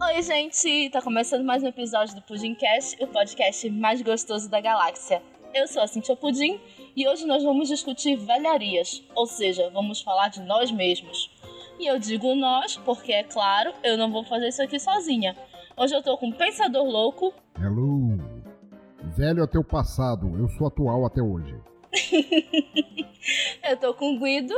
Oi, 0.00 0.22
gente! 0.22 0.90
Tá 0.90 1.02
começando 1.02 1.44
mais 1.44 1.60
um 1.60 1.66
episódio 1.66 2.14
do 2.14 2.22
Pudimcast, 2.22 2.96
o 3.02 3.06
podcast 3.08 3.68
mais 3.68 4.00
gostoso 4.00 4.48
da 4.48 4.60
galáxia. 4.60 5.20
Eu 5.52 5.66
sou 5.66 5.82
a 5.82 5.88
Cintia 5.88 6.14
Pudim 6.14 6.60
e 6.94 7.08
hoje 7.08 7.26
nós 7.26 7.42
vamos 7.42 7.66
discutir 7.66 8.14
velharias, 8.14 9.02
ou 9.16 9.26
seja, 9.26 9.68
vamos 9.70 10.00
falar 10.00 10.28
de 10.28 10.40
nós 10.40 10.70
mesmos. 10.70 11.36
E 11.80 11.86
eu 11.88 11.98
digo 11.98 12.32
nós 12.36 12.76
porque, 12.76 13.12
é 13.12 13.24
claro, 13.24 13.72
eu 13.82 13.98
não 13.98 14.12
vou 14.12 14.22
fazer 14.22 14.48
isso 14.48 14.62
aqui 14.62 14.78
sozinha. 14.78 15.36
Hoje 15.76 15.96
eu 15.96 16.02
tô 16.02 16.16
com 16.16 16.28
um 16.28 16.32
pensador 16.32 16.84
louco. 16.84 17.34
Hello! 17.60 18.16
Velho 19.16 19.42
é 19.42 19.46
teu 19.48 19.64
passado, 19.64 20.38
eu 20.38 20.48
sou 20.50 20.68
atual 20.68 21.06
até 21.06 21.20
hoje. 21.20 21.60
eu 23.68 23.76
tô 23.76 23.92
com 23.94 24.14
o 24.14 24.20
Guido. 24.20 24.54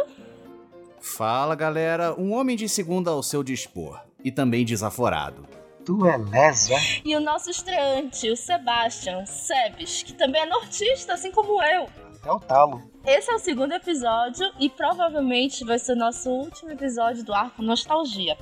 Fala 1.01 1.55
galera, 1.55 2.15
um 2.21 2.35
homem 2.35 2.57
de 2.57 2.69
segunda 2.69 3.11
ao 3.11 3.23
seu 3.23 3.43
dispor 3.43 4.10
e 4.25 4.31
também 4.31 4.65
desaforado. 4.65 5.47
Tu 5.85 6.07
é 6.07 6.17
lesa? 6.17 6.75
E 7.05 7.17
o 7.17 7.21
nosso 7.21 7.51
estreante, 7.51 8.31
o 8.31 8.37
Sebastian 8.37 9.25
Sebes, 9.27 10.03
que 10.03 10.13
também 10.13 10.43
é 10.43 10.47
nortista, 10.47 11.15
assim 11.15 11.31
como 11.31 11.63
eu. 11.63 11.89
É 12.25 12.31
o 12.31 12.39
talo. 12.39 12.83
Esse 13.05 13.31
é 13.31 13.35
o 13.35 13.39
segundo 13.39 13.73
episódio 13.73 14.47
e 14.59 14.69
provavelmente 14.69 15.65
vai 15.65 15.79
ser 15.79 15.93
o 15.93 15.97
nosso 15.97 16.29
último 16.29 16.71
episódio 16.71 17.25
do 17.25 17.33
arco 17.33 17.63
Nostalgia. 17.63 18.37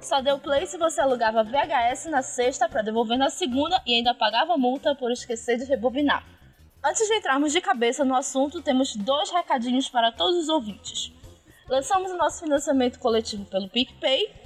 Só 0.00 0.20
deu 0.20 0.38
play 0.38 0.66
se 0.66 0.78
você 0.78 1.00
alugava 1.00 1.44
VHS 1.44 2.06
na 2.06 2.22
sexta 2.22 2.68
para 2.68 2.82
devolver 2.82 3.16
na 3.16 3.30
segunda 3.30 3.80
e 3.86 3.94
ainda 3.94 4.14
pagava 4.14 4.56
multa 4.56 4.94
por 4.94 5.12
esquecer 5.12 5.58
de 5.58 5.64
rebobinar. 5.64 6.24
Antes 6.82 7.06
de 7.06 7.14
entrarmos 7.14 7.52
de 7.52 7.60
cabeça 7.60 8.04
no 8.04 8.16
assunto, 8.16 8.62
temos 8.62 8.96
dois 8.96 9.30
recadinhos 9.30 9.88
para 9.88 10.10
todos 10.10 10.36
os 10.36 10.48
ouvintes. 10.48 11.12
Lançamos 11.68 12.10
o 12.10 12.16
nosso 12.16 12.40
financiamento 12.40 12.98
coletivo 12.98 13.44
pelo 13.44 13.68
PicPay 13.68 14.39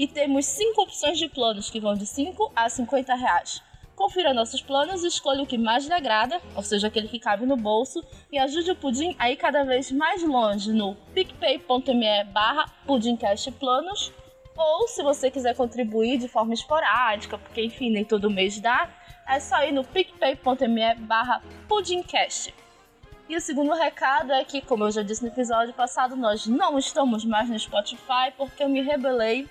e 0.00 0.08
temos 0.08 0.46
cinco 0.46 0.80
opções 0.80 1.18
de 1.18 1.28
planos 1.28 1.68
que 1.68 1.78
vão 1.78 1.92
de 1.92 2.06
5 2.06 2.52
a 2.56 2.70
50 2.70 3.14
reais. 3.14 3.62
Confira 3.94 4.32
nossos 4.32 4.62
planos 4.62 5.04
escolha 5.04 5.42
o 5.42 5.46
que 5.46 5.58
mais 5.58 5.84
lhe 5.86 5.92
agrada, 5.92 6.40
ou 6.56 6.62
seja, 6.62 6.86
aquele 6.86 7.06
que 7.06 7.18
cabe 7.18 7.44
no 7.44 7.54
bolso, 7.54 8.02
e 8.32 8.38
ajude 8.38 8.70
o 8.70 8.76
Pudim 8.76 9.14
a 9.18 9.30
ir 9.30 9.36
cada 9.36 9.62
vez 9.62 9.92
mais 9.92 10.22
longe 10.22 10.72
no 10.72 10.94
picpay.me 11.12 12.24
barra 12.32 12.64
pudimcastplanos 12.86 14.10
ou 14.56 14.88
se 14.88 15.02
você 15.02 15.30
quiser 15.30 15.54
contribuir 15.54 16.16
de 16.16 16.28
forma 16.28 16.54
esporádica, 16.54 17.36
porque 17.36 17.62
enfim, 17.62 17.90
nem 17.90 18.02
todo 18.02 18.30
mês 18.30 18.58
dá, 18.58 18.88
é 19.28 19.38
só 19.38 19.62
ir 19.64 19.72
no 19.72 19.84
picpay.me 19.84 20.94
barra 21.00 21.42
pudimcast. 21.68 22.54
E 23.28 23.36
o 23.36 23.40
segundo 23.40 23.74
recado 23.74 24.32
é 24.32 24.44
que, 24.44 24.62
como 24.62 24.84
eu 24.84 24.90
já 24.90 25.02
disse 25.02 25.22
no 25.22 25.28
episódio 25.28 25.72
passado, 25.74 26.16
nós 26.16 26.46
não 26.46 26.78
estamos 26.78 27.24
mais 27.24 27.48
no 27.48 27.58
Spotify 27.58 28.32
porque 28.36 28.64
eu 28.64 28.68
me 28.68 28.80
rebelei 28.80 29.46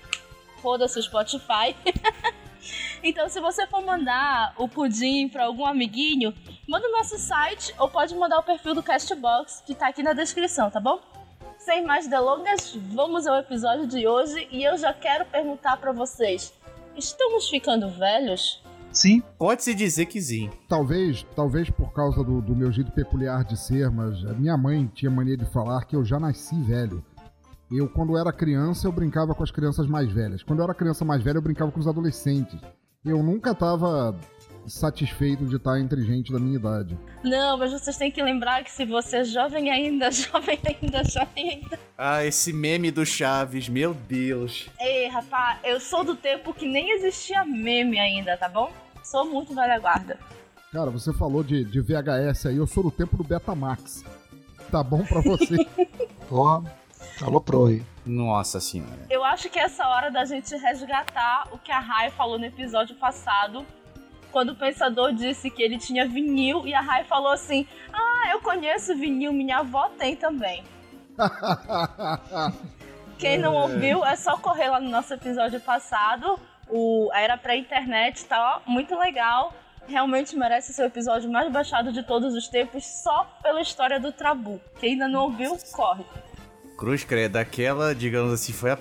foda-se 0.60 0.98
o 0.98 1.02
Spotify. 1.02 1.74
então, 3.02 3.28
se 3.28 3.40
você 3.40 3.66
for 3.66 3.82
mandar 3.84 4.54
o 4.56 4.68
pudim 4.68 5.28
para 5.28 5.44
algum 5.44 5.66
amiguinho, 5.66 6.34
manda 6.68 6.86
o 6.86 6.92
nosso 6.92 7.18
site 7.18 7.74
ou 7.78 7.88
pode 7.88 8.14
mandar 8.14 8.38
o 8.38 8.42
perfil 8.42 8.74
do 8.74 8.82
Castbox 8.82 9.62
que 9.66 9.74
tá 9.74 9.88
aqui 9.88 10.02
na 10.02 10.12
descrição, 10.12 10.70
tá 10.70 10.80
bom? 10.80 11.00
Sem 11.58 11.84
mais 11.84 12.08
delongas, 12.08 12.74
vamos 12.74 13.26
ao 13.26 13.36
episódio 13.36 13.86
de 13.86 14.06
hoje 14.06 14.48
e 14.50 14.64
eu 14.64 14.78
já 14.78 14.94
quero 14.94 15.26
perguntar 15.26 15.76
para 15.76 15.92
vocês: 15.92 16.52
estamos 16.96 17.48
ficando 17.48 17.88
velhos? 17.90 18.62
Sim. 18.92 19.22
Pode-se 19.38 19.74
dizer 19.74 20.06
que 20.06 20.20
sim. 20.20 20.50
Talvez, 20.68 21.24
talvez 21.36 21.70
por 21.70 21.92
causa 21.92 22.24
do, 22.24 22.40
do 22.40 22.56
meu 22.56 22.72
jeito 22.72 22.90
peculiar 22.90 23.44
de 23.44 23.56
ser, 23.56 23.90
mas 23.90 24.24
a 24.24 24.32
minha 24.32 24.56
mãe 24.56 24.90
tinha 24.92 25.10
mania 25.10 25.36
de 25.36 25.44
falar 25.46 25.84
que 25.84 25.94
eu 25.94 26.04
já 26.04 26.18
nasci 26.18 26.60
velho. 26.62 27.04
Eu, 27.70 27.88
quando 27.88 28.18
era 28.18 28.32
criança, 28.32 28.88
eu 28.88 28.92
brincava 28.92 29.32
com 29.32 29.44
as 29.44 29.50
crianças 29.52 29.86
mais 29.86 30.10
velhas. 30.10 30.42
Quando 30.42 30.58
eu 30.58 30.64
era 30.64 30.74
criança 30.74 31.04
mais 31.04 31.22
velha, 31.22 31.38
eu 31.38 31.42
brincava 31.42 31.70
com 31.70 31.78
os 31.78 31.86
adolescentes. 31.86 32.60
Eu 33.04 33.22
nunca 33.22 33.54
tava 33.54 34.18
satisfeito 34.66 35.46
de 35.46 35.54
estar 35.54 35.78
entre 35.78 36.02
gente 36.02 36.32
da 36.32 36.40
minha 36.40 36.56
idade. 36.56 36.98
Não, 37.22 37.56
mas 37.56 37.70
vocês 37.70 37.96
têm 37.96 38.10
que 38.10 38.20
lembrar 38.20 38.64
que 38.64 38.72
se 38.72 38.84
você 38.84 39.18
é 39.18 39.24
jovem 39.24 39.70
ainda, 39.70 40.10
jovem 40.12 40.58
ainda, 40.64 41.04
jovem 41.04 41.50
ainda. 41.50 41.78
Ah, 41.96 42.24
esse 42.24 42.52
meme 42.52 42.90
do 42.90 43.06
Chaves, 43.06 43.68
meu 43.68 43.94
Deus. 43.94 44.68
Ei, 44.80 45.06
rapaz, 45.06 45.60
eu 45.62 45.78
sou 45.78 46.02
do 46.02 46.16
tempo 46.16 46.52
que 46.52 46.66
nem 46.66 46.90
existia 46.96 47.44
meme 47.44 48.00
ainda, 48.00 48.36
tá 48.36 48.48
bom? 48.48 48.72
Sou 49.04 49.24
muito 49.24 49.54
velha 49.54 49.78
guarda. 49.78 50.18
Cara, 50.72 50.90
você 50.90 51.12
falou 51.12 51.44
de, 51.44 51.64
de 51.64 51.80
VHS 51.80 52.46
aí, 52.46 52.56
eu 52.56 52.66
sou 52.66 52.82
do 52.82 52.90
tempo 52.90 53.16
do 53.16 53.24
Betamax. 53.24 54.04
Tá 54.72 54.82
bom 54.82 55.04
pra 55.04 55.20
você? 55.20 55.56
Porra. 56.28 56.79
Pro 57.40 57.66
aí. 57.66 57.82
Nossa 58.06 58.60
senhora. 58.60 59.06
Eu 59.10 59.22
acho 59.24 59.48
que 59.50 59.58
é 59.58 59.64
essa 59.64 59.86
hora 59.86 60.10
da 60.10 60.24
gente 60.24 60.54
resgatar 60.56 61.48
o 61.52 61.58
que 61.58 61.70
a 61.70 61.78
Rai 61.78 62.10
falou 62.10 62.38
no 62.38 62.46
episódio 62.46 62.94
passado, 62.96 63.64
quando 64.32 64.50
o 64.50 64.56
pensador 64.56 65.12
disse 65.12 65.50
que 65.50 65.62
ele 65.62 65.78
tinha 65.78 66.08
vinil 66.08 66.66
e 66.66 66.74
a 66.74 66.80
Rai 66.80 67.04
falou 67.04 67.32
assim: 67.32 67.66
Ah, 67.92 68.30
eu 68.32 68.40
conheço 68.40 68.96
vinil, 68.96 69.32
minha 69.32 69.58
avó 69.58 69.88
tem 69.90 70.16
também. 70.16 70.64
Quem 73.18 73.36
não 73.36 73.54
é. 73.54 73.62
ouviu, 73.62 74.04
é 74.04 74.16
só 74.16 74.38
correr 74.38 74.70
lá 74.70 74.80
no 74.80 74.88
nosso 74.88 75.12
episódio 75.12 75.60
passado. 75.60 76.38
O 76.68 77.10
Era 77.12 77.36
pra 77.36 77.56
internet, 77.56 78.24
tá 78.24 78.62
ó, 78.64 78.70
muito 78.70 78.96
legal. 78.98 79.52
Realmente 79.86 80.36
merece 80.36 80.72
ser 80.72 80.82
o 80.82 80.86
episódio 80.86 81.30
mais 81.30 81.50
baixado 81.52 81.92
de 81.92 82.02
todos 82.02 82.34
os 82.34 82.48
tempos, 82.48 82.86
só 82.86 83.24
pela 83.42 83.60
história 83.60 83.98
do 83.98 84.12
Trabu. 84.12 84.60
Quem 84.78 84.92
ainda 84.92 85.08
não 85.08 85.24
ouviu, 85.24 85.56
corre. 85.72 86.04
Cruz 86.80 87.04
Credo, 87.04 87.36
aquela, 87.36 87.94
digamos 87.94 88.32
assim, 88.32 88.54
foi 88.54 88.70
a 88.70 88.78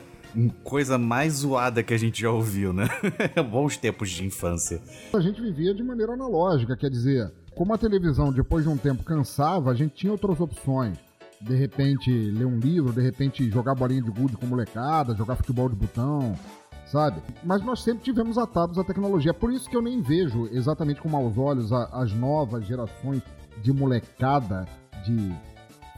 coisa 0.64 0.98
mais 0.98 1.34
zoada 1.34 1.84
que 1.84 1.94
a 1.94 1.98
gente 1.98 2.22
já 2.22 2.32
ouviu, 2.32 2.72
né? 2.72 2.88
Bons 3.52 3.76
tempos 3.76 4.10
de 4.10 4.26
infância. 4.26 4.82
A 5.14 5.20
gente 5.20 5.42
vivia 5.42 5.76
de 5.76 5.84
maneira 5.84 6.14
analógica, 6.14 6.78
quer 6.78 6.90
dizer, 6.90 7.30
como 7.54 7.74
a 7.74 7.78
televisão 7.78 8.32
depois 8.32 8.64
de 8.64 8.70
um 8.70 8.78
tempo 8.78 9.04
cansava, 9.04 9.70
a 9.70 9.76
gente 9.76 9.96
tinha 9.96 10.14
outras 10.14 10.40
opções. 10.40 10.98
De 11.42 11.54
repente 11.54 12.10
ler 12.10 12.46
um 12.46 12.58
livro, 12.58 12.94
de 12.94 13.02
repente 13.02 13.50
jogar 13.52 13.76
bolinha 13.76 14.02
de 14.02 14.12
gude 14.12 14.38
com 14.38 14.46
molecada, 14.46 15.14
jogar 15.14 15.36
futebol 15.36 15.68
de 15.68 15.76
botão, 15.76 16.40
sabe? 16.86 17.22
Mas 17.44 17.62
nós 17.66 17.84
sempre 17.84 18.02
tivemos 18.02 18.38
atados 18.38 18.80
à 18.80 18.84
tecnologia. 18.86 19.34
Por 19.34 19.52
isso 19.52 19.70
que 19.70 19.76
eu 19.76 19.82
nem 19.82 20.02
vejo 20.02 20.48
exatamente 20.54 21.02
com 21.02 21.10
maus 21.10 21.38
olhos 21.38 21.74
as 21.74 22.14
novas 22.14 22.66
gerações 22.66 23.22
de 23.62 23.74
molecada 23.74 24.66
de 25.04 25.34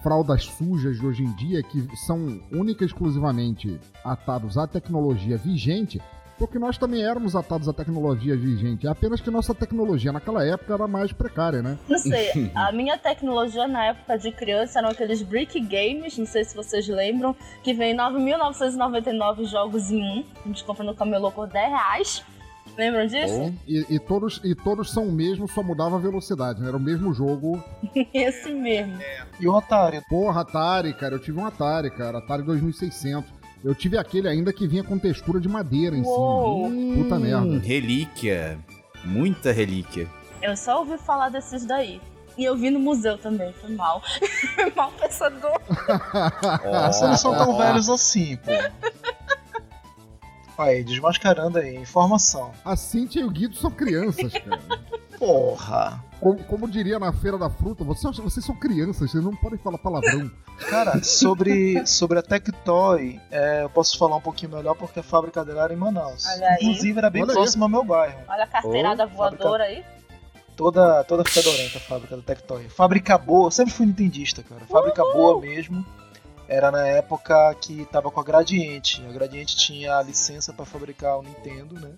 fraldas 0.02 0.46
sujas 0.46 1.00
de 1.00 1.06
hoje 1.06 1.24
em 1.24 1.32
dia 1.36 1.62
que 1.64 1.96
são 1.96 2.42
única 2.52 2.84
e 2.84 2.88
exclusivamente 2.88 3.80
atados 4.04 4.58
à 4.58 4.68
tecnologia 4.68 5.38
vigente, 5.38 6.02
porque 6.38 6.58
nós 6.58 6.76
também 6.76 7.04
éramos 7.04 7.36
atados 7.36 7.70
à 7.70 7.74
tecnologia 7.74 8.36
vigente. 8.36 8.88
É 8.88 8.90
apenas 8.90 9.22
que 9.22 9.30
nossa 9.30 9.54
tecnologia 9.54 10.12
naquela 10.12 10.44
época 10.44 10.74
era 10.74 10.88
mais 10.88 11.12
precária, 11.12 11.62
né? 11.62 11.78
Não 11.88 12.00
sei, 12.00 12.52
a 12.56 12.72
minha 12.72 12.98
tecnologia 12.98 13.68
na 13.68 13.86
época 13.86 14.18
de 14.18 14.32
criança 14.32 14.80
eram 14.80 14.90
aqueles 14.90 15.22
Brick 15.22 15.60
Games, 15.60 16.18
não 16.18 16.26
sei 16.26 16.44
se 16.44 16.56
vocês 16.56 16.88
lembram, 16.88 17.36
que 17.64 17.74
vem 17.74 17.96
9.999 17.96 19.46
jogos 19.46 19.92
em 19.92 20.02
um. 20.02 20.24
A 20.44 20.48
gente 20.48 20.64
compra 20.64 20.84
no 20.84 20.96
camelô 20.96 21.32
por 21.32 21.48
10 21.48 21.70
reais. 21.70 22.24
Lembram 22.78 23.06
disso? 23.06 23.54
E, 23.68 23.86
e, 23.90 24.00
todos, 24.00 24.42
e 24.44 24.56
todos 24.56 24.92
são 24.92 25.08
o 25.08 25.12
mesmo, 25.12 25.48
só 25.48 25.62
mudava 25.62 25.96
a 25.98 26.00
velocidade, 26.00 26.62
né? 26.62 26.68
Era 26.68 26.78
o 26.78 26.80
mesmo 26.80 27.14
jogo. 27.14 27.64
Esse 28.14 28.52
mesmo. 28.52 29.02
É. 29.02 29.26
E 29.40 29.48
o 29.48 29.56
Atari? 29.56 30.02
Porra, 30.10 30.42
Atari, 30.42 30.94
cara. 30.94 31.16
Eu 31.16 31.20
tive 31.20 31.40
um 31.40 31.46
Atari, 31.46 31.92
cara. 31.92 32.20
Atari 32.20 32.44
2600. 32.44 33.30
Eu 33.64 33.76
tive 33.76 33.98
aquele 33.98 34.28
ainda 34.28 34.52
que 34.52 34.68
vinha 34.68 34.84
com 34.84 34.98
textura 34.98 35.40
de 35.40 35.48
madeira 35.48 35.96
em 35.96 36.02
Uou. 36.04 36.70
cima. 36.70 36.76
Hum, 36.76 37.04
Puta 37.04 37.20
merda. 37.20 37.60
Relíquia. 37.60 38.60
Muita 39.06 39.52
relíquia. 39.52 40.08
Eu 40.42 40.56
só 40.58 40.80
ouvi 40.80 40.98
falar 40.98 41.30
desses 41.30 41.66
daí. 41.66 42.02
E 42.38 42.46
eu 42.46 42.56
vi 42.56 42.70
no 42.70 42.80
museu 42.80 43.18
também, 43.18 43.54
foi 43.54 43.72
mal. 43.76 44.02
mal 44.76 44.92
pensador. 44.94 45.60
oh. 45.70 46.88
Vocês 46.88 47.02
não 47.12 47.18
são 47.18 47.36
tão 47.36 47.58
velhos 47.58 47.90
assim, 47.90 48.38
pô 48.38 48.52
aí, 50.58 50.84
desmascarando 50.84 51.58
aí, 51.58 51.76
informação. 51.76 52.52
A 52.64 52.76
Cintia 52.76 53.22
e 53.22 53.26
o 53.26 53.30
Guido 53.30 53.56
são 53.56 53.72
crianças, 53.72 54.34
cara. 54.34 54.62
Porra. 55.18 56.04
Como, 56.20 56.44
como, 56.44 56.70
diria 56.70 56.98
na 56.98 57.14
Feira 57.14 57.38
da 57.38 57.50
Fruta, 57.50 57.84
vocês, 57.84 58.18
vocês 58.18 58.44
são 58.44 58.56
crianças, 58.56 59.12
vocês 59.12 59.24
não 59.24 59.36
podem 59.36 59.60
falar 59.60 59.78
palavrão. 59.78 60.32
Cara, 60.70 61.04
sobre, 61.04 61.86
sobre 61.86 62.20
a 62.20 62.22
Tectoy, 62.24 63.20
é, 63.30 63.64
eu 63.64 63.70
posso 63.70 63.98
falar 63.98 64.16
um 64.16 64.22
pouquinho 64.22 64.56
melhor 64.56 64.76
porque 64.76 65.00
a 65.00 65.04
fábrica 65.04 65.44
dela 65.46 65.64
era 65.64 65.74
em 65.74 65.78
Manaus. 65.78 66.26
Inclusive 66.60 66.98
era 66.98 67.10
bem 67.10 67.24
Olha 67.24 67.34
próximo 67.34 67.64
aí. 67.64 67.66
ao 67.66 67.70
meu 67.70 67.84
bairro. 67.84 68.20
Olha 68.28 68.44
a 68.44 68.48
carteirada 68.48 69.06
oh, 69.06 69.16
voadora 69.16 69.64
fábrica... 69.64 69.64
aí 69.64 70.02
toda, 70.56 71.04
toda 71.06 71.24
fedorenta 71.24 71.78
a 71.80 71.82
fábrica 71.82 72.16
da 72.16 72.22
Tectoy. 72.22 72.70
Fábrica 72.70 73.18
boa, 73.18 73.48
eu 73.48 73.52
sempre 73.52 73.74
fui 73.74 73.86
nintendista, 73.88 74.44
cara. 74.44 74.62
Fábrica 74.68 75.04
Uhul. 75.04 75.14
boa 75.14 75.42
mesmo 75.42 75.86
era 76.52 76.70
na 76.70 76.86
época 76.86 77.56
que 77.62 77.86
tava 77.86 78.12
com 78.12 78.20
a 78.20 78.24
Gradiente. 78.24 79.02
A 79.08 79.14
Gradiente 79.14 79.56
tinha 79.56 79.96
a 79.96 80.04
licença 80.04 80.52
para 80.52 80.66
fabricar 80.66 81.18
o 81.18 81.24
Nintendo, 81.24 81.80
né? 81.80 81.92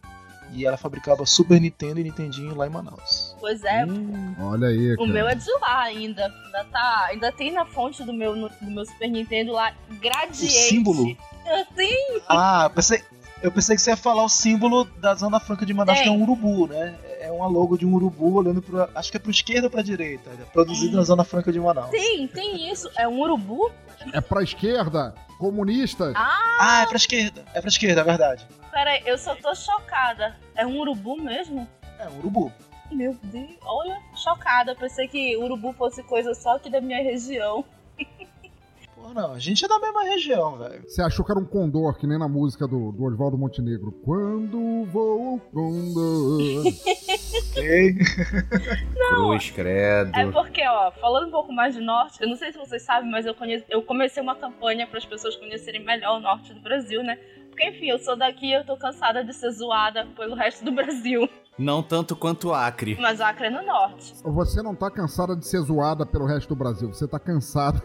E 0.51 0.63
ela 0.63 0.77
fabricava 0.77 1.25
Super 1.25 1.59
Nintendo 1.59 1.99
e 1.99 2.03
Nintendinho 2.03 2.53
lá 2.53 2.67
em 2.67 2.69
Manaus. 2.69 3.35
Pois 3.39 3.63
é. 3.63 3.83
Hum, 3.83 4.35
olha 4.39 4.67
aí. 4.67 4.95
Cara. 4.95 5.01
O 5.01 5.11
meu 5.11 5.27
é 5.27 5.33
de 5.33 5.51
lá 5.59 5.81
ainda. 5.81 6.27
Ainda, 6.27 6.63
tá, 6.65 7.05
ainda 7.09 7.31
tem 7.31 7.51
na 7.51 7.65
fonte 7.65 8.03
do 8.03 8.13
meu, 8.13 8.35
no, 8.35 8.47
do 8.47 8.69
meu 8.69 8.85
Super 8.85 9.09
Nintendo 9.09 9.53
lá 9.53 9.73
Gradiente. 9.99 10.45
O 10.45 10.49
símbolo? 10.49 11.03
Sim. 11.75 12.21
Ah, 12.29 12.69
pensei, 12.73 13.01
Eu 13.41 13.51
pensei 13.51 13.75
que 13.75 13.81
você 13.81 13.89
ia 13.89 13.97
falar 13.97 14.23
o 14.23 14.29
símbolo 14.29 14.85
da 14.85 15.15
Zona 15.15 15.39
Franca 15.39 15.65
de 15.65 15.73
Manaus, 15.73 15.97
Tem. 15.97 16.07
que 16.07 16.13
é 16.13 16.17
um 16.17 16.21
urubu, 16.21 16.67
né? 16.67 16.95
É 17.23 17.31
uma 17.31 17.47
logo 17.47 17.77
de 17.77 17.85
um 17.85 17.93
urubu 17.95 18.35
olhando 18.35 18.61
pro. 18.61 18.85
Acho 18.93 19.09
que 19.09 19.15
é 19.15 19.19
pro 19.19 19.31
esquerda 19.31 19.67
ou 19.67 19.71
pra 19.71 19.81
direita. 19.81 20.29
É 20.29 20.43
produzido 20.51 20.97
na 20.97 21.03
Zona 21.03 21.23
Franca 21.23 21.53
de 21.53 21.59
Manaus. 21.59 21.89
Tem, 21.89 22.27
tem 22.27 22.69
isso. 22.69 22.89
É 22.97 23.07
um 23.07 23.17
urubu? 23.21 23.71
É 24.11 24.19
pra 24.19 24.43
esquerda, 24.43 25.15
comunistas. 25.39 26.13
Ah, 26.17 26.57
Ah, 26.59 26.81
é 26.83 26.85
pra 26.85 26.97
esquerda. 26.97 27.45
É 27.53 27.61
pra 27.61 27.69
esquerda, 27.69 28.01
é 28.01 28.03
verdade. 28.03 28.45
peraí, 28.71 29.01
eu 29.05 29.17
só 29.17 29.35
tô 29.35 29.55
chocada. 29.55 30.35
É 30.53 30.67
um 30.67 30.77
urubu 30.77 31.15
mesmo? 31.15 31.65
É 31.97 32.09
um 32.09 32.17
urubu. 32.19 32.51
Meu 32.91 33.17
Deus, 33.23 33.51
olha, 33.63 33.97
chocada. 34.15 34.75
Pensei 34.75 35.07
que 35.07 35.37
urubu 35.37 35.71
fosse 35.71 36.03
coisa 36.03 36.33
só 36.33 36.57
aqui 36.57 36.69
da 36.69 36.81
minha 36.81 37.01
região. 37.01 37.63
Não, 39.13 39.33
a 39.33 39.39
gente 39.39 39.63
é 39.63 39.67
da 39.67 39.79
mesma 39.79 40.03
região, 40.03 40.57
velho. 40.57 40.83
Você 40.87 41.01
achou 41.01 41.23
que 41.23 41.31
era 41.31 41.39
um 41.39 41.45
condor, 41.45 41.95
que 41.97 42.07
nem 42.07 42.17
na 42.17 42.27
música 42.27 42.67
do, 42.67 42.91
do 42.91 43.03
Oswaldo 43.03 43.37
Montenegro. 43.37 43.91
Quando 44.03 44.85
voa 44.85 45.35
o 45.37 45.39
condor. 45.39 46.63
Ok? 47.51 47.95
Cruz, 49.09 49.51
credo. 49.51 50.11
É 50.15 50.31
porque, 50.31 50.65
ó, 50.67 50.91
falando 50.93 51.27
um 51.27 51.31
pouco 51.31 51.53
mais 51.53 51.75
de 51.75 51.81
norte, 51.81 52.21
eu 52.21 52.27
não 52.27 52.35
sei 52.35 52.51
se 52.51 52.57
vocês 52.57 52.81
sabem, 52.81 53.09
mas 53.11 53.25
eu, 53.25 53.35
conheço, 53.35 53.65
eu 53.69 53.83
comecei 53.83 54.21
uma 54.21 54.35
campanha 54.35 54.87
para 54.87 54.97
as 54.97 55.05
pessoas 55.05 55.35
conhecerem 55.35 55.83
melhor 55.85 56.17
o 56.17 56.21
norte 56.21 56.53
do 56.53 56.61
Brasil, 56.61 57.03
né? 57.03 57.17
Porque, 57.49 57.69
enfim, 57.69 57.85
eu 57.85 57.99
sou 57.99 58.17
daqui 58.17 58.47
e 58.47 58.53
eu 58.53 58.65
tô 58.65 58.75
cansada 58.75 59.23
de 59.23 59.31
ser 59.31 59.51
zoada 59.51 60.07
pelo 60.17 60.35
resto 60.35 60.65
do 60.65 60.71
Brasil. 60.71 61.29
Não 61.55 61.83
tanto 61.83 62.15
quanto 62.15 62.47
o 62.47 62.53
Acre. 62.53 62.97
Mas 62.99 63.21
Acre 63.21 63.45
é 63.45 63.49
no 63.51 63.63
norte. 63.63 64.15
Você 64.23 64.63
não 64.63 64.73
tá 64.73 64.89
cansada 64.89 65.35
de 65.35 65.45
ser 65.47 65.59
zoada 65.59 66.03
pelo 66.03 66.25
resto 66.25 66.49
do 66.49 66.55
Brasil. 66.55 66.91
Você 66.91 67.07
tá 67.07 67.19
cansada 67.19 67.79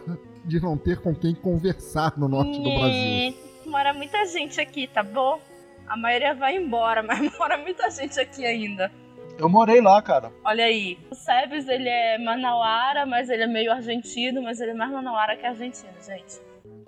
de 0.49 0.59
não 0.59 0.77
ter 0.77 0.99
com 0.99 1.15
quem 1.15 1.33
conversar 1.33 2.17
no 2.17 2.27
norte 2.27 2.57
do 2.57 2.69
Brasil. 2.69 3.35
Mora 3.65 3.93
muita 3.93 4.25
gente 4.25 4.59
aqui, 4.59 4.87
tá 4.87 5.03
bom? 5.03 5.39
A 5.87 5.95
maioria 5.95 6.33
vai 6.33 6.57
embora, 6.57 7.01
mas 7.07 7.19
mora 7.37 7.57
muita 7.57 7.89
gente 7.89 8.19
aqui 8.19 8.45
ainda. 8.45 8.91
Eu 9.37 9.47
morei 9.47 9.79
lá, 9.79 10.01
cara. 10.01 10.33
Olha 10.43 10.65
aí, 10.65 10.97
o 11.09 11.15
Sebes, 11.15 11.65
ele 11.67 11.87
é 11.87 12.17
manauara, 12.17 13.05
mas 13.05 13.29
ele 13.29 13.43
é 13.43 13.47
meio 13.47 13.71
argentino, 13.71 14.41
mas 14.41 14.59
ele 14.59 14.71
é 14.71 14.73
mais 14.73 14.91
manauara 14.91 15.37
que 15.37 15.45
argentino, 15.45 15.93
gente. 16.05 16.41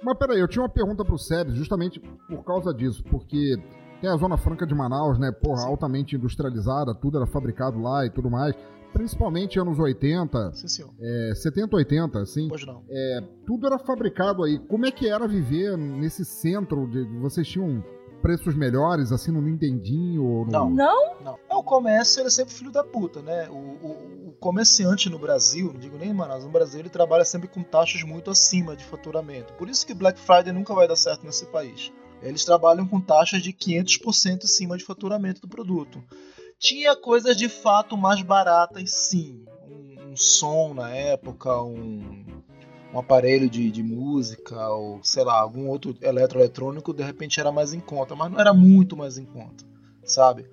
Mas 0.04 0.18
peraí, 0.18 0.40
eu 0.40 0.48
tinha 0.48 0.62
uma 0.62 0.70
pergunta 0.70 1.06
pro 1.06 1.18
Sebes 1.18 1.54
justamente 1.56 2.00
por 2.00 2.44
causa 2.44 2.74
disso, 2.74 3.04
porque 3.06 3.56
tem 4.02 4.10
a 4.10 4.18
Zona 4.18 4.36
Franca 4.36 4.66
de 4.66 4.74
Manaus, 4.76 5.18
né? 5.20 5.32
Porra, 5.32 5.66
altamente 5.66 6.16
industrializada, 6.16 6.94
tudo 6.94 7.18
era 7.18 7.28
fabricado 7.28 7.80
lá 7.80 8.06
e 8.06 8.10
tudo 8.10 8.30
mais. 8.30 8.54
Principalmente 8.94 9.60
anos 9.60 9.80
80, 9.80 10.54
Sim, 10.54 10.86
é, 11.00 11.34
70, 11.36 11.76
80, 11.78 12.20
assim. 12.20 12.48
Pois 12.50 12.66
não. 12.66 12.84
Tudo 13.46 13.66
era 13.68 13.80
fabricado 13.80 14.44
aí. 14.44 14.60
Como 14.60 14.86
é 14.86 14.92
que 14.92 15.08
era 15.08 15.28
viver 15.28 15.78
nesse 15.78 16.26
centro? 16.26 16.88
De, 16.88 17.04
vocês 17.20 17.48
tinham 17.48 17.84
preços 18.22 18.54
melhores, 18.54 19.12
assim, 19.12 19.32
no 19.32 19.42
Nintendinho? 19.42 20.24
Ou 20.24 20.46
no... 20.46 20.52
Não. 20.52 20.70
Não? 20.70 21.16
Não. 21.24 21.40
É, 21.50 21.56
o 21.56 21.64
comércio 21.64 22.20
ele 22.22 22.28
é 22.28 22.32
sempre 22.32 22.54
filho 22.54 22.72
da 22.72 22.84
puta, 22.84 23.22
né? 23.22 23.50
O, 23.50 23.54
o- 23.56 24.28
o 24.30 24.32
comerciante 24.40 25.10
no 25.10 25.18
Brasil, 25.18 25.72
não 25.74 25.80
digo 25.80 25.98
nem 25.98 26.10
em 26.10 26.14
Manaus, 26.14 26.44
no 26.44 26.50
Brasil 26.52 26.80
ele 26.80 26.90
trabalha 26.90 27.24
sempre 27.26 27.48
com 27.48 27.64
taxas 27.64 28.04
muito 28.04 28.30
acima 28.30 28.76
de 28.76 28.84
faturamento. 28.84 29.54
Por 29.54 29.70
isso 29.70 29.86
que 29.88 29.94
Black 29.94 30.20
Friday 30.20 30.52
nunca 30.52 30.74
vai 30.74 30.88
dar 30.88 30.96
certo 30.96 31.26
nesse 31.26 31.46
país. 31.48 31.92
Eles 32.22 32.46
trabalham 32.46 32.88
com 32.88 33.02
taxas 33.02 33.42
de 33.42 33.52
500% 33.52 34.44
acima 34.44 34.78
de 34.78 34.84
faturamento 34.84 35.42
do 35.42 35.48
produto. 35.48 36.04
Tinha 36.62 36.96
coisas 36.96 37.36
de 37.36 37.50
fato 37.50 37.98
mais 37.98 38.22
baratas, 38.22 38.92
sim. 38.92 39.44
Um, 39.68 40.12
um 40.12 40.16
som 40.16 40.76
na 40.76 40.92
época, 40.92 41.60
um, 41.60 42.24
um 42.94 43.00
aparelho 43.00 43.50
de, 43.50 43.72
de 43.72 43.82
música, 43.82 44.70
ou 44.70 45.04
sei 45.04 45.24
lá, 45.24 45.40
algum 45.40 45.68
outro 45.68 45.98
eletroeletrônico, 46.00 46.94
de 46.94 47.02
repente 47.02 47.40
era 47.40 47.52
mais 47.52 47.74
em 47.74 47.80
conta, 47.80 48.16
mas 48.16 48.32
não 48.32 48.40
era 48.40 48.54
muito 48.54 48.96
mais 48.96 49.18
em 49.18 49.26
conta, 49.26 49.66
sabe? 50.04 50.46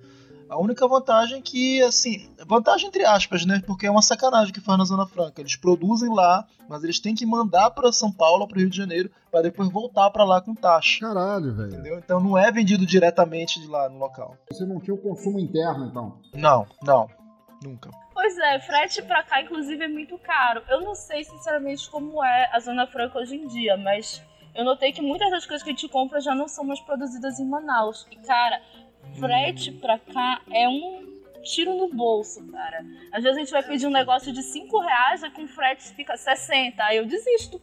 A 0.49 0.57
única 0.57 0.87
vantagem 0.87 1.37
é 1.37 1.41
que, 1.41 1.81
assim, 1.83 2.27
vantagem 2.47 2.87
entre 2.87 3.05
aspas, 3.05 3.45
né? 3.45 3.61
Porque 3.67 3.85
é 3.85 3.91
uma 3.91 4.01
sacanagem 4.01 4.51
que 4.51 4.59
faz 4.59 4.79
na 4.79 4.83
Zona 4.83 5.05
Franca. 5.05 5.39
Eles 5.39 5.55
produzem 5.55 6.11
lá, 6.11 6.45
mas 6.67 6.83
eles 6.83 6.99
têm 6.99 7.13
que 7.13 7.25
mandar 7.25 7.69
para 7.69 7.91
São 7.91 8.11
Paulo, 8.11 8.47
para 8.47 8.57
o 8.57 8.59
Rio 8.59 8.69
de 8.69 8.77
Janeiro, 8.77 9.11
para 9.31 9.43
depois 9.43 9.69
voltar 9.69 10.09
para 10.09 10.23
lá 10.23 10.41
com 10.41 10.55
taxa. 10.55 11.01
Caralho, 11.01 11.55
velho. 11.55 11.69
Entendeu? 11.69 11.99
Então 11.99 12.19
não 12.19 12.35
é 12.35 12.51
vendido 12.51 12.83
diretamente 12.83 13.61
de 13.61 13.67
lá 13.67 13.87
no 13.87 13.99
local. 13.99 14.35
Você 14.51 14.65
não 14.65 14.79
tinha 14.79 14.95
o 14.95 14.97
consumo 14.97 15.39
interno, 15.39 15.85
então. 15.85 16.19
Não, 16.33 16.65
não, 16.81 17.07
nunca. 17.63 17.91
Pois 18.11 18.37
é, 18.37 18.59
frete 18.59 19.03
pra 19.03 19.23
cá, 19.23 19.41
inclusive, 19.41 19.83
é 19.83 19.87
muito 19.87 20.17
caro. 20.17 20.63
Eu 20.67 20.81
não 20.81 20.95
sei, 20.95 21.23
sinceramente, 21.23 21.89
como 21.91 22.23
é 22.23 22.49
a 22.51 22.59
Zona 22.59 22.87
Franca 22.87 23.19
hoje 23.19 23.35
em 23.35 23.47
dia, 23.47 23.77
mas 23.77 24.21
eu 24.55 24.65
notei 24.65 24.91
que 24.91 25.01
muitas 25.01 25.29
das 25.29 25.45
coisas 25.45 25.63
que 25.63 25.69
a 25.69 25.73
gente 25.73 25.87
compra 25.87 26.19
já 26.19 26.33
não 26.33 26.47
são 26.47 26.63
mais 26.63 26.79
produzidas 26.81 27.39
em 27.39 27.45
Manaus. 27.45 28.07
E, 28.11 28.15
cara, 28.17 28.59
frete 29.17 29.71
pra 29.71 29.97
cá 29.99 30.41
é 30.51 30.67
um 30.67 31.07
tiro 31.43 31.75
no 31.75 31.89
bolso, 31.89 32.45
cara. 32.47 32.85
Às 33.11 33.23
vezes 33.23 33.37
a 33.37 33.39
gente 33.39 33.51
vai 33.51 33.63
pedir 33.63 33.87
um 33.87 33.91
negócio 33.91 34.31
de 34.33 34.43
5 34.43 34.79
reais 34.79 35.23
e 35.23 35.29
com 35.29 35.47
frete 35.47 35.93
fica 35.93 36.17
60, 36.17 36.83
aí 36.83 36.97
eu 36.97 37.05
desisto. 37.05 37.61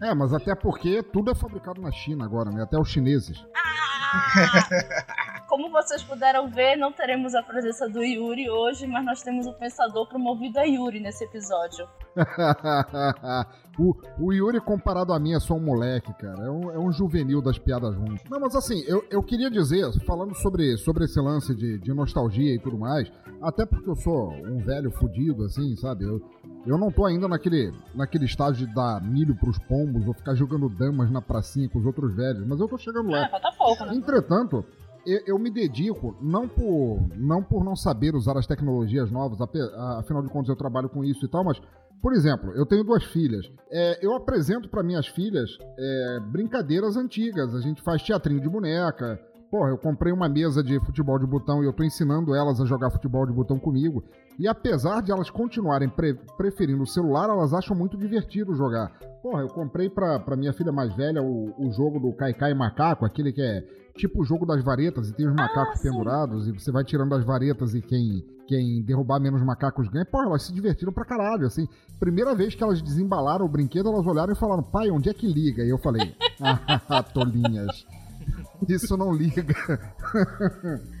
É, 0.00 0.14
mas 0.14 0.32
até 0.34 0.54
porque 0.54 1.02
tudo 1.02 1.30
é 1.30 1.34
fabricado 1.34 1.80
na 1.80 1.90
China 1.90 2.24
agora, 2.24 2.50
né? 2.50 2.62
Até 2.62 2.78
os 2.78 2.90
chineses. 2.90 3.42
Ah! 3.54 5.32
Como 5.48 5.70
vocês 5.70 6.02
puderam 6.02 6.48
ver, 6.48 6.76
não 6.76 6.92
teremos 6.92 7.34
a 7.34 7.42
presença 7.42 7.88
do 7.88 8.02
Yuri 8.02 8.50
hoje, 8.50 8.86
mas 8.86 9.04
nós 9.04 9.22
temos 9.22 9.46
o 9.46 9.52
pensador 9.52 10.08
promovido 10.08 10.58
a 10.58 10.64
Yuri 10.64 10.98
nesse 10.98 11.24
episódio. 11.24 11.88
o, 13.78 13.94
o 14.18 14.32
Yuri, 14.32 14.60
comparado 14.60 15.12
a 15.12 15.20
mim, 15.20 15.34
é 15.34 15.40
só 15.40 15.54
um 15.54 15.60
moleque, 15.60 16.12
cara. 16.14 16.46
É 16.46 16.50
um, 16.50 16.70
é 16.72 16.78
um 16.78 16.90
juvenil 16.90 17.40
das 17.40 17.58
piadas 17.58 17.94
ruins. 17.94 18.20
Não, 18.28 18.40
mas 18.40 18.56
assim, 18.56 18.82
eu, 18.88 19.04
eu 19.08 19.22
queria 19.22 19.48
dizer, 19.48 19.88
falando 20.04 20.34
sobre, 20.34 20.76
sobre 20.78 21.04
esse 21.04 21.20
lance 21.20 21.54
de, 21.54 21.78
de 21.78 21.94
nostalgia 21.94 22.54
e 22.54 22.58
tudo 22.58 22.76
mais, 22.76 23.10
até 23.40 23.64
porque 23.64 23.88
eu 23.88 23.96
sou 23.96 24.32
um 24.32 24.58
velho 24.58 24.90
fudido, 24.90 25.44
assim, 25.44 25.76
sabe? 25.76 26.04
Eu, 26.04 26.20
eu 26.66 26.76
não 26.76 26.90
tô 26.90 27.04
ainda 27.04 27.28
naquele, 27.28 27.72
naquele 27.94 28.24
estágio 28.24 28.66
de 28.66 28.74
dar 28.74 29.00
milho 29.00 29.36
pros 29.36 29.58
pombos 29.60 30.08
ou 30.08 30.14
ficar 30.14 30.34
jogando 30.34 30.68
damas 30.68 31.10
na 31.10 31.22
pracinha 31.22 31.68
com 31.68 31.78
os 31.78 31.86
outros 31.86 32.14
velhos, 32.16 32.44
mas 32.46 32.58
eu 32.58 32.66
tô 32.66 32.76
chegando 32.76 33.10
lá. 33.10 33.26
Ah, 33.26 33.28
falta 33.28 33.52
pouco, 33.56 33.84
né? 33.84 33.94
Entretanto, 33.94 34.64
eu, 35.06 35.20
eu 35.26 35.38
me 35.38 35.50
dedico 35.50 36.16
não 36.20 36.48
por, 36.48 37.08
não 37.16 37.42
por 37.42 37.64
não 37.64 37.76
saber 37.76 38.14
usar 38.14 38.36
as 38.36 38.46
tecnologias 38.46 39.10
novas, 39.10 39.40
afinal 39.40 40.22
de 40.22 40.28
contas 40.28 40.48
eu 40.48 40.56
trabalho 40.56 40.88
com 40.88 41.04
isso 41.04 41.24
e 41.24 41.28
tal, 41.28 41.44
mas, 41.44 41.60
por 42.02 42.12
exemplo, 42.12 42.52
eu 42.52 42.66
tenho 42.66 42.84
duas 42.84 43.04
filhas. 43.04 43.46
É, 43.70 44.04
eu 44.04 44.14
apresento 44.14 44.68
para 44.68 44.82
minhas 44.82 45.06
filhas 45.06 45.50
é, 45.78 46.20
brincadeiras 46.20 46.96
antigas. 46.96 47.54
A 47.54 47.60
gente 47.60 47.82
faz 47.82 48.02
teatrinho 48.02 48.40
de 48.40 48.48
boneca. 48.48 49.18
Porra, 49.50 49.70
eu 49.70 49.78
comprei 49.78 50.12
uma 50.12 50.28
mesa 50.28 50.62
de 50.62 50.78
futebol 50.80 51.18
de 51.18 51.26
botão 51.26 51.62
e 51.62 51.66
eu 51.66 51.72
tô 51.72 51.84
ensinando 51.84 52.34
elas 52.34 52.60
a 52.60 52.66
jogar 52.66 52.90
futebol 52.90 53.24
de 53.24 53.32
botão 53.32 53.58
comigo. 53.58 54.04
E 54.38 54.46
apesar 54.46 55.00
de 55.02 55.10
elas 55.10 55.30
continuarem 55.30 55.88
pre- 55.88 56.14
preferindo 56.36 56.82
o 56.82 56.86
celular, 56.86 57.28
elas 57.28 57.54
acham 57.54 57.74
muito 57.76 57.96
divertido 57.96 58.54
jogar. 58.54 58.92
Porra, 59.22 59.40
eu 59.42 59.48
comprei 59.48 59.88
pra, 59.88 60.20
pra 60.20 60.36
minha 60.36 60.52
filha 60.52 60.70
mais 60.70 60.94
velha 60.94 61.22
o, 61.22 61.54
o 61.58 61.72
jogo 61.72 61.98
do 61.98 62.12
Kai 62.12 62.34
Kai 62.34 62.54
Macaco, 62.54 63.04
aquele 63.04 63.32
que 63.32 63.40
é 63.40 63.64
tipo 63.96 64.20
o 64.20 64.24
jogo 64.24 64.44
das 64.44 64.62
varetas 64.62 65.08
e 65.08 65.14
tem 65.14 65.26
os 65.26 65.34
macacos 65.34 65.80
sim. 65.80 65.88
pendurados 65.88 66.46
e 66.46 66.52
você 66.52 66.70
vai 66.70 66.84
tirando 66.84 67.14
as 67.14 67.24
varetas 67.24 67.74
e 67.74 67.80
quem, 67.80 68.22
quem 68.46 68.82
derrubar 68.82 69.18
menos 69.18 69.42
macacos 69.42 69.88
ganha. 69.88 70.04
Porra, 70.04 70.26
elas 70.26 70.42
se 70.42 70.52
divertiram 70.52 70.92
pra 70.92 71.04
caralho, 71.04 71.46
assim. 71.46 71.66
Primeira 71.98 72.34
vez 72.34 72.54
que 72.54 72.62
elas 72.62 72.82
desembalaram 72.82 73.46
o 73.46 73.48
brinquedo, 73.48 73.88
elas 73.88 74.06
olharam 74.06 74.32
e 74.32 74.36
falaram, 74.36 74.62
pai, 74.62 74.90
onde 74.90 75.08
é 75.08 75.14
que 75.14 75.26
liga? 75.26 75.64
E 75.64 75.70
eu 75.70 75.78
falei, 75.78 76.14
ah, 76.88 77.02
tolinhas. 77.02 77.86
Isso 78.68 78.96
não 78.96 79.12
liga. 79.12 79.44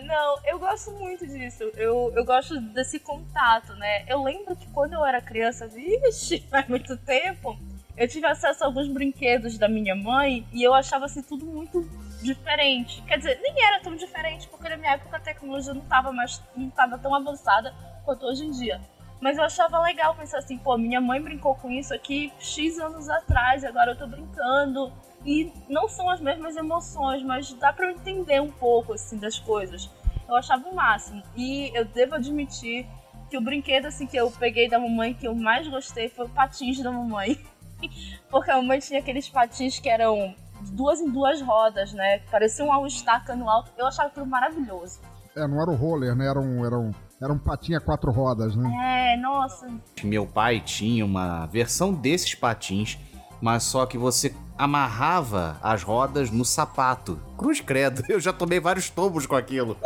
Não, 0.00 0.38
eu 0.44 0.58
gosto 0.58 0.90
muito 0.92 1.26
disso. 1.26 1.64
Eu, 1.74 2.12
eu 2.14 2.24
gosto 2.24 2.60
desse 2.60 2.98
contato, 2.98 3.74
né? 3.74 4.04
Eu 4.08 4.22
lembro 4.22 4.56
que 4.56 4.66
quando 4.68 4.94
eu 4.94 5.04
era 5.04 5.20
criança, 5.20 5.66
vixe, 5.66 6.40
faz 6.50 6.68
muito 6.68 6.96
tempo, 6.96 7.58
eu 7.96 8.06
tive 8.06 8.26
acesso 8.26 8.64
a 8.64 8.66
alguns 8.66 8.88
brinquedos 8.88 9.58
da 9.58 9.68
minha 9.68 9.94
mãe 9.94 10.46
e 10.52 10.62
eu 10.62 10.74
achava 10.74 11.06
assim 11.06 11.22
tudo 11.22 11.46
muito 11.46 11.88
diferente. 12.22 13.02
Quer 13.02 13.18
dizer, 13.18 13.40
nem 13.40 13.64
era 13.64 13.80
tão 13.80 13.94
diferente, 13.96 14.48
porque 14.48 14.68
na 14.68 14.76
minha 14.76 14.92
época 14.92 15.16
a 15.16 15.20
tecnologia 15.20 15.72
não 15.72 15.82
estava 15.82 16.12
mais 16.12 16.42
não 16.56 16.70
tava 16.70 16.98
tão 16.98 17.14
avançada 17.14 17.74
quanto 18.04 18.26
hoje 18.26 18.44
em 18.44 18.50
dia. 18.50 18.80
Mas 19.20 19.38
eu 19.38 19.44
achava 19.44 19.80
legal 19.80 20.14
pensar 20.14 20.38
assim, 20.38 20.58
pô, 20.58 20.76
minha 20.76 21.00
mãe 21.00 21.20
brincou 21.20 21.54
com 21.54 21.70
isso 21.70 21.94
aqui 21.94 22.32
X 22.38 22.78
anos 22.78 23.08
atrás, 23.08 23.64
agora 23.64 23.92
eu 23.92 23.96
tô 23.96 24.06
brincando. 24.06 24.92
E 25.24 25.52
não 25.68 25.88
são 25.88 26.08
as 26.10 26.20
mesmas 26.20 26.56
emoções, 26.56 27.22
mas 27.22 27.52
dá 27.54 27.72
pra 27.72 27.86
eu 27.86 27.90
entender 27.90 28.40
um 28.40 28.50
pouco, 28.50 28.92
assim, 28.92 29.18
das 29.18 29.38
coisas. 29.38 29.90
Eu 30.28 30.36
achava 30.36 30.68
o 30.68 30.74
máximo. 30.74 31.22
E 31.36 31.70
eu 31.76 31.84
devo 31.84 32.14
admitir 32.14 32.86
que 33.28 33.36
o 33.36 33.40
brinquedo, 33.40 33.86
assim, 33.86 34.06
que 34.06 34.16
eu 34.16 34.30
peguei 34.30 34.68
da 34.68 34.78
mamãe 34.78 35.14
que 35.14 35.26
eu 35.26 35.34
mais 35.34 35.66
gostei 35.68 36.08
foi 36.08 36.26
o 36.26 36.28
patins 36.28 36.80
da 36.82 36.90
mamãe. 36.90 37.40
Porque 38.30 38.50
a 38.50 38.56
mamãe 38.56 38.78
tinha 38.78 39.00
aqueles 39.00 39.28
patins 39.28 39.78
que 39.78 39.88
eram 39.88 40.34
duas 40.72 41.00
em 41.00 41.10
duas 41.10 41.40
rodas, 41.40 41.92
né? 41.92 42.18
Parecia 42.30 42.64
um 42.64 42.72
all-star 42.72 43.24
cano 43.24 43.48
alto. 43.48 43.72
Eu 43.76 43.86
achava 43.86 44.08
aquilo 44.08 44.26
maravilhoso. 44.26 45.00
É, 45.34 45.46
não 45.46 45.60
era 45.60 45.70
o 45.70 45.74
roller, 45.74 46.14
né? 46.14 46.26
Era 46.26 46.40
um, 46.40 46.64
era 46.64 46.78
um, 46.78 46.90
era 47.20 47.32
um 47.32 47.38
patinho 47.38 47.78
a 47.78 47.80
quatro 47.80 48.10
rodas, 48.10 48.56
né? 48.56 49.14
É, 49.14 49.16
nossa. 49.20 49.68
Meu 50.02 50.26
pai 50.26 50.60
tinha 50.60 51.04
uma 51.04 51.46
versão 51.46 51.92
desses 51.92 52.34
patins 52.34 52.98
mas 53.40 53.62
só 53.64 53.86
que 53.86 53.98
você 53.98 54.34
amarrava 54.58 55.58
as 55.62 55.82
rodas 55.82 56.30
no 56.30 56.44
sapato. 56.44 57.20
Cruz 57.36 57.60
credo, 57.60 58.02
eu 58.08 58.18
já 58.18 58.32
tomei 58.32 58.58
vários 58.60 58.88
tombos 58.88 59.26
com 59.26 59.36
aquilo. 59.36 59.76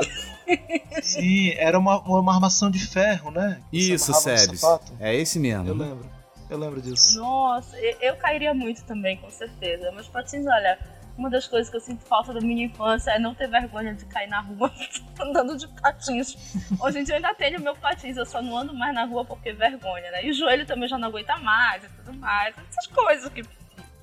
Sim, 1.03 1.51
era 1.57 1.79
uma, 1.79 1.99
uma 2.01 2.35
armação 2.35 2.71
de 2.71 2.79
ferro, 2.79 3.31
né? 3.31 3.61
Que 3.71 3.95
Isso, 3.95 4.13
Sebes. 4.15 4.63
É 4.99 5.15
esse 5.15 5.39
mesmo. 5.39 5.69
Eu 5.69 5.75
lembro. 5.75 6.21
Eu 6.49 6.59
lembro 6.59 6.83
disso. 6.83 7.17
Nossa, 7.19 7.77
eu, 7.79 7.97
eu 8.01 8.17
cairia 8.17 8.53
muito 8.53 8.83
também, 8.83 9.17
com 9.19 9.31
certeza. 9.31 9.93
Mas 9.95 10.09
patins, 10.09 10.45
olha, 10.47 10.79
uma 11.21 11.29
das 11.29 11.47
coisas 11.47 11.69
que 11.69 11.77
eu 11.77 11.81
sinto 11.81 12.03
falta 12.07 12.33
da 12.33 12.41
minha 12.41 12.65
infância 12.65 13.11
é 13.11 13.19
não 13.19 13.35
ter 13.35 13.47
vergonha 13.47 13.95
de 13.95 14.07
cair 14.07 14.27
na 14.29 14.41
rua 14.41 14.73
andando 15.21 15.57
de 15.57 15.69
patins. 15.69 16.35
Hoje 16.81 16.99
em 16.99 17.05
dia 17.05 17.13
eu 17.13 17.17
ainda 17.17 17.35
tenho 17.35 17.61
meu 17.61 17.77
patins, 17.77 18.17
eu 18.17 18.25
só 18.25 18.41
não 18.41 18.57
ando 18.57 18.75
mais 18.75 18.95
na 18.95 19.05
rua 19.05 19.23
porque 19.25 19.53
vergonha, 19.53 20.11
né? 20.11 20.25
E 20.25 20.31
o 20.31 20.35
joelho 20.35 20.65
também 20.65 20.89
já 20.89 20.97
não 20.97 21.09
aguenta 21.09 21.37
mais 21.37 21.85
e 21.85 21.89
tudo 21.89 22.17
mais. 22.17 22.55
Essas 22.71 22.87
coisas 22.87 23.31
que 23.31 23.45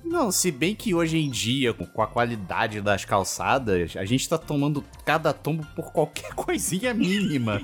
Não, 0.04 0.30
se 0.30 0.52
bem 0.52 0.76
que 0.76 0.94
hoje 0.94 1.18
em 1.18 1.28
dia, 1.28 1.74
com 1.74 2.00
a 2.00 2.06
qualidade 2.06 2.80
das 2.80 3.04
calçadas, 3.04 3.96
a 3.96 4.04
gente 4.04 4.28
tá 4.28 4.38
tomando 4.38 4.84
cada 5.04 5.32
tombo 5.32 5.66
por 5.74 5.92
qualquer 5.92 6.32
coisinha 6.38 6.94
mínima. 6.94 7.60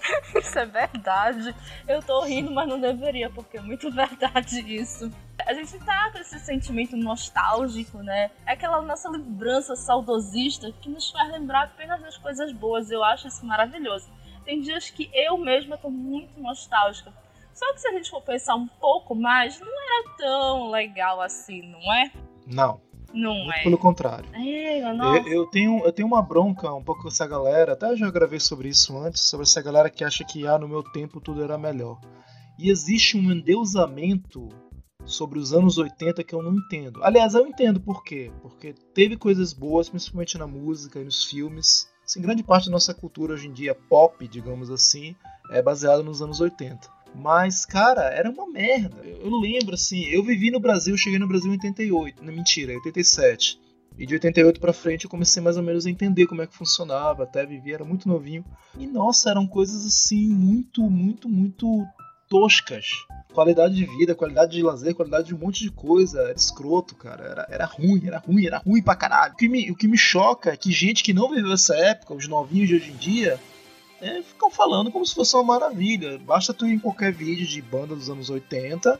Isso 0.34 0.58
é 0.58 0.66
verdade. 0.66 1.54
Eu 1.86 2.02
tô 2.02 2.22
rindo, 2.22 2.50
mas 2.50 2.68
não 2.68 2.80
deveria, 2.80 3.30
porque 3.30 3.58
é 3.58 3.60
muito 3.60 3.90
verdade 3.92 4.60
isso. 4.74 5.10
A 5.46 5.54
gente 5.54 5.78
tá 5.80 6.10
com 6.10 6.18
esse 6.18 6.38
sentimento 6.38 6.96
nostálgico, 6.96 7.98
né? 7.98 8.30
É 8.46 8.52
aquela 8.52 8.80
nossa 8.82 9.08
lembrança 9.08 9.74
saudosista 9.76 10.72
que 10.80 10.88
nos 10.88 11.10
faz 11.10 11.30
lembrar 11.32 11.64
apenas 11.64 12.00
das 12.00 12.16
coisas 12.16 12.52
boas. 12.52 12.90
Eu 12.90 13.02
acho 13.02 13.28
isso 13.28 13.44
maravilhoso. 13.44 14.10
Tem 14.44 14.60
dias 14.60 14.90
que 14.90 15.10
eu 15.12 15.36
mesma 15.38 15.76
tô 15.76 15.90
muito 15.90 16.40
nostálgica. 16.40 17.12
Só 17.52 17.72
que 17.72 17.80
se 17.80 17.88
a 17.88 17.92
gente 17.92 18.10
for 18.10 18.22
pensar 18.22 18.54
um 18.54 18.66
pouco 18.66 19.14
mais, 19.14 19.60
não 19.60 19.68
era 19.68 20.16
tão 20.16 20.70
legal 20.70 21.20
assim, 21.20 21.62
não 21.62 21.92
é? 21.92 22.10
Não, 22.46 22.80
Não 23.12 23.34
muito 23.34 23.52
é. 23.52 23.62
pelo 23.62 23.78
contrário. 23.78 24.28
É. 24.34 24.80
Eu, 24.80 25.26
eu 25.26 25.46
tenho, 25.46 25.84
eu 25.84 25.92
tenho 25.92 26.08
uma 26.08 26.22
bronca 26.22 26.72
um 26.72 26.82
pouco 26.82 27.02
com 27.02 27.08
essa 27.08 27.26
galera, 27.26 27.72
até 27.72 27.96
já 27.96 28.10
gravei 28.10 28.40
sobre 28.40 28.68
isso 28.68 28.96
antes, 28.98 29.22
sobre 29.22 29.44
essa 29.44 29.60
galera 29.62 29.90
que 29.90 30.04
acha 30.04 30.24
que 30.24 30.46
ah, 30.46 30.58
no 30.58 30.68
meu 30.68 30.82
tempo 30.82 31.20
tudo 31.20 31.42
era 31.42 31.58
melhor. 31.58 32.00
E 32.58 32.70
existe 32.70 33.16
um 33.16 33.32
endeusamento 33.32 34.48
sobre 35.04 35.38
os 35.38 35.52
anos 35.52 35.78
80 35.78 36.22
que 36.22 36.34
eu 36.34 36.42
não 36.42 36.54
entendo. 36.54 37.02
Aliás, 37.02 37.34
eu 37.34 37.46
entendo 37.46 37.80
por 37.80 38.04
quê. 38.04 38.30
Porque 38.42 38.74
teve 38.94 39.16
coisas 39.16 39.52
boas, 39.52 39.88
principalmente 39.88 40.38
na 40.38 40.46
música 40.46 41.00
e 41.00 41.04
nos 41.04 41.24
filmes. 41.24 41.88
Assim, 42.04 42.20
grande 42.20 42.42
parte 42.42 42.66
da 42.66 42.72
nossa 42.72 42.92
cultura 42.92 43.34
hoje 43.34 43.48
em 43.48 43.52
dia, 43.52 43.74
pop, 43.74 44.26
digamos 44.26 44.70
assim, 44.70 45.14
é 45.50 45.62
baseada 45.62 46.02
nos 46.02 46.20
anos 46.20 46.40
80. 46.40 46.88
Mas, 47.14 47.64
cara, 47.64 48.02
era 48.02 48.30
uma 48.30 48.46
merda. 48.46 49.02
Eu, 49.04 49.30
lembro, 49.38 49.74
assim, 49.74 50.04
eu 50.06 50.22
vivi 50.22 50.50
no 50.50 50.60
Brasil, 50.60 50.96
cheguei 50.96 51.18
no 51.18 51.28
Brasil 51.28 51.48
em 51.48 51.54
88. 51.54 52.24
Não, 52.24 52.32
mentira, 52.32 52.72
87. 52.72 53.58
E 53.98 54.06
de 54.06 54.14
88 54.14 54.60
pra 54.60 54.72
frente 54.72 55.04
eu 55.04 55.10
comecei 55.10 55.42
mais 55.42 55.56
ou 55.56 55.62
menos 55.62 55.84
a 55.84 55.90
entender 55.90 56.26
como 56.26 56.40
é 56.40 56.46
que 56.46 56.56
funcionava, 56.56 57.24
até 57.24 57.44
vivi, 57.44 57.74
era 57.74 57.84
muito 57.84 58.08
novinho. 58.08 58.44
E 58.78 58.86
nossa, 58.86 59.30
eram 59.30 59.46
coisas 59.46 59.84
assim 59.84 60.28
muito, 60.28 60.82
muito, 60.82 61.28
muito 61.28 61.84
toscas. 62.28 62.86
Qualidade 63.34 63.74
de 63.74 63.84
vida, 63.84 64.14
qualidade 64.14 64.52
de 64.52 64.62
lazer, 64.62 64.94
qualidade 64.94 65.28
de 65.28 65.34
um 65.34 65.38
monte 65.38 65.64
de 65.64 65.70
coisa. 65.70 66.22
Era 66.22 66.32
escroto, 66.32 66.94
cara. 66.94 67.24
Era, 67.24 67.46
era 67.50 67.64
ruim, 67.66 68.06
era 68.06 68.18
ruim, 68.18 68.46
era 68.46 68.58
ruim 68.58 68.82
pra 68.82 68.96
caralho. 68.96 69.34
O 69.34 69.36
que, 69.36 69.48
me, 69.48 69.70
o 69.70 69.76
que 69.76 69.88
me 69.88 69.98
choca 69.98 70.50
é 70.50 70.56
que 70.56 70.72
gente 70.72 71.02
que 71.02 71.12
não 71.12 71.28
viveu 71.28 71.52
essa 71.52 71.76
época, 71.76 72.14
os 72.14 72.26
novinhos 72.26 72.68
de 72.68 72.76
hoje 72.76 72.90
em 72.90 72.96
dia, 72.96 73.38
é, 74.00 74.22
ficam 74.22 74.50
falando 74.50 74.90
como 74.90 75.04
se 75.04 75.14
fosse 75.14 75.34
uma 75.36 75.44
maravilha. 75.44 76.18
Basta 76.18 76.54
tu 76.54 76.66
ir 76.66 76.74
em 76.74 76.78
qualquer 76.78 77.12
vídeo 77.12 77.46
de 77.46 77.60
banda 77.60 77.94
dos 77.94 78.08
anos 78.08 78.30
80, 78.30 78.98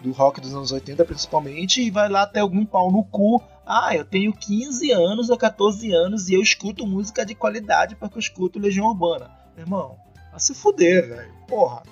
do 0.00 0.12
rock 0.12 0.40
dos 0.40 0.54
anos 0.54 0.70
80 0.70 1.04
principalmente, 1.04 1.82
e 1.82 1.90
vai 1.90 2.08
lá 2.08 2.26
ter 2.26 2.40
algum 2.40 2.64
pau 2.64 2.92
no 2.92 3.04
cu. 3.04 3.42
Ah, 3.66 3.96
eu 3.96 4.04
tenho 4.04 4.32
15 4.32 4.92
anos 4.92 5.30
ou 5.30 5.38
14 5.38 5.90
anos 5.92 6.28
e 6.28 6.34
eu 6.34 6.42
escuto 6.42 6.86
música 6.86 7.24
de 7.24 7.34
qualidade 7.34 7.96
porque 7.96 8.16
eu 8.16 8.20
escuto 8.20 8.58
Legião 8.58 8.86
Urbana. 8.86 9.30
Meu 9.56 9.64
irmão, 9.64 9.96
vai 10.30 10.40
se 10.40 10.54
fuder, 10.54 11.08
velho. 11.08 11.32
Porra, 11.48 11.82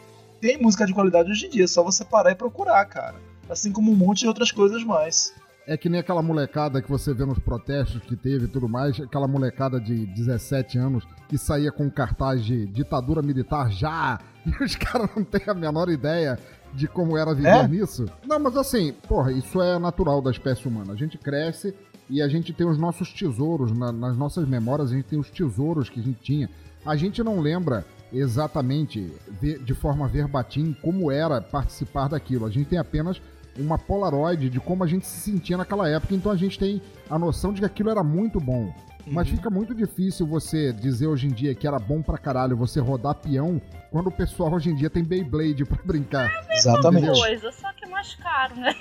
tem 0.40 0.58
música 0.58 0.84
de 0.84 0.92
qualidade 0.92 1.30
hoje 1.30 1.46
em 1.46 1.50
dia, 1.50 1.64
é 1.64 1.68
só 1.68 1.82
você 1.82 2.04
parar 2.04 2.32
e 2.32 2.34
procurar, 2.34 2.84
cara. 2.84 3.16
Assim 3.48 3.72
como 3.72 3.90
um 3.90 3.96
monte 3.96 4.20
de 4.20 4.28
outras 4.28 4.52
coisas 4.52 4.84
mais. 4.84 5.32
É 5.66 5.76
que 5.76 5.88
nem 5.88 6.00
aquela 6.00 6.22
molecada 6.22 6.82
que 6.82 6.90
você 6.90 7.14
vê 7.14 7.24
nos 7.24 7.38
protestos 7.38 8.02
que 8.02 8.16
teve 8.16 8.46
e 8.46 8.48
tudo 8.48 8.68
mais, 8.68 8.98
aquela 9.00 9.28
molecada 9.28 9.80
de 9.80 10.06
17 10.06 10.76
anos 10.76 11.04
que 11.28 11.38
saía 11.38 11.70
com 11.70 11.88
cartaz 11.90 12.44
de 12.44 12.66
ditadura 12.66 13.22
militar 13.22 13.70
já, 13.70 14.18
e 14.44 14.64
os 14.64 14.74
caras 14.74 15.08
não 15.14 15.22
têm 15.22 15.42
a 15.46 15.54
menor 15.54 15.88
ideia 15.88 16.36
de 16.74 16.88
como 16.88 17.16
era 17.16 17.32
viver 17.34 17.48
É? 17.48 17.68
nisso. 17.68 18.06
Não, 18.26 18.40
mas 18.40 18.56
assim, 18.56 18.92
porra, 19.06 19.30
isso 19.32 19.60
é 19.62 19.78
natural 19.78 20.20
da 20.20 20.30
espécie 20.30 20.66
humana. 20.66 20.92
A 20.94 20.96
gente 20.96 21.16
cresce 21.16 21.72
e 22.10 22.20
a 22.20 22.26
gente 22.28 22.52
tem 22.52 22.66
os 22.66 22.76
nossos 22.78 23.12
tesouros, 23.12 23.70
na- 23.70 23.92
nas 23.92 24.16
nossas 24.16 24.48
memórias 24.48 24.90
a 24.90 24.94
gente 24.94 25.04
tem 25.04 25.18
os 25.18 25.30
tesouros 25.30 25.88
que 25.88 26.00
a 26.00 26.02
gente 26.02 26.20
tinha. 26.20 26.50
A 26.84 26.96
gente 26.96 27.22
não 27.22 27.38
lembra 27.40 27.84
exatamente, 28.12 29.12
de 29.40 29.74
forma 29.74 30.08
verbatim, 30.08 30.76
como 30.82 31.10
era 31.12 31.40
participar 31.40 32.08
daquilo. 32.08 32.46
A 32.46 32.50
gente 32.50 32.66
tem 32.68 32.78
apenas 32.78 33.20
uma 33.58 33.78
polaroid 33.78 34.48
de 34.48 34.58
como 34.60 34.82
a 34.84 34.86
gente 34.86 35.06
se 35.06 35.20
sentia 35.30 35.56
naquela 35.56 35.88
época, 35.88 36.14
então 36.14 36.30
a 36.32 36.36
gente 36.36 36.58
tem 36.58 36.80
a 37.10 37.18
noção 37.18 37.52
de 37.52 37.60
que 37.60 37.66
aquilo 37.66 37.90
era 37.90 38.02
muito 38.02 38.40
bom. 38.40 38.72
Mas 39.04 39.28
Uhum. 39.28 39.36
fica 39.36 39.50
muito 39.50 39.74
difícil 39.74 40.24
você 40.26 40.72
dizer 40.72 41.08
hoje 41.08 41.26
em 41.26 41.30
dia 41.30 41.54
que 41.56 41.66
era 41.66 41.78
bom 41.78 42.00
pra 42.00 42.16
caralho 42.16 42.56
você 42.56 42.78
rodar 42.78 43.16
peão 43.16 43.60
quando 43.90 44.06
o 44.06 44.12
pessoal 44.12 44.52
hoje 44.54 44.70
em 44.70 44.76
dia 44.76 44.88
tem 44.88 45.02
Beyblade 45.02 45.64
pra 45.66 45.78
brincar. 45.84 46.30
Exatamente. 46.50 47.04
Entendeu? 47.06 47.20
coisa, 47.20 47.50
só 47.52 47.72
que 47.72 47.84
é 47.84 47.88
mais 47.88 48.14
caro, 48.14 48.54
né? 48.56 48.72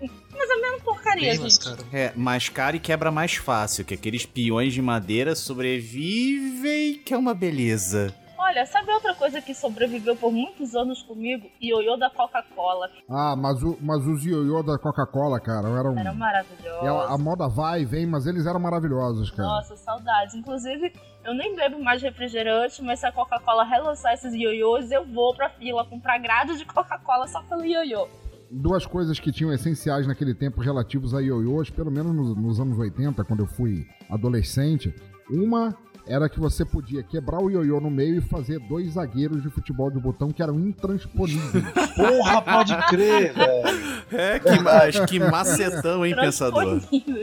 Mas 0.32 0.48
é 0.50 0.52
a 0.52 0.60
mesma 0.60 0.78
porcaria, 0.84 1.30
Bem 1.32 1.40
mais 1.40 1.54
gente. 1.54 1.64
caro. 1.64 1.84
É, 1.92 2.12
mais 2.14 2.48
caro 2.48 2.76
e 2.76 2.80
quebra 2.80 3.10
mais 3.10 3.34
fácil, 3.36 3.84
que 3.84 3.94
aqueles 3.94 4.24
peões 4.26 4.72
de 4.74 4.80
madeira 4.82 5.34
sobrevivem, 5.34 6.98
que 7.04 7.12
é 7.14 7.18
uma 7.18 7.34
beleza. 7.34 8.14
Olha, 8.42 8.64
sabe 8.64 8.90
outra 8.90 9.14
coisa 9.14 9.40
que 9.40 9.54
sobreviveu 9.54 10.16
por 10.16 10.32
muitos 10.32 10.74
anos 10.74 11.02
comigo? 11.02 11.46
Ioiô 11.62 11.96
da 11.98 12.08
Coca-Cola. 12.08 12.88
Ah, 13.08 13.36
mas, 13.36 13.62
o, 13.62 13.76
mas 13.82 14.04
os 14.06 14.24
ioiô 14.24 14.62
da 14.62 14.78
Coca-Cola, 14.78 15.38
cara, 15.38 15.68
eram. 15.68 15.98
Era 15.98 16.12
maravilhoso. 16.14 16.86
ela- 16.86 17.12
a 17.14 17.18
moda 17.18 17.46
vai 17.48 17.82
e 17.82 17.84
vem, 17.84 18.06
mas 18.06 18.26
eles 18.26 18.46
eram 18.46 18.58
maravilhosos, 18.58 19.30
cara. 19.30 19.46
Nossa, 19.46 19.76
saudades. 19.76 20.34
Inclusive, 20.34 20.92
eu 21.24 21.34
nem 21.34 21.54
bebo 21.54 21.82
mais 21.84 22.00
refrigerante, 22.00 22.82
mas 22.82 23.00
se 23.00 23.06
a 23.06 23.12
Coca-Cola 23.12 23.62
relançar 23.62 24.14
esses 24.14 24.32
ioiôs, 24.32 24.90
eu 24.90 25.04
vou 25.04 25.34
pra 25.34 25.50
fila 25.50 25.84
comprar 25.84 26.18
grade 26.18 26.56
de 26.56 26.64
Coca-Cola 26.64 27.28
só 27.28 27.42
pelo 27.42 27.64
ioiô. 27.64 28.08
Duas 28.50 28.84
coisas 28.86 29.20
que 29.20 29.30
tinham 29.30 29.52
essenciais 29.52 30.06
naquele 30.06 30.34
tempo 30.34 30.60
relativos 30.62 31.14
a 31.14 31.20
ioiôs, 31.20 31.68
pelo 31.70 31.90
menos 31.90 32.12
nos, 32.16 32.36
nos 32.36 32.58
anos 32.58 32.78
80, 32.78 33.22
quando 33.22 33.40
eu 33.40 33.46
fui 33.46 33.86
adolescente. 34.10 34.92
Uma 35.30 35.76
era 36.06 36.28
que 36.28 36.40
você 36.40 36.64
podia 36.64 37.02
quebrar 37.02 37.40
o 37.42 37.50
ioiô 37.50 37.80
no 37.80 37.90
meio 37.90 38.16
e 38.16 38.20
fazer 38.20 38.58
dois 38.60 38.92
zagueiros 38.94 39.42
de 39.42 39.50
futebol 39.50 39.90
de 39.90 39.98
botão 40.00 40.30
que 40.30 40.42
eram 40.42 40.58
intransponíveis. 40.58 41.64
Porra, 41.96 42.42
pode 42.42 42.76
crer, 42.88 43.32
velho. 43.32 44.00
É, 44.12 44.38
que, 44.38 44.58
mas 44.60 45.00
que 45.00 45.18
macetão, 45.20 46.04
hein, 46.04 46.14
pensador? 46.16 46.80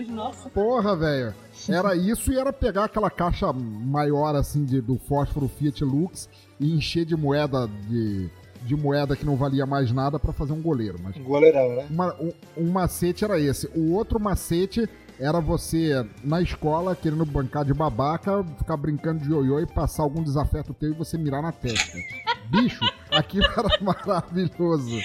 Nossa. 0.09 0.49
Porra, 0.49 0.95
velho. 0.95 1.33
Era 1.69 1.95
isso 1.95 2.31
e 2.31 2.37
era 2.37 2.53
pegar 2.53 2.85
aquela 2.85 3.09
caixa 3.09 3.51
maior 3.51 4.35
assim 4.35 4.63
de, 4.63 4.79
do 4.79 4.97
fósforo 4.97 5.47
Fiat 5.49 5.83
Lux 5.83 6.29
e 6.59 6.73
encher 6.73 7.03
de 7.05 7.15
moeda 7.15 7.67
de, 7.89 8.29
de 8.63 8.75
moeda 8.75 9.15
que 9.15 9.25
não 9.25 9.35
valia 9.35 9.65
mais 9.65 9.91
nada 9.91 10.17
pra 10.19 10.31
fazer 10.31 10.53
um 10.53 10.61
goleiro. 10.61 10.97
Mas 11.03 11.17
Um 11.17 11.23
goleirão, 11.23 11.75
né? 11.75 11.85
uma- 11.89 12.15
um, 12.21 12.31
um 12.55 12.71
macete 12.71 13.25
era 13.25 13.39
esse. 13.39 13.67
O 13.75 13.91
outro 13.93 14.19
macete 14.19 14.87
era 15.19 15.39
você, 15.39 16.05
na 16.23 16.41
escola, 16.41 16.95
querendo 16.95 17.25
bancar 17.25 17.65
de 17.65 17.73
babaca, 17.73 18.43
ficar 18.57 18.77
brincando 18.77 19.23
de 19.23 19.29
ioiô 19.29 19.59
e 19.59 19.65
passar 19.65 20.03
algum 20.03 20.23
desafeto 20.23 20.73
teu 20.73 20.91
e 20.91 20.93
você 20.93 21.17
mirar 21.17 21.41
na 21.41 21.51
testa. 21.51 21.97
Bicho, 22.45 22.83
aquilo 23.11 23.45
era 23.57 23.81
maravilhoso. 23.81 24.99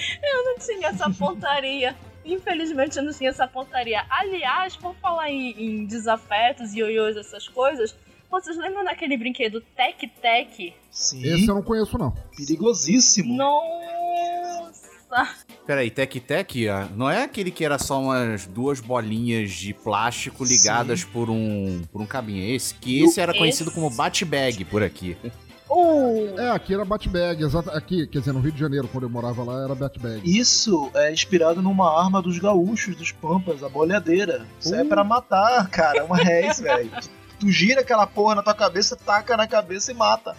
não 0.45 0.57
tinha 0.57 0.89
essa 0.89 1.09
pontaria. 1.09 1.95
Infelizmente 2.25 2.97
eu 2.97 3.03
não 3.03 3.11
tinha 3.11 3.31
essa 3.31 3.47
pontaria. 3.47 4.05
Aliás, 4.09 4.75
por 4.75 4.95
falar 4.95 5.29
em, 5.29 5.51
em 5.57 5.85
desafetos, 5.85 6.73
ioiôs, 6.73 7.17
essas 7.17 7.47
coisas, 7.47 7.95
vocês 8.29 8.57
lembram 8.57 8.83
daquele 8.83 9.17
brinquedo 9.17 9.61
Tec 9.75 9.99
Tec? 10.21 10.73
Sim. 10.89 11.23
Esse 11.23 11.47
eu 11.47 11.55
não 11.55 11.61
conheço, 11.61 11.97
não. 11.97 12.11
Perigosíssimo. 12.35 13.35
Nossa! 15.13 15.35
Peraí, 15.65 15.89
Tec 15.89 16.19
Tec, 16.19 16.67
ah, 16.69 16.89
não 16.95 17.09
é 17.09 17.23
aquele 17.23 17.49
que 17.51 17.63
era 17.63 17.77
só 17.79 18.01
umas 18.01 18.45
duas 18.45 18.79
bolinhas 18.81 19.51
de 19.51 19.73
plástico 19.73 20.43
ligadas 20.43 21.03
por 21.05 21.29
um, 21.29 21.81
por 21.91 22.01
um 22.01 22.05
cabinho? 22.05 22.43
É 22.43 22.55
esse? 22.55 22.73
Que 22.75 23.03
esse 23.03 23.21
era 23.21 23.33
conhecido 23.33 23.69
Esse- 23.69 23.79
como 23.79 23.89
bat-bag 23.89 24.65
por 24.65 24.83
aqui. 24.83 25.15
Uh, 25.69 26.37
É, 26.39 26.49
aqui 26.51 26.73
era 26.73 26.83
Batbag, 26.85 27.41
exato. 27.43 27.69
Aqui, 27.71 28.05
quer 28.05 28.19
dizer, 28.19 28.31
no 28.33 28.39
Rio 28.41 28.51
de 28.51 28.59
Janeiro, 28.59 28.87
quando 28.89 29.05
eu 29.05 29.09
morava 29.09 29.43
lá, 29.43 29.63
era 29.63 29.73
Batbag. 29.73 30.21
Isso 30.23 30.91
é 30.93 31.11
inspirado 31.11 31.61
numa 31.63 31.99
arma 31.99 32.21
dos 32.21 32.37
gaúchos, 32.37 32.95
dos 32.95 33.11
pampas, 33.11 33.63
a 33.63 33.69
boleadeira. 33.69 34.45
Isso 34.59 34.75
é 34.75 34.83
Uh. 34.83 34.87
pra 34.87 35.03
matar, 35.03 35.67
cara. 35.69 35.99
É 35.99 36.03
uma 36.03 36.17
rez, 36.17 36.59
velho. 36.61 36.91
Tu 37.39 37.49
gira 37.49 37.81
aquela 37.81 38.05
porra 38.05 38.35
na 38.35 38.43
tua 38.43 38.53
cabeça, 38.53 38.95
taca 38.95 39.35
na 39.35 39.47
cabeça 39.47 39.91
e 39.91 39.95
mata. 39.95 40.35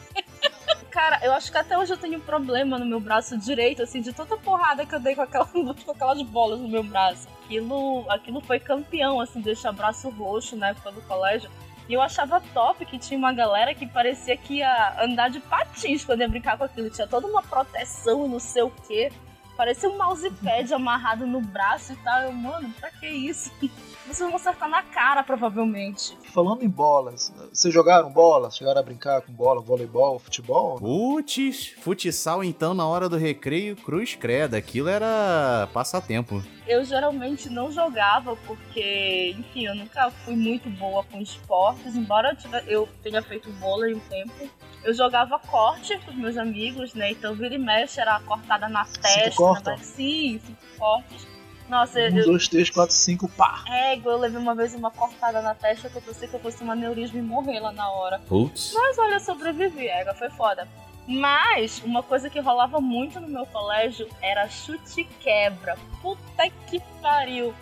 Cara, 0.94 1.18
eu 1.24 1.32
acho 1.32 1.50
que 1.50 1.58
até 1.58 1.76
hoje 1.76 1.92
eu 1.92 1.96
tenho 1.96 2.18
um 2.18 2.20
problema 2.20 2.78
no 2.78 2.86
meu 2.86 3.00
braço 3.00 3.36
direito, 3.36 3.82
assim, 3.82 4.00
de 4.00 4.12
tanta 4.12 4.36
porrada 4.36 4.86
que 4.86 4.94
eu 4.94 5.00
dei 5.00 5.16
com, 5.16 5.22
aquela, 5.22 5.44
com 5.50 5.90
aquelas 5.90 6.22
bolas 6.22 6.60
no 6.60 6.68
meu 6.68 6.84
braço. 6.84 7.26
Aquilo, 7.44 8.08
aquilo 8.08 8.40
foi 8.40 8.60
campeão, 8.60 9.20
assim, 9.20 9.40
deixar 9.40 9.72
braço 9.72 10.08
roxo 10.10 10.54
na 10.54 10.68
época 10.68 10.92
do 10.92 11.02
colégio. 11.02 11.50
E 11.88 11.94
eu 11.94 12.00
achava 12.00 12.40
top 12.40 12.86
que 12.86 12.96
tinha 12.96 13.18
uma 13.18 13.32
galera 13.32 13.74
que 13.74 13.88
parecia 13.88 14.36
que 14.36 14.58
ia 14.58 15.02
andar 15.02 15.30
de 15.30 15.40
patins 15.40 16.04
quando 16.04 16.20
ia 16.20 16.28
brincar 16.28 16.56
com 16.56 16.62
aquilo. 16.62 16.88
Tinha 16.88 17.08
toda 17.08 17.26
uma 17.26 17.42
proteção 17.42 18.24
e 18.24 18.28
não 18.28 18.38
sei 18.38 18.62
o 18.62 18.70
quê. 18.86 19.10
Parecia 19.56 19.88
um 19.88 19.96
mousepad 19.96 20.72
amarrado 20.74 21.26
no 21.26 21.40
braço 21.40 21.92
e 21.92 21.96
tal. 21.96 22.22
Eu, 22.22 22.32
mano, 22.32 22.72
pra 22.80 22.90
que 22.90 23.08
isso? 23.08 23.50
Vocês 24.06 24.28
vão 24.28 24.36
acertar 24.36 24.68
na 24.68 24.82
cara, 24.82 25.22
provavelmente. 25.22 26.16
Falando 26.30 26.62
em 26.62 26.68
bolas, 26.68 27.32
vocês 27.50 27.72
jogaram 27.72 28.12
bola? 28.12 28.50
Chegaram 28.50 28.80
a 28.80 28.82
brincar 28.82 29.22
com 29.22 29.32
bola, 29.32 29.62
voleibol, 29.62 30.18
futebol? 30.18 30.78
Putz, 30.78 31.68
futsal 31.80 32.44
então 32.44 32.74
na 32.74 32.86
hora 32.86 33.08
do 33.08 33.16
recreio, 33.16 33.74
cruz 33.76 34.14
creda. 34.14 34.58
Aquilo 34.58 34.90
era 34.90 35.70
passatempo. 35.72 36.44
Eu 36.66 36.84
geralmente 36.84 37.48
não 37.48 37.72
jogava 37.72 38.36
porque, 38.46 39.34
enfim, 39.38 39.66
eu 39.66 39.74
nunca 39.74 40.10
fui 40.10 40.36
muito 40.36 40.68
boa 40.68 41.02
com 41.04 41.22
esportes, 41.22 41.96
embora 41.96 42.32
eu, 42.32 42.36
tivesse, 42.36 42.70
eu 42.70 42.88
tenha 43.02 43.22
feito 43.22 43.50
vôlei 43.52 43.94
um 43.94 44.00
tempo. 44.00 44.50
Eu 44.84 44.92
jogava 44.92 45.38
corte 45.38 45.98
com 46.00 46.10
os 46.10 46.16
meus 46.16 46.36
amigos, 46.36 46.94
né? 46.94 47.10
Então 47.12 47.34
vira 47.34 47.54
e 47.54 47.58
mexe 47.58 48.00
era 48.00 48.20
cortada 48.20 48.68
na 48.68 48.84
testa, 48.84 49.42
na... 49.64 49.78
sim, 49.78 50.40
cinco 50.44 50.78
cortes. 50.78 51.26
Nossa, 51.68 51.98
um, 51.98 52.18
eu. 52.18 52.24
dois, 52.26 52.46
três, 52.46 52.68
quatro, 52.68 52.94
cinco, 52.94 53.26
pá! 53.28 53.64
É, 53.66 53.94
igual 53.94 54.16
eu 54.16 54.20
levei 54.20 54.38
uma 54.38 54.54
vez 54.54 54.74
uma 54.74 54.90
cortada 54.90 55.40
na 55.40 55.54
testa 55.54 55.88
que 55.88 55.96
eu 55.96 56.02
pensei 56.02 56.28
que 56.28 56.34
eu 56.34 56.40
fosse 56.40 56.62
um 56.62 56.70
aneurisma 56.70 57.18
e 57.18 57.22
morrer 57.22 57.60
lá 57.60 57.72
na 57.72 57.90
hora. 57.90 58.18
Putz. 58.28 58.72
Mas 58.74 58.98
olha, 58.98 59.14
eu 59.14 59.20
sobrevivi, 59.20 59.88
Ega, 59.88 60.14
foi 60.14 60.28
foda. 60.30 60.68
Mas 61.06 61.82
uma 61.84 62.02
coisa 62.02 62.30
que 62.30 62.40
rolava 62.40 62.80
muito 62.80 63.20
no 63.20 63.28
meu 63.28 63.46
colégio 63.46 64.08
era 64.20 64.48
chute 64.48 65.04
quebra. 65.20 65.76
Puta 66.02 66.50
que 66.66 66.80
pariu. 67.00 67.54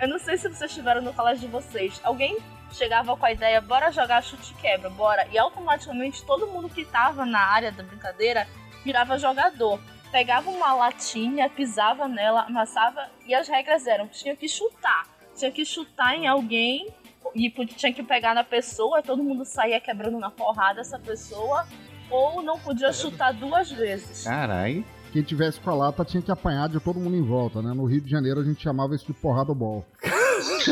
Eu 0.00 0.08
não 0.08 0.18
sei 0.18 0.36
se 0.36 0.48
vocês 0.48 0.70
estiveram 0.70 1.02
no 1.02 1.12
colégio 1.12 1.40
de 1.40 1.48
vocês. 1.48 2.00
Alguém 2.04 2.38
chegava 2.72 3.16
com 3.16 3.26
a 3.26 3.32
ideia, 3.32 3.60
bora 3.60 3.90
jogar 3.90 4.22
chute 4.22 4.54
quebra, 4.54 4.90
bora. 4.90 5.26
E 5.32 5.38
automaticamente 5.38 6.24
todo 6.24 6.46
mundo 6.46 6.68
que 6.68 6.84
tava 6.84 7.24
na 7.24 7.40
área 7.40 7.72
da 7.72 7.82
brincadeira 7.82 8.46
virava 8.84 9.18
jogador 9.18 9.80
pegava 10.10 10.50
uma 10.50 10.74
latinha, 10.74 11.48
pisava 11.48 12.08
nela, 12.08 12.42
amassava 12.42 13.08
e 13.26 13.34
as 13.34 13.48
regras 13.48 13.86
eram: 13.86 14.08
tinha 14.08 14.36
que 14.36 14.48
chutar. 14.48 15.06
Tinha 15.34 15.50
que 15.50 15.64
chutar 15.64 16.16
em 16.16 16.26
alguém 16.26 16.88
e 17.34 17.50
tinha 17.50 17.92
que 17.92 18.02
pegar 18.02 18.34
na 18.34 18.42
pessoa, 18.42 19.02
todo 19.02 19.22
mundo 19.22 19.44
saía 19.44 19.80
quebrando 19.80 20.18
na 20.18 20.30
porrada 20.30 20.80
essa 20.80 20.98
pessoa, 20.98 21.66
ou 22.10 22.42
não 22.42 22.58
podia 22.58 22.92
chutar 22.92 23.32
duas 23.32 23.70
vezes. 23.70 24.24
Carai. 24.24 24.84
Quem 25.12 25.22
tivesse 25.22 25.58
com 25.60 25.70
a 25.70 25.74
lata 25.74 26.04
tinha 26.04 26.22
que 26.22 26.30
apanhar 26.30 26.68
de 26.68 26.80
todo 26.80 27.00
mundo 27.00 27.16
em 27.16 27.22
volta, 27.22 27.62
né? 27.62 27.72
No 27.72 27.86
Rio 27.86 28.00
de 28.00 28.10
Janeiro 28.10 28.40
a 28.40 28.44
gente 28.44 28.62
chamava 28.62 28.94
isso 28.94 29.06
de 29.06 29.14
porrada 29.14 29.54
bol. 29.54 29.86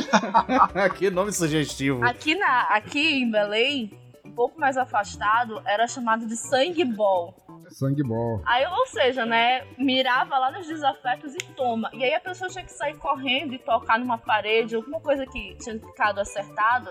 que 0.96 1.10
nome 1.10 1.32
sugestivo. 1.32 2.04
Aqui, 2.04 2.34
na, 2.34 2.62
aqui 2.62 3.22
em 3.22 3.30
Belém, 3.30 3.90
um 4.24 4.32
pouco 4.32 4.58
mais 4.58 4.76
afastado, 4.76 5.62
era 5.64 5.86
chamado 5.86 6.26
de 6.26 6.36
sangue 6.36 6.84
bol. 6.84 7.34
Sangue 7.68 8.02
bol. 8.02 8.40
Aí, 8.46 8.64
ou 8.66 8.86
seja, 8.86 9.26
né, 9.26 9.64
mirava 9.76 10.38
lá 10.38 10.50
nos 10.52 10.66
desafetos 10.66 11.34
e 11.34 11.38
toma. 11.54 11.90
E 11.92 12.04
aí 12.04 12.14
a 12.14 12.20
pessoa 12.20 12.48
tinha 12.48 12.64
que 12.64 12.72
sair 12.72 12.96
correndo 12.96 13.54
e 13.54 13.58
tocar 13.58 13.98
numa 13.98 14.18
parede, 14.18 14.76
alguma 14.76 15.00
coisa 15.00 15.26
que 15.26 15.56
tinha 15.56 15.78
ficado 15.78 16.20
acertado, 16.20 16.90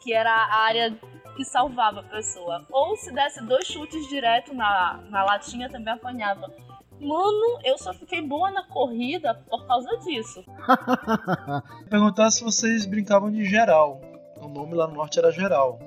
que 0.00 0.12
era 0.12 0.30
a 0.30 0.62
área 0.62 0.94
que 1.36 1.44
salvava 1.44 2.00
a 2.00 2.02
pessoa. 2.02 2.66
Ou 2.70 2.96
se 2.96 3.12
desse 3.12 3.42
dois 3.42 3.66
chutes 3.66 4.08
direto 4.08 4.54
na, 4.54 5.00
na 5.08 5.24
latinha, 5.24 5.68
também 5.68 5.94
apanhava. 5.94 6.52
Mano, 7.00 7.60
eu 7.64 7.78
só 7.78 7.94
fiquei 7.94 8.20
boa 8.20 8.50
na 8.50 8.62
corrida 8.62 9.34
por 9.48 9.66
causa 9.66 9.96
disso. 9.98 10.44
Perguntar 11.88 12.30
se 12.30 12.44
vocês 12.44 12.84
brincavam 12.84 13.30
de 13.30 13.44
geral. 13.44 14.00
O 14.40 14.48
nome 14.48 14.74
lá 14.74 14.86
no 14.86 14.94
norte 14.94 15.18
era 15.18 15.32
geral. 15.32 15.78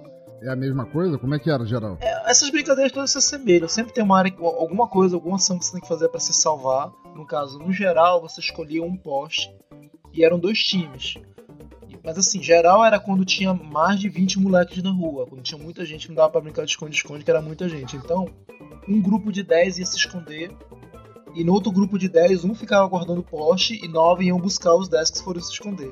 É 0.41 0.49
a 0.49 0.55
mesma 0.55 0.85
coisa? 0.85 1.17
Como 1.17 1.33
é 1.33 1.39
que 1.39 1.49
era, 1.49 1.65
geral? 1.65 1.97
É, 2.01 2.29
essas 2.29 2.49
brincadeiras 2.49 2.91
todas 2.91 3.11
se 3.11 3.17
assemelham. 3.17 3.67
Sempre 3.67 3.93
tem 3.93 4.03
uma 4.03 4.17
área, 4.17 4.33
alguma 4.39 4.87
coisa, 4.87 5.15
alguma 5.15 5.37
ação 5.37 5.57
que 5.57 5.65
você 5.65 5.71
tem 5.71 5.81
que 5.81 5.87
fazer 5.87 6.09
para 6.09 6.19
se 6.19 6.33
salvar. 6.33 6.91
No 7.15 7.25
caso, 7.25 7.59
no 7.59 7.71
geral, 7.71 8.21
você 8.21 8.41
escolhia 8.41 8.83
um 8.83 8.97
poste 8.97 9.55
e 10.11 10.25
eram 10.25 10.37
dois 10.37 10.59
times. 10.59 11.15
Mas 12.03 12.17
assim, 12.17 12.43
geral 12.43 12.83
era 12.83 12.99
quando 12.99 13.23
tinha 13.23 13.53
mais 13.53 13.99
de 13.99 14.09
20 14.09 14.39
moleques 14.39 14.83
na 14.83 14.91
rua. 14.91 15.25
Quando 15.25 15.41
tinha 15.41 15.57
muita 15.57 15.85
gente, 15.85 16.09
não 16.09 16.15
dava 16.15 16.31
pra 16.31 16.41
brincar 16.41 16.65
de 16.65 16.71
esconde-esconde, 16.71 17.23
que 17.23 17.31
era 17.31 17.41
muita 17.41 17.69
gente. 17.69 17.95
Então, 17.95 18.27
um 18.87 19.01
grupo 19.01 19.31
de 19.31 19.41
10 19.41 19.79
ia 19.79 19.85
se 19.85 19.95
esconder. 19.95 20.51
E 21.33 21.43
no 21.43 21.53
outro 21.53 21.71
grupo 21.71 21.97
de 21.97 22.07
10, 22.07 22.45
um 22.45 22.53
ficava 22.53 22.87
guardando 22.87 23.19
o 23.19 23.23
poste 23.23 23.79
e 23.83 23.87
9 23.87 24.25
iam 24.25 24.39
buscar 24.39 24.75
os 24.75 24.87
10 24.87 25.09
que 25.09 25.23
foram 25.23 25.41
se 25.41 25.51
esconder. 25.51 25.91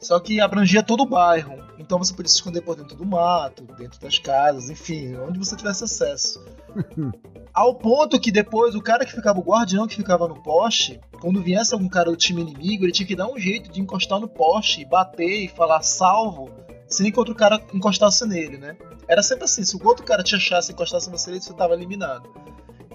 Só 0.00 0.20
que 0.20 0.40
abrangia 0.40 0.82
todo 0.82 1.02
o 1.02 1.06
bairro. 1.06 1.64
Então 1.78 1.98
você 1.98 2.14
podia 2.14 2.28
se 2.28 2.36
esconder 2.36 2.60
por 2.60 2.76
dentro 2.76 2.96
do 2.96 3.04
mato, 3.04 3.64
dentro 3.76 4.00
das 4.00 4.18
casas, 4.18 4.70
enfim, 4.70 5.16
onde 5.16 5.38
você 5.38 5.56
tivesse 5.56 5.84
acesso. 5.84 6.44
Ao 7.52 7.74
ponto 7.74 8.20
que 8.20 8.30
depois 8.30 8.74
o 8.74 8.82
cara 8.82 9.04
que 9.04 9.12
ficava, 9.12 9.38
o 9.38 9.42
guardião 9.42 9.86
que 9.86 9.96
ficava 9.96 10.28
no 10.28 10.42
poste, 10.42 11.00
quando 11.20 11.42
viesse 11.42 11.72
algum 11.72 11.88
cara 11.88 12.10
do 12.10 12.16
time 12.16 12.42
inimigo, 12.42 12.84
ele 12.84 12.92
tinha 12.92 13.06
que 13.06 13.16
dar 13.16 13.28
um 13.28 13.38
jeito 13.38 13.70
de 13.72 13.80
encostar 13.80 14.20
no 14.20 14.28
poste, 14.28 14.84
bater 14.84 15.44
e 15.44 15.48
falar 15.48 15.82
salvo, 15.82 16.50
sem 16.86 17.10
que 17.10 17.18
outro 17.18 17.34
cara 17.34 17.60
encostasse 17.72 18.26
nele, 18.26 18.58
né? 18.58 18.76
Era 19.08 19.22
sempre 19.22 19.44
assim, 19.44 19.64
se 19.64 19.76
o 19.76 19.86
outro 19.86 20.04
cara 20.04 20.22
te 20.22 20.36
achasse 20.36 20.70
e 20.70 20.74
encostasse 20.74 21.10
você, 21.10 21.32
você 21.40 21.52
estava 21.52 21.74
eliminado. 21.74 22.28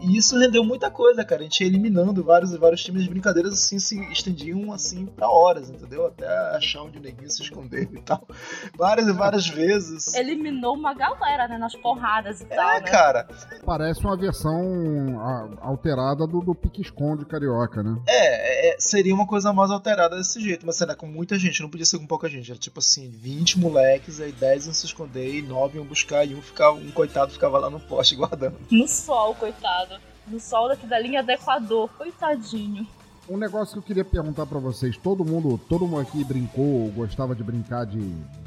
E 0.02 0.18
isso 0.18 0.38
rendeu 0.38 0.64
muita 0.64 0.90
coisa, 0.90 1.24
cara. 1.24 1.42
A 1.42 1.44
gente 1.44 1.62
ia 1.62 1.68
eliminando 1.68 2.24
vários 2.24 2.52
vários 2.56 2.84
times 2.84 3.04
de 3.04 3.10
brincadeiras 3.10 3.54
assim, 3.54 3.80
se 3.80 4.00
estendiam 4.12 4.74
assim 4.74 5.06
pra 5.06 5.30
horas, 5.30 5.70
entendeu? 5.70 6.08
Até 6.08 6.28
achar 6.56 6.82
onde 6.82 6.98
o 6.98 7.02
neguinho 7.02 7.30
se 7.30 7.44
esconder 7.44 7.88
e 7.94 8.02
tal. 8.02 8.28
Várias 8.76 9.08
e 9.08 9.14
várias 9.14 9.48
vezes. 9.48 10.14
Eliminou 10.16 10.76
uma 10.76 10.94
galera, 10.94 11.48
né? 11.48 11.58
Nas 11.58 11.76
porradas 11.76 12.42
e 12.42 12.46
é, 12.46 12.48
tal. 12.48 12.70
É, 12.72 12.82
né? 12.82 12.88
cara. 12.88 13.28
Parece 13.64 14.02
uma 14.02 14.18
versão 14.18 15.20
alterada 15.62 16.26
do, 16.26 16.42
do 16.42 16.56
pique-esconde 16.56 17.26
carioca, 17.26 17.84
né? 17.84 18.02
É, 18.08 18.72
é, 18.72 18.76
seria 18.80 19.14
uma 19.14 19.28
coisa 19.28 19.54
mais 19.54 19.70
alterada 19.70 20.18
desse 20.18 20.42
jeito. 20.42 20.66
Mas 20.66 20.78
será 20.78 20.96
com 20.96 21.06
muita 21.06 21.38
gente, 21.38 21.62
não 21.62 21.70
podia 21.70 21.86
ser 21.86 22.00
com 22.00 22.08
pouca 22.08 22.28
gente. 22.28 22.50
Era 22.50 22.60
tipo 22.60 22.80
assim, 22.80 23.08
20 23.10 23.60
moleques, 23.60 24.20
aí 24.20 24.32
10 24.32 24.66
iam 24.66 24.74
se 24.74 24.86
esconder 24.88 25.36
e 25.36 25.42
9 25.44 25.78
iam 25.78 25.86
buscar 25.86 26.26
e 26.26 26.34
um, 26.34 26.42
ficava, 26.42 26.76
um 26.76 26.92
coitado 26.92 27.32
ficava 27.32 27.60
lá 27.60 27.70
no 27.70 27.80
poste 27.80 28.16
guardando. 28.18 28.58
No 28.72 28.88
sol, 28.88 29.36
coitado 29.36 29.91
no 30.32 30.40
sol 30.40 30.70
daqui 30.70 30.88
da 30.88 30.98
linha 30.98 31.22
do 31.22 31.32
Equador. 31.32 31.90
Coitadinho. 31.98 32.88
Um 33.30 33.38
negócio 33.38 33.74
que 33.74 33.80
eu 33.80 33.84
queria 33.84 34.04
perguntar 34.04 34.46
para 34.46 34.60
vocês, 34.60 34.98
todo 34.98 35.24
mundo, 35.24 35.60
todo 35.70 35.86
mundo 35.86 36.02
aqui 36.02 36.24
brincou, 36.24 36.90
gostava 36.90 37.36
de 37.36 37.44
brincar 37.44 37.86
de 37.86 38.00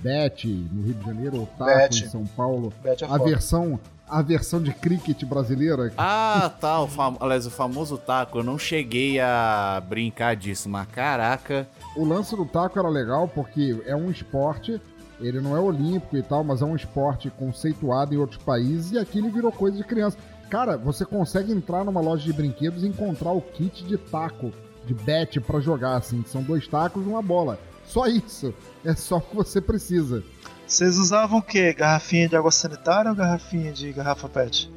bet 0.03 0.47
no 0.47 0.83
Rio 0.83 0.95
de 0.95 1.05
Janeiro, 1.05 1.41
ou 1.41 1.47
taco 1.47 1.95
em 1.95 2.09
São 2.09 2.27
Paulo. 2.27 2.73
Bet 2.83 3.05
é 3.05 3.07
a 3.07 3.17
versão 3.17 3.79
a 4.07 4.21
versão 4.21 4.63
de 4.63 4.73
cricket 4.75 5.25
brasileira. 5.25 5.93
Ah, 5.97 6.53
tá, 6.61 6.81
o 6.81 6.87
fam... 6.87 7.17
aliás, 7.21 7.47
o 7.47 7.51
famoso 7.51 7.97
taco, 7.97 8.39
eu 8.39 8.45
não 8.45 8.59
cheguei 8.59 9.19
a 9.19 9.83
brincar 9.89 10.37
disso, 10.37 10.69
mas 10.69 10.87
caraca. 10.89 11.67
O 11.97 12.05
lance 12.05 12.37
do 12.37 12.45
taco 12.45 12.79
era 12.79 12.89
legal 12.89 13.27
porque 13.27 13.83
é 13.87 13.97
um 13.97 14.11
esporte 14.11 14.79
ele 15.21 15.41
não 15.41 15.57
é 15.57 15.61
olímpico 15.61 16.17
e 16.17 16.23
tal, 16.23 16.43
mas 16.43 16.61
é 16.61 16.65
um 16.65 16.75
esporte 16.75 17.31
conceituado 17.31 18.15
em 18.15 18.19
outros 18.19 18.43
países 18.43 18.93
e 18.93 18.99
aqui 18.99 19.19
ele 19.19 19.31
virou 19.31 19.53
coisa 19.53 19.77
de 19.77 19.85
criança. 19.85 20.19
Cara, 20.55 20.77
você 20.77 21.05
consegue 21.05 21.53
entrar 21.53 21.83
numa 21.83 22.01
loja 22.01 22.23
de 22.23 22.33
brinquedos 22.33 22.85
e 22.85 22.87
encontrar 22.87 23.33
o 23.33 23.41
kit 23.41 23.83
de 23.83 23.99
taco, 23.99 24.53
de 24.87 24.95
bet 24.95 25.41
para 25.41 25.59
jogar, 25.59 25.97
assim. 25.97 26.23
São 26.29 26.45
dois 26.45 26.69
tacos 26.69 27.05
e 27.05 27.09
uma 27.09 27.21
bola. 27.21 27.59
Só 27.85 28.07
isso. 28.07 28.55
É 28.85 28.95
só 28.95 29.17
o 29.17 29.21
que 29.21 29.35
você 29.35 29.61
precisa. 29.61 30.23
Vocês 30.65 30.97
usavam 30.97 31.41
o 31.41 31.43
quê? 31.43 31.75
Garrafinha 31.75 32.29
de 32.29 32.37
água 32.37 32.53
sanitária 32.53 33.11
ou 33.11 33.17
garrafinha 33.17 33.73
de 33.73 33.91
garrafa 33.93 34.29
PET? 34.29 34.71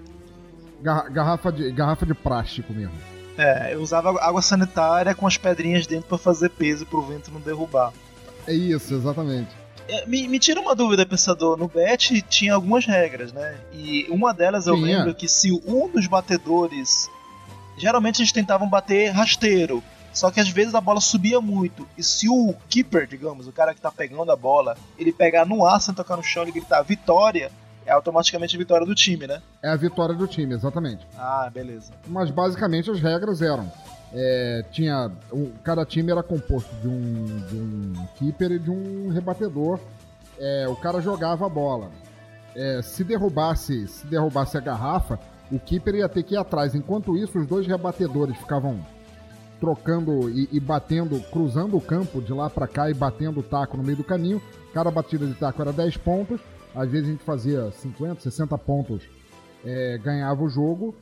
garrafa, 0.82 1.52
de, 1.52 1.72
garrafa 1.72 2.08
de 2.08 2.16
plástico 2.16 2.74
mesmo. 2.74 2.98
É, 3.38 3.76
eu 3.76 3.80
usava 3.80 4.10
água 4.20 4.42
sanitária 4.42 5.14
com 5.14 5.28
as 5.28 5.38
pedrinhas 5.38 5.86
dentro 5.86 6.10
para 6.10 6.18
fazer 6.18 6.50
peso 6.50 6.88
pro 6.88 7.04
vento 7.04 7.30
não 7.30 7.40
derrubar. 7.40 7.94
É 8.48 8.52
isso, 8.52 8.96
exatamente. 8.96 9.56
É, 9.88 10.06
me, 10.06 10.28
me, 10.28 10.40
tira 10.40 10.60
uma 10.60 10.76
dúvida, 10.76 11.06
pensador. 11.06 11.58
No 11.58 11.68
bet 11.68 12.22
tinha 12.24 12.54
algumas 12.54 12.86
regras, 12.86 13.32
né? 13.32 13.58
E 13.74 14.06
uma 14.10 14.34
delas 14.34 14.68
eu 14.68 14.76
tinha. 14.76 14.98
lembro 14.98 15.16
que 15.16 15.28
se 15.28 15.52
um 15.66 15.90
dos 15.90 16.08
batedores. 16.08 17.10
Geralmente 17.78 18.20
eles 18.22 18.32
tentavam 18.32 18.68
bater 18.68 19.12
rasteiro. 19.12 19.84
Só 20.12 20.32
que 20.32 20.40
às 20.40 20.50
vezes 20.50 20.74
a 20.74 20.82
bola 20.82 21.00
subia 21.00 21.40
muito. 21.40 21.88
E 21.96 22.02
se 22.02 22.28
o 22.28 22.56
keeper, 22.68 23.06
digamos, 23.06 23.48
o 23.48 23.52
cara 23.52 23.76
que 23.76 23.80
tá 23.80 23.92
pegando 23.92 24.32
a 24.32 24.36
bola, 24.36 24.76
ele 24.98 25.14
pegar 25.14 25.46
no 25.46 25.64
ar 25.64 25.80
sem 25.80 25.94
tocar 25.94 26.18
no 26.18 26.24
chão 26.24 26.48
e 26.48 26.52
gritar 26.52 26.82
vitória, 26.82 27.52
é 27.86 27.92
automaticamente 27.92 28.56
a 28.56 28.60
vitória 28.60 28.86
do 28.86 28.96
time, 28.96 29.28
né? 29.28 29.42
É 29.62 29.70
a 29.70 29.76
vitória 29.76 30.16
do 30.16 30.28
time, 30.28 30.56
exatamente. 30.56 31.06
Ah, 31.16 31.50
beleza. 31.54 31.94
Mas 32.08 32.32
basicamente 32.32 32.90
as 32.90 33.00
regras 33.00 33.44
eram 33.44 33.72
é, 34.14 34.64
tinha. 34.72 35.12
Cada 35.64 35.86
time 35.86 36.12
era 36.12 36.24
composto 36.24 36.74
de 36.82 36.88
um, 36.88 37.26
de 37.48 37.56
um 37.56 38.08
keeper 38.16 38.52
e 38.52 38.60
de 38.60 38.70
um 38.72 39.10
rebatedor. 39.10 39.80
É, 40.40 40.68
o 40.68 40.76
cara 40.76 41.02
jogava 41.02 41.46
a 41.46 41.50
bola. 41.50 41.90
É, 42.56 42.82
se 42.82 43.04
derrubasse, 43.04 43.88
se 43.88 44.08
derrubasse 44.08 44.58
a 44.58 44.62
garrafa, 44.62 45.20
o 45.52 45.60
keeper 45.60 45.96
ia 45.96 46.10
ter 46.10 46.24
que 46.24 46.36
ir 46.36 46.38
atrás. 46.38 46.74
Enquanto 46.74 47.18
isso, 47.18 47.38
os 47.40 47.48
dois 47.48 47.68
rebatedores 47.68 48.38
ficavam 48.38 48.80
trocando 49.60 50.30
e, 50.30 50.48
e 50.52 50.60
batendo, 50.60 51.20
cruzando 51.32 51.76
o 51.78 51.82
campo 51.82 52.22
de 52.22 52.32
lá 52.34 52.50
para 52.50 52.68
cá 52.68 52.90
e 52.90 52.94
batendo 52.94 53.40
o 53.40 53.44
taco 53.44 53.78
no 53.78 53.84
meio 53.84 53.98
do 53.98 54.04
caminho. 54.04 54.42
Cada 54.74 54.92
batida 54.92 55.26
de 55.26 55.34
taco 55.34 55.62
era 55.62 55.74
10 55.74 55.98
pontos. 55.98 56.40
Às 56.76 56.90
vezes 56.90 57.08
a 57.08 57.12
gente 57.12 57.24
fazia 57.24 57.72
50, 57.72 58.22
60 58.22 58.58
pontos, 58.60 59.02
é, 59.66 59.98
ganhava 59.98 60.44
o 60.44 60.50
jogo. 60.50 60.96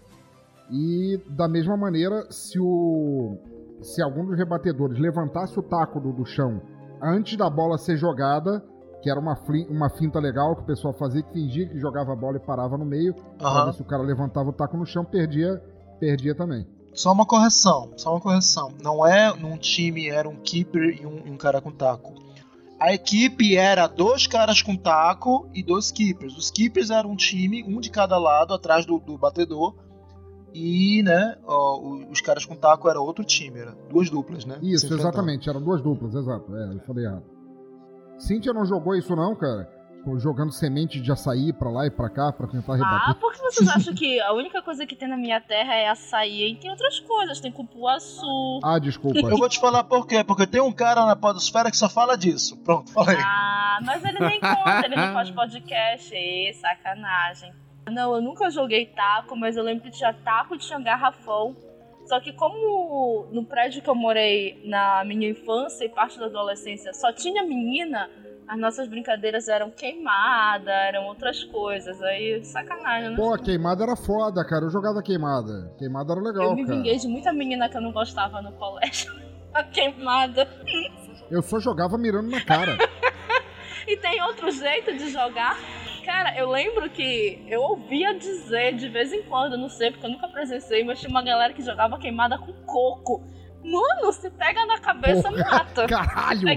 E 0.72 1.22
da 1.30 1.48
mesma 1.48 1.78
maneira, 1.78 2.26
se 2.32 2.60
o 2.60 3.38
se 3.82 4.02
algum 4.02 4.26
dos 4.26 4.38
rebatedores 4.38 4.98
levantasse 4.98 5.60
o 5.60 5.64
taco 5.64 6.00
do, 6.00 6.12
do 6.12 6.26
chão 6.26 6.62
antes 7.02 7.38
da 7.38 7.50
bola 7.50 7.78
ser 7.78 7.98
jogada, 7.98 8.64
que 9.02 9.10
era 9.10 9.20
uma, 9.20 9.38
uma 9.70 9.90
finta 9.90 10.20
legal 10.20 10.56
que 10.56 10.64
o 10.64 10.66
pessoal 10.66 10.94
fazia, 10.94 11.22
que 11.22 11.34
fingia 11.34 11.68
que 11.68 11.80
jogava 11.80 12.14
a 12.14 12.16
bola 12.16 12.38
e 12.38 12.40
parava 12.40 12.78
no 12.78 12.86
meio, 12.86 13.14
uhum. 13.40 13.74
se 13.74 13.82
o 13.82 13.86
cara 13.86 14.02
levantava 14.02 14.50
o 14.50 14.54
taco 14.54 14.76
no 14.78 14.86
chão, 14.86 15.06
perdia, 15.06 15.62
perdia 16.00 16.34
também. 16.34 16.66
Só 16.94 17.12
uma 17.12 17.26
correção, 17.26 17.92
só 17.98 18.12
uma 18.12 18.22
correção. 18.22 18.72
Não 18.82 19.06
é 19.06 19.32
num 19.38 19.58
time 19.58 20.08
era 20.10 20.28
um 20.28 20.38
keeper 20.38 21.00
e 21.02 21.06
um, 21.06 21.34
um 21.34 21.38
cara 21.38 21.62
com 21.62 21.72
taco. 21.72 22.14
A 22.80 22.94
equipe 22.94 23.56
era 23.56 23.88
dois 23.88 24.28
caras 24.28 24.62
com 24.62 24.76
taco 24.76 25.50
e 25.54 25.62
dois 25.62 25.92
keepers. 25.92 26.38
Os 26.38 26.50
keepers 26.50 26.90
eram 26.90 27.12
um 27.12 27.16
time, 27.16 27.64
um 27.64 27.80
de 27.80 27.90
cada 27.90 28.18
lado, 28.18 28.54
atrás 28.54 28.86
do, 28.86 28.98
do 29.00 29.18
batedor. 29.18 29.76
E, 30.58 31.04
né, 31.04 31.38
ó, 31.46 31.82
os 32.10 32.22
caras 32.22 32.46
com 32.46 32.56
taco 32.56 32.90
era 32.90 32.98
outro 32.98 33.26
time, 33.26 33.60
era 33.60 33.76
duas 33.90 34.10
duplas, 34.10 34.46
né? 34.46 34.58
Isso, 34.62 34.94
exatamente, 34.94 35.50
eram 35.50 35.62
duas 35.62 35.82
duplas, 35.82 36.16
exato. 36.16 36.56
É, 36.56 36.76
eu 36.76 36.80
falei 36.88 37.04
errado. 37.04 37.26
Cíntia 38.18 38.54
não 38.54 38.66
jogou 38.66 38.96
isso 38.96 39.14
não, 39.18 39.36
cara? 39.36 39.70
jogando 40.18 40.52
semente 40.52 41.02
de 41.02 41.12
açaí 41.12 41.52
pra 41.52 41.70
lá 41.70 41.88
e 41.88 41.90
pra 41.90 42.10
cá 42.10 42.32
pra 42.32 42.48
tentar 42.48 42.76
rebater. 42.76 43.10
Ah, 43.10 43.16
por 43.16 43.34
que 43.34 43.40
vocês 43.42 43.68
acham 43.68 43.94
que 43.94 44.22
a 44.22 44.34
única 44.34 44.62
coisa 44.62 44.86
que 44.86 44.96
tem 44.96 45.08
na 45.10 45.18
minha 45.18 45.42
terra 45.42 45.74
é 45.74 45.90
açaí? 45.90 46.52
E 46.52 46.56
tem 46.56 46.70
outras 46.70 47.00
coisas, 47.00 47.40
tem 47.40 47.52
cupuaçu. 47.52 48.60
Ah, 48.64 48.78
desculpa. 48.78 49.20
Eu 49.20 49.36
vou 49.36 49.50
te 49.50 49.60
falar 49.60 49.84
por 49.84 50.06
quê. 50.06 50.24
Porque 50.24 50.46
tem 50.46 50.62
um 50.62 50.72
cara 50.72 51.08
na 51.08 51.16
podosfera 51.16 51.72
que 51.72 51.78
só 51.78 51.90
fala 51.90 52.16
disso. 52.16 52.56
Pronto, 52.58 52.92
falei. 52.92 53.18
Ah, 53.20 53.80
mas 53.84 54.06
ele 54.06 54.20
nem 54.20 54.40
conta, 54.40 54.86
ele 54.86 54.96
não 54.96 55.12
faz 55.12 55.32
podcast. 55.32 56.14
Ê, 56.14 56.54
sacanagem. 56.54 57.65
Não, 57.92 58.16
eu 58.16 58.22
nunca 58.22 58.50
joguei 58.50 58.88
taco, 58.88 59.36
mas 59.36 59.56
eu 59.56 59.64
lembro 59.64 59.84
que 59.84 59.92
tinha 59.92 60.14
taco 60.14 60.56
e 60.56 60.58
tinha 60.58 60.80
garrafão. 60.80 61.56
Só 62.08 62.20
que 62.20 62.34
como 62.34 63.28
no 63.32 63.46
prédio 63.46 63.82
que 63.82 63.90
eu 63.90 63.96
morei 63.96 64.62
na 64.66 65.04
minha 65.06 65.30
infância 65.30 65.86
e 65.86 65.90
parte 65.90 66.20
da 66.20 66.26
adolescência 66.26 66.94
só 66.94 67.12
tinha 67.12 67.44
menina, 67.44 68.10
as 68.48 68.60
nossas 68.60 68.88
brincadeiras 68.88 69.48
eram 69.48 69.72
queimada, 69.72 70.72
eram 70.72 71.06
outras 71.06 71.44
coisas. 71.46 72.00
Aí, 72.04 72.44
sacanagem, 72.44 73.10
né? 73.12 73.16
Pô, 73.16 73.36
queimada 73.38 73.84
era 73.84 73.96
foda, 73.96 74.46
cara. 74.46 74.66
Eu 74.66 74.70
jogava 74.70 75.02
queimada. 75.02 75.74
Queimada 75.80 76.14
era 76.14 76.22
legal, 76.22 76.44
Eu 76.44 76.56
me 76.56 76.64
cara. 76.64 76.76
vinguei 76.76 76.98
de 76.98 77.08
muita 77.08 77.34
menina 77.34 77.68
que 77.70 77.78
eu 77.78 77.82
não 77.82 77.92
gostava 77.92 78.42
no 78.42 78.52
colégio. 78.54 79.12
A 79.54 79.64
queimada. 79.64 80.48
Eu 81.32 81.42
só 81.42 81.60
jogava 81.60 81.98
mirando 81.98 82.30
na 82.30 82.44
cara. 82.44 82.78
e 83.88 83.96
tem 83.98 84.22
outro 84.24 84.52
jeito 84.52 84.94
de 84.96 85.10
jogar. 85.10 85.58
Cara, 86.06 86.38
eu 86.38 86.52
lembro 86.52 86.88
que 86.88 87.44
eu 87.48 87.60
ouvia 87.62 88.14
dizer 88.14 88.76
de 88.76 88.88
vez 88.88 89.12
em 89.12 89.24
quando, 89.24 89.58
não 89.58 89.68
sei, 89.68 89.90
porque 89.90 90.06
eu 90.06 90.12
nunca 90.12 90.28
presenciei, 90.28 90.84
mas 90.84 91.00
tinha 91.00 91.10
uma 91.10 91.24
galera 91.24 91.52
que 91.52 91.64
jogava 91.64 91.98
queimada 91.98 92.38
com 92.38 92.54
coco. 92.64 93.24
Mano, 93.64 94.14
se 94.14 94.30
pega 94.30 94.64
na 94.68 94.80
cabeça, 94.80 95.24
Porra, 95.24 95.50
mata. 95.50 95.88
Caralho, 95.88 96.48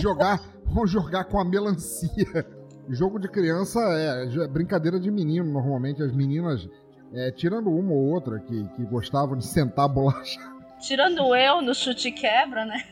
jogar, 0.00 0.40
vamos 0.64 0.90
jogar 0.90 1.24
com 1.24 1.38
a 1.38 1.44
melancia. 1.44 2.46
Jogo 2.88 3.18
de 3.18 3.28
criança 3.28 3.78
é, 3.78 4.24
é 4.42 4.48
brincadeira 4.48 4.98
de 4.98 5.10
menino, 5.10 5.44
normalmente. 5.44 6.02
As 6.02 6.10
meninas, 6.10 6.66
é, 7.12 7.30
tirando 7.30 7.68
uma 7.68 7.92
ou 7.92 8.08
outra 8.14 8.40
que, 8.40 8.64
que 8.74 8.84
gostavam 8.86 9.36
de 9.36 9.44
sentar 9.44 9.84
a 9.84 9.88
bolacha. 9.88 10.40
Tirando 10.80 11.36
eu 11.36 11.60
no 11.60 11.74
chute 11.74 12.10
quebra, 12.10 12.64
né? 12.64 12.82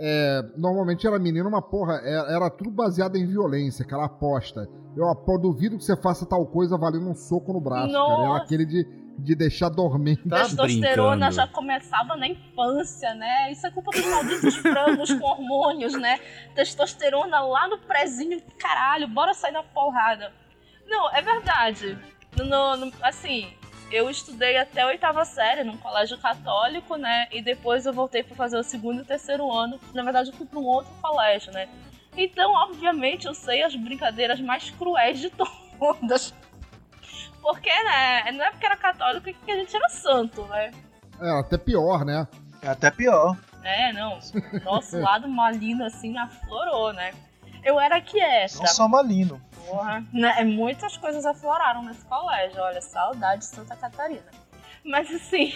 É, 0.00 0.42
normalmente 0.56 1.06
era 1.06 1.18
menino, 1.18 1.48
uma 1.48 1.62
porra, 1.62 1.94
era, 2.04 2.30
é, 2.30 2.36
era, 2.36 2.50
tudo 2.50 2.70
baseado 2.70 3.16
em 3.16 3.26
violência, 3.26 3.84
aquela 3.84 4.06
aposta. 4.06 4.68
Eu 4.96 5.08
apo, 5.08 5.38
duvido 5.38 5.76
que 5.76 5.84
você 5.84 5.96
faça 5.96 6.26
tal 6.26 6.46
coisa 6.46 6.78
valendo 6.78 7.08
um 7.08 7.14
soco 7.14 7.52
no 7.52 7.60
braço, 7.60 7.92
Nossa. 7.92 8.16
cara. 8.16 8.28
Era 8.28 8.36
aquele 8.42 8.64
de 8.64 8.98
de 9.18 9.34
deixar 9.34 9.68
dormente. 9.68 10.28
Tá 10.28 10.44
Testosterona 10.44 11.26
brincando. 11.26 11.34
já 11.34 11.46
começava 11.48 12.16
na 12.16 12.28
infância, 12.28 13.14
né? 13.14 13.50
Isso 13.50 13.66
é 13.66 13.70
culpa 13.70 13.90
dos 13.90 14.06
malditos 14.06 14.56
frangos 14.62 15.12
com 15.12 15.26
hormônios, 15.26 15.94
né? 15.94 16.20
Testosterona 16.54 17.40
lá 17.40 17.68
no 17.68 17.78
prezinho, 17.78 18.40
caralho, 18.58 19.08
bora 19.08 19.34
sair 19.34 19.52
na 19.52 19.62
porrada. 19.62 20.32
Não, 20.86 21.10
é 21.14 21.20
verdade. 21.20 21.98
No, 22.36 22.76
no, 22.76 22.92
assim, 23.02 23.48
eu 23.90 24.10
estudei 24.10 24.56
até 24.56 24.82
a 24.82 24.86
oitava 24.86 25.24
série 25.24 25.64
num 25.64 25.76
colégio 25.76 26.18
católico, 26.18 26.96
né? 26.96 27.26
E 27.30 27.40
depois 27.40 27.86
eu 27.86 27.92
voltei 27.92 28.22
para 28.22 28.36
fazer 28.36 28.58
o 28.58 28.62
segundo 28.62 29.02
e 29.02 29.04
terceiro 29.04 29.50
ano. 29.50 29.80
Na 29.94 30.02
verdade, 30.02 30.30
eu 30.30 30.34
fui 30.34 30.46
para 30.46 30.58
um 30.58 30.64
outro 30.64 30.92
colégio, 31.00 31.52
né? 31.52 31.68
Então, 32.16 32.52
obviamente, 32.52 33.26
eu 33.26 33.34
sei 33.34 33.62
as 33.62 33.74
brincadeiras 33.74 34.40
mais 34.40 34.70
cruéis 34.70 35.18
de 35.20 35.30
todas. 35.78 36.34
Porque, 37.40 37.70
né? 37.84 38.30
Não 38.32 38.44
é 38.44 38.50
porque 38.50 38.66
era 38.66 38.76
católico 38.76 39.32
que 39.44 39.52
a 39.52 39.56
gente 39.56 39.74
era 39.74 39.88
santo, 39.88 40.42
né? 40.46 40.70
É, 41.20 41.30
até 41.40 41.56
pior, 41.56 42.04
né? 42.04 42.26
É 42.60 42.68
até 42.68 42.90
pior. 42.90 43.36
É, 43.62 43.92
não. 43.92 44.18
Nosso 44.64 44.98
lado 44.98 45.28
malino, 45.28 45.84
assim, 45.84 46.16
aflorou, 46.16 46.92
né? 46.92 47.12
Eu 47.64 47.78
era 47.80 48.00
quieta. 48.00 48.58
Não 48.58 48.66
só 48.66 48.88
malino. 48.88 49.40
Porra. 49.68 50.04
Né? 50.12 50.44
Muitas 50.44 50.96
coisas 50.96 51.24
afloraram 51.26 51.82
nesse 51.82 52.04
colégio. 52.04 52.60
Olha, 52.60 52.80
saudade 52.80 53.40
de 53.40 53.46
Santa 53.46 53.76
Catarina. 53.76 54.30
Mas, 54.84 55.10
assim... 55.10 55.52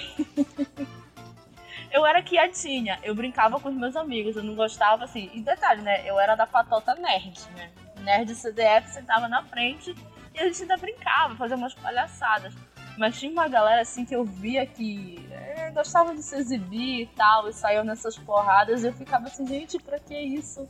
eu 1.90 2.04
era 2.04 2.22
quietinha. 2.22 2.98
Eu 3.02 3.14
brincava 3.14 3.58
com 3.60 3.68
os 3.68 3.74
meus 3.74 3.96
amigos. 3.96 4.36
Eu 4.36 4.42
não 4.42 4.54
gostava, 4.54 5.04
assim... 5.04 5.30
E 5.32 5.40
detalhe, 5.40 5.82
né? 5.82 6.08
Eu 6.08 6.18
era 6.18 6.34
da 6.34 6.46
patota 6.46 6.94
nerd, 6.94 7.40
né? 7.56 7.70
Nerd 8.00 8.34
CDF 8.34 8.90
sentava 8.90 9.28
na 9.28 9.42
frente 9.44 9.94
e 10.34 10.40
a 10.40 10.44
gente 10.44 10.62
ainda 10.62 10.76
brincava, 10.76 11.36
fazia 11.36 11.56
umas 11.56 11.74
palhaçadas. 11.74 12.54
Mas 12.96 13.18
tinha 13.18 13.32
uma 13.32 13.48
galera 13.48 13.82
assim 13.82 14.04
que 14.04 14.14
eu 14.14 14.24
via 14.24 14.66
que 14.66 15.26
é, 15.30 15.70
gostava 15.70 16.14
de 16.14 16.22
se 16.22 16.36
exibir 16.36 17.02
e 17.02 17.06
tal, 17.06 17.48
e 17.48 17.52
saiu 17.52 17.84
nessas 17.84 18.18
porradas, 18.18 18.82
e 18.82 18.88
eu 18.88 18.92
ficava 18.92 19.26
assim, 19.26 19.46
gente, 19.46 19.78
pra 19.78 19.98
que 19.98 20.16
isso? 20.16 20.68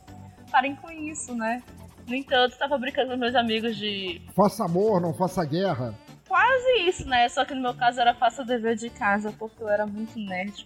Parem 0.49 0.75
com 0.75 0.89
isso, 0.89 1.35
né? 1.35 1.61
No 2.07 2.15
entanto, 2.15 2.57
tava 2.57 2.77
brincando 2.77 3.11
com 3.11 3.17
meus 3.17 3.35
amigos 3.35 3.75
de. 3.77 4.21
Faça 4.35 4.65
amor, 4.65 4.99
não 4.99 5.13
faça 5.13 5.43
guerra. 5.45 5.93
Quase 6.27 6.87
isso, 6.87 7.07
né? 7.07 7.29
Só 7.29 7.45
que 7.45 7.53
no 7.53 7.61
meu 7.61 7.73
caso 7.73 8.01
era 8.01 8.13
faça 8.13 8.43
dever 8.43 8.75
de 8.75 8.89
casa, 8.89 9.31
porque 9.37 9.61
eu 9.61 9.69
era 9.69 9.85
muito 9.85 10.17
nerd. 10.19 10.65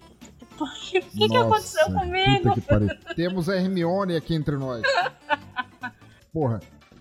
O 0.59 0.65
que, 0.89 1.01
que, 1.01 1.27
que 1.29 1.37
aconteceu 1.37 1.85
comigo? 1.87 2.53
Que 2.55 3.13
Temos 3.15 3.49
a 3.49 3.55
Hermione 3.55 4.15
aqui 4.15 4.33
entre 4.33 4.55
nós. 4.55 4.81
Porra, 6.33 6.59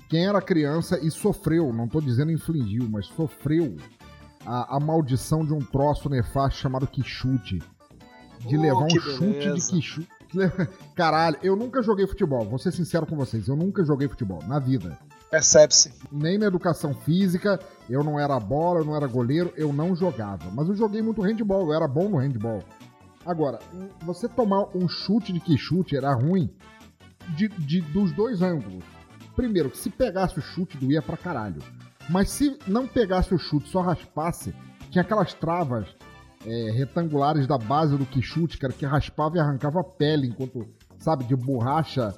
quem 0.09 0.27
era 0.27 0.40
criança 0.40 0.99
e 1.03 1.11
sofreu, 1.11 1.72
não 1.72 1.88
tô 1.88 2.01
dizendo 2.01 2.31
infligiu, 2.31 2.88
mas 2.88 3.07
sofreu 3.07 3.77
a, 4.44 4.77
a 4.77 4.81
maldição 4.81 5.44
de 5.44 5.53
um 5.53 5.61
troço 5.61 6.09
nefasto 6.09 6.59
chamado 6.61 6.87
quichute. 6.87 7.59
De 8.40 8.57
oh, 8.57 8.61
levar 8.61 8.85
um 8.85 9.01
chute 9.01 9.38
beleza. 9.38 9.55
de 9.55 9.72
quichute. 9.72 10.15
Caralho, 10.95 11.39
eu 11.43 11.57
nunca 11.57 11.83
joguei 11.83 12.07
futebol, 12.07 12.45
vou 12.45 12.59
ser 12.59 12.73
sincero 12.73 13.07
com 13.07 13.17
vocês, 13.17 13.49
eu 13.49 13.57
nunca 13.57 13.85
joguei 13.85 14.09
futebol, 14.09 14.43
na 14.47 14.59
vida. 14.59 14.99
Percebe-se. 15.31 15.93
Nem 16.11 16.39
na 16.39 16.47
educação 16.47 16.95
física, 16.95 17.59
eu 17.91 18.03
não 18.05 18.19
era 18.19 18.39
bola, 18.39 18.81
eu 18.81 18.85
não 18.85 18.97
era 18.97 19.07
goleiro, 19.07 19.53
eu 19.57 19.73
não 19.73 19.95
jogava. 19.95 20.51
Mas 20.53 20.69
eu 20.69 20.77
joguei 20.77 21.03
muito 21.03 21.21
handball, 21.21 21.67
eu 21.67 21.75
era 21.75 21.89
bom 21.89 22.09
no 22.09 22.19
handball. 22.19 22.62
Agora, 23.25 23.59
você 24.03 24.29
tomar 24.29 24.69
um 24.75 24.89
chute 24.89 25.33
de 25.33 25.41
que 25.41 25.59
chute 25.59 25.97
era 25.97 26.15
ruim 26.15 26.49
de, 27.37 27.49
de, 27.49 27.81
dos 27.81 28.12
dois 28.12 28.41
ângulos. 28.41 28.85
Primeiro, 29.35 29.75
se 29.75 29.91
pegasse 29.91 30.39
o 30.39 30.43
chute, 30.43 30.79
doía 30.79 31.03
pra 31.03 31.17
caralho. 31.17 31.61
Mas 32.09 32.31
se 32.31 32.57
não 32.67 32.87
pegasse 32.87 33.35
o 33.35 33.39
chute, 33.39 33.69
só 33.69 33.81
raspasse, 33.81 34.55
tinha 34.91 35.03
aquelas 35.03 35.35
travas 35.35 35.89
é, 36.47 36.71
retangulares 36.71 37.47
da 37.47 37.59
base 37.59 37.97
do 37.97 38.07
que 38.07 38.23
chute, 38.23 38.57
cara, 38.57 38.73
que 38.73 38.87
raspava 38.87 39.37
e 39.37 39.41
arrancava 39.41 39.81
a 39.81 39.85
pele, 39.85 40.29
enquanto, 40.29 40.67
sabe, 40.99 41.25
de 41.25 41.35
borracha, 41.35 42.15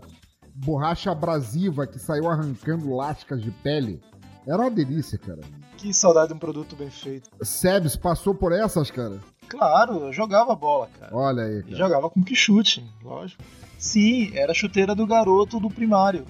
borracha 0.55 1.11
abrasiva 1.11 1.87
que 1.87 1.99
saiu 1.99 2.29
arrancando 2.29 2.95
lascas 2.95 3.43
de 3.43 3.51
pele. 3.51 4.01
Era 4.47 4.63
uma 4.63 4.71
delícia, 4.71 5.19
cara. 5.19 5.41
Que 5.77 5.93
saudade 5.93 6.29
de 6.29 6.35
um 6.35 6.39
produto 6.39 6.77
bem 6.77 6.91
feito. 6.91 7.31
Sebes 7.43 7.97
passou 7.97 8.35
por 8.35 8.53
essas, 8.53 8.91
cara? 8.91 9.19
Claro, 9.49 10.07
eu 10.07 10.13
jogava 10.13 10.55
bola, 10.55 10.89
cara. 10.99 11.15
Olha 11.15 11.43
aí, 11.45 11.63
cara. 11.63 11.77
jogava 11.77 12.11
com 12.11 12.23
que 12.23 12.35
chute, 12.35 12.85
lógico. 13.03 13.43
Sim, 13.79 14.37
era 14.37 14.53
a 14.53 14.55
chuteira 14.55 14.95
do 14.95 15.07
garoto 15.07 15.61
do 15.61 15.71
primário. 15.71 16.27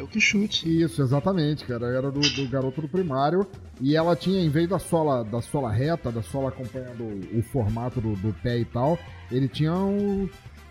É 0.00 0.02
o 0.02 0.08
que 0.08 0.18
chute. 0.18 0.66
Isso, 0.82 1.02
exatamente, 1.02 1.66
cara. 1.66 1.86
Era 1.86 2.10
do, 2.10 2.20
do, 2.20 2.48
garoto 2.48 2.80
do 2.80 2.88
primário. 2.88 3.46
E 3.80 3.94
ela 3.94 4.16
tinha, 4.16 4.40
em 4.42 4.48
vez 4.48 4.66
da 4.66 4.78
sola, 4.78 5.22
da 5.22 5.42
sola 5.42 5.70
reta, 5.70 6.10
da 6.10 6.22
sola 6.22 6.48
acompanhando 6.48 7.02
o, 7.02 7.38
o 7.38 7.42
formato 7.42 8.00
do, 8.00 8.14
do, 8.16 8.32
pé 8.42 8.58
e 8.58 8.64
tal, 8.64 8.98
ele 9.30 9.46
tinha 9.46 9.74
um. 9.74 10.26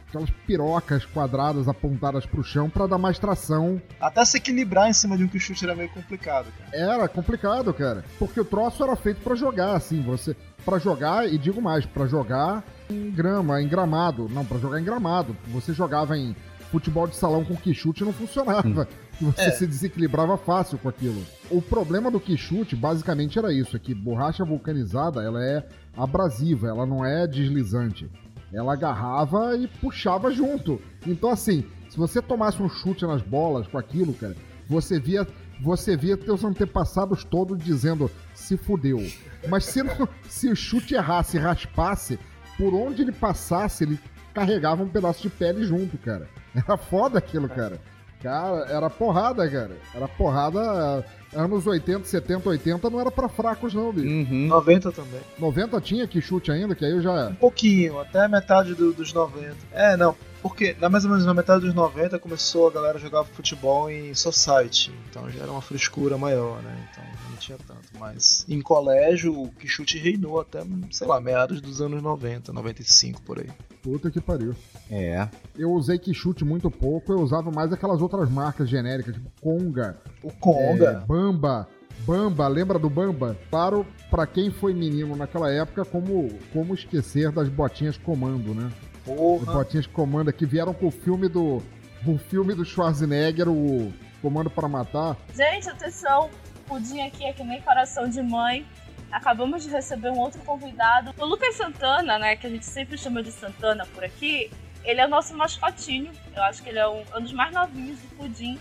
aquelas 0.07 0.31
pirocas 0.47 1.05
quadradas 1.05 1.67
apontadas 1.67 2.25
pro 2.25 2.43
chão 2.43 2.71
pra 2.71 2.87
dar 2.87 2.97
mais 2.97 3.19
tração. 3.19 3.79
Até 4.01 4.25
se 4.25 4.37
equilibrar 4.37 4.89
em 4.89 4.93
cima 4.93 5.15
de 5.15 5.23
um 5.23 5.27
que 5.27 5.39
chute 5.39 5.63
era 5.63 5.75
meio 5.75 5.89
complicado, 5.89 6.47
cara. 6.57 6.69
Era 6.73 7.07
complicado, 7.07 7.71
cara. 7.71 8.03
Porque 8.17 8.41
o 8.41 8.45
troço 8.45 8.83
era 8.83 8.95
feito 8.95 9.21
pra 9.21 9.35
jogar, 9.35 9.75
assim, 9.75 10.01
você. 10.01 10.35
Pra 10.65 10.79
jogar, 10.79 11.31
e 11.31 11.37
digo 11.37 11.61
mais, 11.61 11.85
pra 11.85 12.07
jogar 12.07 12.63
em 12.89 13.11
grama, 13.11 13.61
em 13.61 13.67
gramado. 13.67 14.27
Não, 14.27 14.43
pra 14.43 14.57
jogar 14.57 14.81
em 14.81 14.83
gramado. 14.83 15.37
Você 15.47 15.71
jogava 15.71 16.17
em 16.17 16.35
futebol 16.71 17.07
de 17.07 17.15
salão 17.15 17.43
com 17.43 17.55
quichute 17.55 18.03
não 18.03 18.13
funcionava. 18.13 18.87
Você 19.21 19.41
É. 19.41 19.51
se 19.51 19.67
desequilibrava 19.67 20.37
fácil 20.37 20.77
com 20.77 20.87
aquilo. 20.89 21.21
O 21.49 21.61
problema 21.61 22.09
do 22.09 22.19
quichute, 22.19 22.75
basicamente, 22.75 23.37
era 23.37 23.51
isso: 23.53 23.75
é 23.75 23.79
que 23.79 23.93
borracha 23.93 24.45
vulcanizada 24.45 25.21
ela 25.23 25.43
é 25.43 25.65
abrasiva, 25.97 26.67
ela 26.67 26.85
não 26.85 27.03
é 27.05 27.27
deslizante. 27.27 28.09
Ela 28.53 28.73
agarrava 28.73 29.55
e 29.57 29.67
puxava 29.67 30.31
junto. 30.31 30.81
Então, 31.05 31.29
assim, 31.29 31.63
se 31.89 31.97
você 31.97 32.21
tomasse 32.21 32.61
um 32.61 32.69
chute 32.69 33.05
nas 33.05 33.21
bolas 33.21 33.67
com 33.67 33.77
aquilo, 33.77 34.13
cara, 34.13 34.35
você 34.67 34.99
via. 34.99 35.27
Você 35.61 35.97
via 35.97 36.15
teus 36.15 36.41
antepassados 36.45 37.25
todos 37.25 37.57
dizendo 37.61 38.09
se 38.33 38.55
fudeu. 38.55 39.05
Mas 39.49 39.65
se, 39.65 39.83
não- 39.83 40.07
se 40.29 40.47
o 40.49 40.55
chute 40.55 40.95
errasse 40.95 41.35
e 41.35 41.39
raspasse, 41.39 42.17
por 42.57 42.73
onde 42.73 43.01
ele 43.01 43.11
passasse, 43.11 43.83
ele 43.83 43.99
carregava 44.33 44.81
um 44.81 44.87
pedaço 44.87 45.21
de 45.21 45.29
pele 45.29 45.65
junto, 45.65 45.97
cara. 45.97 46.29
Era 46.55 46.77
foda 46.77 47.19
aquilo, 47.19 47.49
cara. 47.49 47.77
Cara, 48.21 48.65
era 48.69 48.89
porrada, 48.89 49.49
cara. 49.49 49.71
Era 49.95 50.07
porrada. 50.07 51.05
Anos 51.33 51.65
80, 51.67 52.05
70, 52.05 52.49
80 52.49 52.89
não 52.89 52.99
era 52.99 53.11
pra 53.11 53.29
fracos, 53.29 53.73
não, 53.73 53.93
bicho. 53.93 54.07
Uhum. 54.07 54.47
90 54.47 54.91
também. 54.91 55.21
90 55.37 55.79
tinha 55.79 56.07
que 56.07 56.19
chute 56.19 56.51
ainda, 56.51 56.73
que 56.73 56.83
aí 56.83 56.91
eu 56.91 57.01
já. 57.01 57.27
Um 57.27 57.35
pouquinho, 57.35 57.99
até 57.99 58.27
metade 58.27 58.73
do- 58.73 58.91
dos 58.91 59.13
90. 59.13 59.55
É, 59.71 59.95
não, 59.95 60.15
porque 60.41 60.75
na 60.79 60.89
mais 60.89 61.03
ou 61.05 61.11
menos 61.11 61.25
na 61.25 61.33
metade 61.33 61.65
dos 61.65 61.73
90 61.73 62.17
começou 62.19 62.67
a 62.67 62.71
galera 62.71 62.97
jogar 62.99 63.23
futebol 63.23 63.89
em 63.89 64.13
society, 64.13 64.91
então 65.09 65.29
já 65.29 65.41
era 65.43 65.51
uma 65.51 65.61
frescura 65.61 66.17
maior, 66.17 66.61
né? 66.61 66.87
Então 66.91 67.03
não 67.29 67.37
tinha 67.37 67.57
tanto. 67.67 67.79
Mas 67.99 68.45
em 68.47 68.61
colégio 68.61 69.33
o 69.33 69.49
que 69.51 69.67
chute 69.67 69.97
reinou 69.97 70.39
até, 70.39 70.61
sei 70.91 71.07
lá, 71.07 71.19
meados 71.19 71.61
dos 71.61 71.81
anos 71.81 72.01
90, 72.01 72.51
95 72.53 73.21
por 73.21 73.39
aí. 73.39 73.49
Puta 73.81 74.09
que 74.11 74.19
pariu. 74.19 74.55
É. 74.91 75.27
Eu 75.57 75.71
usei 75.71 75.97
que 75.97 76.13
chute 76.13 76.43
muito 76.43 76.69
pouco, 76.71 77.11
eu 77.13 77.19
usava 77.19 77.49
mais 77.51 77.71
aquelas 77.71 78.01
outras 78.01 78.29
marcas 78.29 78.69
genéricas, 78.69 79.13
tipo 79.15 79.29
Conga, 79.41 79.97
O 80.23 80.27
é, 80.29 80.31
Conga, 80.39 81.03
Bamba. 81.07 81.67
Bamba, 82.05 82.47
lembra 82.47 82.79
do 82.79 82.89
Bamba? 82.89 83.37
Para, 83.51 83.77
o- 83.77 83.85
pra 84.09 84.25
quem 84.25 84.49
foi 84.49 84.73
menino 84.73 85.15
naquela 85.17 85.51
época, 85.51 85.83
como, 85.83 86.29
como 86.53 86.73
esquecer 86.73 87.29
das 87.31 87.49
botinhas 87.49 87.97
comando, 87.97 88.53
né? 88.55 88.71
Porra. 89.15 89.53
botinhas 89.53 89.87
comando 89.87 90.31
que 90.31 90.45
vieram 90.45 90.73
com 90.73 90.87
o 90.87 90.91
filme 90.91 91.27
do. 91.27 91.61
O 92.07 92.17
filme 92.17 92.53
do 92.53 92.63
Schwarzenegger, 92.63 93.49
o 93.49 93.91
Comando 94.21 94.49
para 94.49 94.67
Matar. 94.67 95.17
Gente, 95.35 95.69
atenção. 95.69 96.29
Pudim 96.65 97.01
aqui 97.01 97.25
é 97.25 97.33
que 97.33 97.43
nem 97.43 97.61
coração 97.61 98.07
de 98.07 98.21
mãe. 98.21 98.65
Acabamos 99.11 99.63
de 99.63 99.69
receber 99.69 100.11
um 100.11 100.19
outro 100.19 100.39
convidado. 100.41 101.13
O 101.19 101.25
Lucas 101.25 101.55
Santana, 101.55 102.19
né? 102.19 102.35
Que 102.35 102.47
a 102.47 102.49
gente 102.49 102.65
sempre 102.65 102.97
chama 102.97 103.23
de 103.23 103.31
Santana 103.31 103.85
por 103.87 104.03
aqui. 104.03 104.51
Ele 104.83 105.01
é 105.01 105.05
o 105.05 105.09
nosso 105.09 105.35
mascotinho. 105.35 106.11
Eu 106.35 106.43
acho 106.43 106.61
que 106.61 106.69
ele 106.69 106.79
é 106.79 106.87
um, 106.87 107.03
um 107.17 107.21
dos 107.21 107.33
mais 107.33 107.51
novinhos 107.51 107.99
do 107.99 108.15
Pudim. 108.15 108.59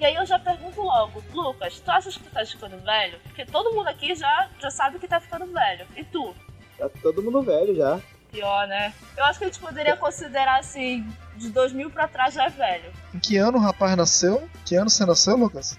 E 0.00 0.06
aí 0.06 0.14
eu 0.14 0.24
já 0.24 0.38
pergunto 0.38 0.80
logo, 0.80 1.22
Lucas, 1.34 1.80
tu 1.80 1.90
achas 1.90 2.16
que 2.16 2.22
tu 2.22 2.30
tá 2.30 2.46
ficando 2.46 2.78
velho? 2.78 3.18
Porque 3.24 3.44
todo 3.44 3.74
mundo 3.74 3.88
aqui 3.88 4.14
já, 4.14 4.48
já 4.60 4.70
sabe 4.70 4.98
que 5.00 5.08
tá 5.08 5.18
ficando 5.18 5.46
velho. 5.52 5.86
E 5.96 6.04
tu? 6.04 6.32
Tá 6.78 6.88
todo 7.02 7.20
mundo 7.20 7.42
velho 7.42 7.74
já. 7.74 8.00
Pior, 8.30 8.66
né? 8.68 8.92
Eu 9.16 9.24
acho 9.24 9.38
que 9.38 9.44
a 9.44 9.48
gente 9.48 9.58
poderia 9.58 9.96
considerar 9.96 10.58
assim, 10.58 11.06
de 11.36 11.48
2000 11.48 11.90
pra 11.90 12.06
trás 12.06 12.34
já 12.34 12.44
é 12.44 12.50
velho. 12.50 12.92
Em 13.14 13.18
que 13.18 13.36
ano 13.36 13.58
o 13.58 13.60
rapaz 13.60 13.96
nasceu? 13.96 14.48
Que 14.64 14.76
ano 14.76 14.90
você 14.90 15.06
nasceu, 15.06 15.36
Lucas? 15.36 15.78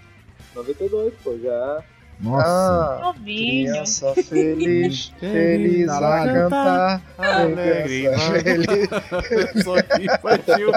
92, 0.54 1.14
pô, 1.22 1.38
já. 1.38 1.84
Nossa. 2.20 3.00
Ah, 3.02 3.14
criança 3.14 4.14
feliz, 4.14 5.10
feliz 5.18 5.88
a 5.88 6.24
cantar. 6.26 7.02
Alegre, 7.16 7.82
Criança 7.84 8.40
feliz. 8.42 8.88
Sorri 9.64 10.04
infantil. 10.04 10.72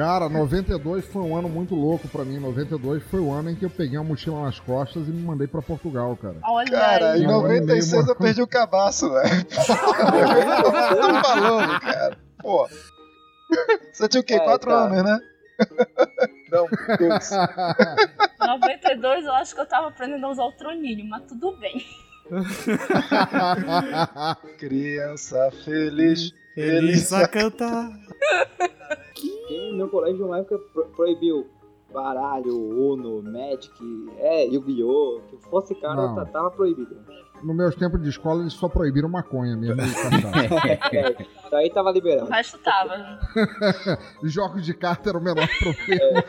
Cara, 0.00 0.30
92 0.30 1.04
foi 1.04 1.20
um 1.20 1.36
ano 1.36 1.46
muito 1.46 1.74
louco 1.74 2.08
pra 2.08 2.24
mim. 2.24 2.38
92 2.40 3.02
foi 3.02 3.20
o 3.20 3.30
ano 3.30 3.50
em 3.50 3.54
que 3.54 3.66
eu 3.66 3.68
peguei 3.68 3.98
uma 3.98 4.04
mochila 4.08 4.44
nas 4.44 4.58
costas 4.58 5.06
e 5.06 5.10
me 5.10 5.22
mandei 5.22 5.46
pra 5.46 5.60
Portugal, 5.60 6.16
cara. 6.16 6.36
Olha 6.42 6.70
Cara, 6.70 7.12
aí. 7.12 7.22
em 7.22 7.26
Um 7.26 7.40
ano 7.40 7.46
e 7.48 7.48
meio 7.48 7.66
96 7.66 8.08
eu 8.08 8.16
perdi 8.16 8.40
o 8.40 8.46
cabaço, 8.46 9.10
velho. 9.12 9.28
Eu 9.28 9.44
tô 11.12 11.22
falando, 11.22 11.80
cara. 11.80 12.16
Pô. 12.38 12.66
Você 13.92 14.08
tinha 14.08 14.22
o 14.22 14.24
quê? 14.24 14.36
É, 14.36 14.40
Quatro 14.40 14.70
tá. 14.70 14.84
anos, 14.86 15.02
né? 15.04 15.20
Não, 16.50 16.66
dois. 16.98 17.30
92 18.40 19.26
eu 19.26 19.32
acho 19.34 19.54
que 19.54 19.60
eu 19.60 19.66
tava 19.66 19.88
aprendendo 19.88 20.24
a 20.24 20.30
usar 20.30 20.44
o 20.44 20.52
troninho, 20.52 21.04
mas 21.10 21.24
tudo 21.24 21.54
bem. 21.58 21.84
Criança 24.58 25.50
feliz. 25.62 26.32
Feliz 26.54 27.12
a 27.12 27.28
cantar. 27.28 27.90
Quem 29.48 29.70
no 29.72 29.76
meu 29.78 29.88
colégio, 29.88 30.26
uma 30.26 30.38
época, 30.38 30.58
pro- 30.72 30.86
proibiu 30.88 31.46
baralho, 31.92 32.54
Uno, 32.56 33.20
Magic, 33.22 33.72
é, 34.18 34.46
Yu-Gi-Oh! 34.46 35.20
Que 35.28 35.36
fosse 35.48 35.74
cara, 35.74 35.94
Não. 36.06 36.14
tá- 36.14 36.24
tava 36.26 36.50
proibido. 36.52 36.96
Nos 37.42 37.56
meus 37.56 37.74
tempos 37.74 38.00
de 38.02 38.10
escola, 38.10 38.42
eles 38.42 38.52
só 38.52 38.68
proibiram 38.68 39.08
maconha 39.08 39.56
mesmo. 39.56 39.80
e. 39.80 39.84
É, 40.96 41.22
isso 41.46 41.56
aí 41.56 41.70
tava 41.70 41.88
O 41.90 41.92
liberado. 41.92 42.30
resto 42.30 42.58
tava. 42.58 42.94
Jogos 44.24 44.64
de 44.64 44.74
carta 44.74 45.08
era 45.08 45.18
o 45.18 45.22
menor 45.22 45.48
problema. 45.58 46.22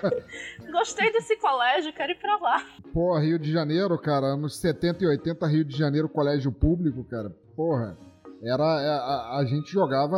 Gostei 0.71 1.11
desse 1.11 1.35
colégio, 1.37 1.93
quero 1.93 2.11
ir 2.13 2.19
pra 2.19 2.37
lá. 2.37 2.65
Pô, 2.93 3.17
Rio 3.19 3.37
de 3.37 3.51
Janeiro, 3.51 3.97
cara, 3.99 4.27
anos 4.27 4.57
70 4.59 5.03
e 5.03 5.07
80, 5.07 5.45
Rio 5.47 5.65
de 5.65 5.77
Janeiro, 5.77 6.07
colégio 6.09 6.51
público, 6.51 7.03
cara. 7.03 7.29
Porra, 7.55 7.97
era. 8.41 8.63
A, 8.63 9.35
a- 9.35 9.39
a 9.39 9.45
gente 9.45 9.71
jogava 9.71 10.17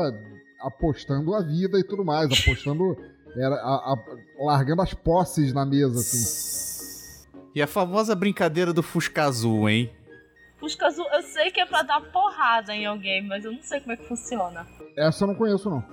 apostando 0.64 1.34
a 1.36 1.42
vida 1.42 1.80
e 1.80 1.84
tudo 1.84 2.04
mais, 2.04 2.30
apostando. 2.32 2.96
Era 3.36 3.56
a- 3.56 3.94
a- 3.94 4.46
largando 4.46 4.82
as 4.82 4.94
posses 4.94 5.52
na 5.54 5.66
mesa, 5.66 6.00
assim. 6.00 7.28
E 7.56 7.62
a 7.62 7.68
famosa 7.68 8.16
brincadeira 8.16 8.72
do 8.74 8.84
Fusca 8.84 9.24
Azul, 9.24 9.68
hein? 9.70 9.92
Fusca 10.60 10.88
Azul, 10.88 11.06
eu 11.14 11.22
sei 11.24 11.52
que 11.52 11.60
é 11.60 11.66
pra 11.66 11.82
dar 11.84 12.00
porrada 12.12 12.74
em 12.76 12.86
alguém, 12.86 13.26
mas 13.28 13.44
eu 13.44 13.52
não 13.52 13.62
sei 13.62 13.80
como 13.80 13.92
é 13.94 13.98
que 13.98 14.08
funciona. 14.08 14.66
Essa 14.98 15.24
eu 15.24 15.28
não 15.28 15.36
conheço, 15.36 15.70
não. 15.70 15.84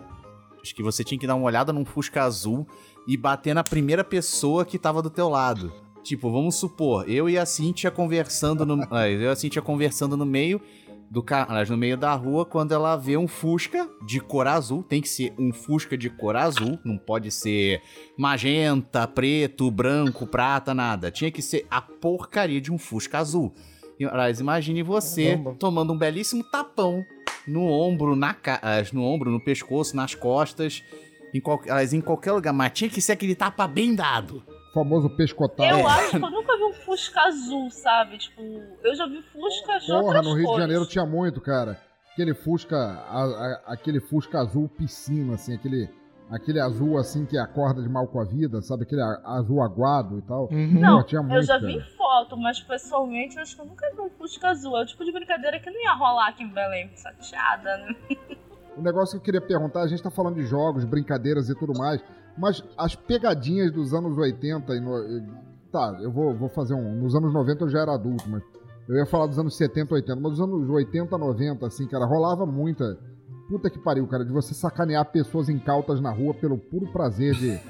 Acho 0.62 0.74
que 0.74 0.82
você 0.82 1.02
tinha 1.02 1.18
que 1.18 1.26
dar 1.26 1.34
uma 1.34 1.46
olhada 1.46 1.72
num 1.72 1.84
Fusca 1.84 2.22
Azul 2.22 2.66
e 3.08 3.16
bater 3.16 3.54
na 3.54 3.64
primeira 3.64 4.04
pessoa 4.04 4.64
que 4.64 4.78
tava 4.78 5.00
do 5.02 5.08
teu 5.10 5.28
lado. 5.28 5.72
Tipo, 6.02 6.30
vamos 6.30 6.54
supor, 6.56 7.08
eu 7.08 7.28
e 7.28 7.36
a 7.38 7.44
Cintia 7.44 7.90
conversando 7.90 8.64
no. 8.64 8.82
ah, 8.90 9.08
eu 9.08 9.20
e 9.22 9.28
a 9.28 9.34
Cintia 9.36 9.60
conversando 9.62 10.16
no 10.16 10.24
meio 10.26 10.60
do 11.10 11.22
ca- 11.24 11.44
aliás, 11.48 11.68
no 11.68 11.76
meio 11.76 11.96
da 11.96 12.14
rua, 12.14 12.46
quando 12.46 12.72
ela 12.72 12.94
vê 12.94 13.16
um 13.16 13.26
Fusca 13.26 13.88
de 14.06 14.20
cor 14.20 14.46
azul. 14.46 14.82
Tem 14.84 15.00
que 15.02 15.08
ser 15.08 15.34
um 15.36 15.52
Fusca 15.52 15.98
de 15.98 16.08
cor 16.08 16.36
azul. 16.36 16.78
Não 16.84 16.96
pode 16.96 17.32
ser 17.32 17.82
magenta, 18.16 19.08
preto, 19.08 19.70
branco, 19.70 20.24
prata, 20.26 20.72
nada. 20.72 21.10
Tinha 21.10 21.30
que 21.30 21.42
ser 21.42 21.66
a 21.68 21.80
porcaria 21.82 22.60
de 22.60 22.72
um 22.72 22.78
Fusca 22.78 23.18
azul. 23.18 23.52
Aliás, 24.10 24.38
imagine 24.40 24.82
você 24.82 25.32
Caramba. 25.32 25.56
tomando 25.58 25.92
um 25.92 25.98
belíssimo 25.98 26.44
tapão 26.44 27.04
no 27.46 27.64
ombro, 27.66 28.14
na 28.14 28.32
ca... 28.32 28.60
no 28.92 29.02
ombro, 29.02 29.30
no 29.30 29.42
pescoço, 29.42 29.96
nas 29.96 30.14
costas, 30.14 30.82
em, 31.34 31.40
qual... 31.40 31.60
em 31.92 32.00
qualquer 32.00 32.32
lugar. 32.32 32.52
Mas 32.52 32.72
tinha 32.72 32.88
que 32.88 33.00
ser 33.02 33.12
aquele 33.12 33.34
tapa 33.34 33.66
bem 33.66 33.94
dado. 33.94 34.42
O 34.70 34.72
famoso 34.72 35.10
pescotado. 35.10 35.68
Eu 35.80 35.86
acho 35.88 36.10
que 36.10 36.24
eu 36.24 36.30
nunca 36.30 36.56
vi 36.56 36.62
um 36.64 36.72
Fusca 36.72 37.20
azul, 37.22 37.70
sabe? 37.70 38.18
Tipo, 38.18 38.40
eu 38.84 38.94
já 38.94 39.06
vi 39.06 39.20
Fusca 39.22 39.78
de 39.80 39.86
Porra, 39.86 39.98
outras 40.02 40.24
no 40.24 40.32
Rio 40.34 40.40
de 40.42 40.46
cores. 40.46 40.60
Janeiro 40.62 40.86
tinha 40.86 41.04
muito, 41.04 41.40
cara. 41.40 41.80
Aquele 42.12 42.34
Fusca, 42.34 42.76
a- 42.76 43.24
a- 43.24 43.62
aquele 43.72 44.00
Fusca 44.00 44.38
azul 44.40 44.68
piscina, 44.68 45.34
assim, 45.34 45.54
aquele, 45.54 45.88
aquele 46.30 46.60
azul 46.60 46.98
assim 46.98 47.24
que 47.26 47.36
acorda 47.36 47.82
de 47.82 47.88
mal 47.88 48.06
com 48.06 48.20
a 48.20 48.24
vida, 48.24 48.60
sabe? 48.62 48.82
Aquele 48.84 49.00
a- 49.02 49.20
azul 49.24 49.60
aguado 49.62 50.18
e 50.18 50.22
tal. 50.22 50.48
Não, 50.52 50.98
Pô, 50.98 51.04
tinha 51.04 51.20
muito, 51.22 51.36
eu 51.36 51.42
já 51.42 51.54
cara. 51.54 51.66
vi 51.66 51.76
em 51.78 51.96
foto, 51.96 52.36
mas 52.36 52.60
pessoalmente 52.60 53.36
eu 53.36 53.42
acho 53.42 53.56
que 53.56 53.62
eu 53.62 53.66
nunca 53.66 53.90
vi 53.92 54.00
um 54.00 54.10
Fusca 54.10 54.50
azul. 54.50 54.76
É 54.76 54.82
o 54.82 54.86
tipo 54.86 55.04
de 55.04 55.10
brincadeira 55.12 55.58
que 55.58 55.68
não 55.70 55.80
ia 55.80 55.94
rolar 55.94 56.28
aqui 56.28 56.44
em 56.44 56.48
Belém. 56.48 56.90
Chateada, 56.96 57.76
né? 57.78 57.94
O 58.76 58.82
negócio 58.82 59.12
que 59.14 59.16
eu 59.18 59.24
queria 59.24 59.40
perguntar, 59.40 59.82
a 59.82 59.88
gente 59.88 60.00
tá 60.02 60.10
falando 60.10 60.36
de 60.36 60.44
jogos, 60.46 60.84
brincadeiras 60.84 61.48
e 61.48 61.54
tudo 61.56 61.76
mais, 61.76 62.00
mas 62.40 62.64
as 62.76 62.94
pegadinhas 62.96 63.70
dos 63.72 63.92
anos 63.94 64.16
80 64.16 64.74
e 64.74 64.80
no- 64.80 65.50
Tá, 65.70 65.96
eu 66.02 66.10
vou, 66.10 66.34
vou 66.36 66.48
fazer 66.48 66.74
um. 66.74 66.96
Nos 67.00 67.14
anos 67.14 67.32
90 67.32 67.64
eu 67.64 67.68
já 67.68 67.80
era 67.80 67.94
adulto, 67.94 68.24
mas. 68.28 68.42
Eu 68.88 68.96
ia 68.96 69.06
falar 69.06 69.26
dos 69.28 69.38
anos 69.38 69.56
70, 69.56 69.94
80, 69.94 70.20
mas 70.20 70.32
dos 70.32 70.40
anos 70.40 70.68
80, 70.68 71.16
90, 71.16 71.64
assim, 71.66 71.86
cara, 71.86 72.04
rolava 72.04 72.44
muita. 72.44 72.98
Puta 73.48 73.70
que 73.70 73.78
pariu, 73.78 74.04
cara, 74.08 74.24
de 74.24 74.32
você 74.32 74.52
sacanear 74.52 75.04
pessoas 75.12 75.48
incautas 75.48 76.00
na 76.00 76.10
rua 76.10 76.34
pelo 76.34 76.58
puro 76.58 76.90
prazer 76.92 77.34
de, 77.34 77.60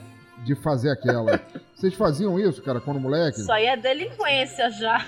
de 0.44 0.54
fazer 0.62 0.90
aquela. 0.90 1.38
Vocês 1.76 1.92
faziam 1.94 2.38
isso, 2.38 2.62
cara, 2.62 2.80
quando 2.80 2.98
moleque? 3.00 3.40
Isso 3.40 3.52
aí 3.52 3.66
é 3.66 3.76
delinquência 3.76 4.70
já. 4.70 4.98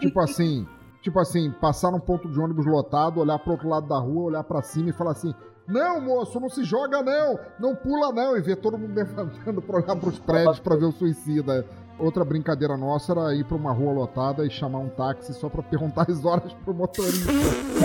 Tipo 0.00 0.20
assim, 0.20 0.66
tipo 1.02 1.18
assim, 1.20 1.52
passar 1.60 1.92
num 1.92 2.00
ponto 2.00 2.28
de 2.28 2.38
ônibus 2.40 2.66
lotado, 2.66 3.20
olhar 3.20 3.38
pro 3.38 3.52
outro 3.52 3.68
lado 3.68 3.86
da 3.88 3.98
rua, 3.98 4.24
olhar 4.24 4.42
pra 4.42 4.60
cima 4.62 4.90
e 4.90 4.92
falar 4.92 5.12
assim: 5.12 5.32
Não, 5.66 6.00
moço, 6.00 6.38
não 6.38 6.48
se 6.48 6.62
joga 6.62 7.02
não, 7.02 7.38
não 7.58 7.74
pula 7.74 8.12
não. 8.12 8.36
E 8.36 8.40
vê 8.40 8.54
todo 8.54 8.78
mundo 8.78 8.92
levantando 8.94 9.62
pra 9.62 9.76
olhar 9.76 9.96
pros 9.96 10.18
prédios 10.18 10.60
pra 10.60 10.76
ver 10.76 10.86
o 10.86 10.92
suicida. 10.92 11.66
Outra 11.96 12.24
brincadeira 12.24 12.76
nossa 12.76 13.12
era 13.12 13.34
ir 13.36 13.44
pra 13.44 13.56
uma 13.56 13.72
rua 13.72 13.92
lotada 13.92 14.44
e 14.44 14.50
chamar 14.50 14.80
um 14.80 14.88
táxi 14.88 15.32
só 15.32 15.48
pra 15.48 15.62
perguntar 15.62 16.10
as 16.10 16.24
horas 16.24 16.52
pro 16.64 16.74
motorista. 16.74 17.30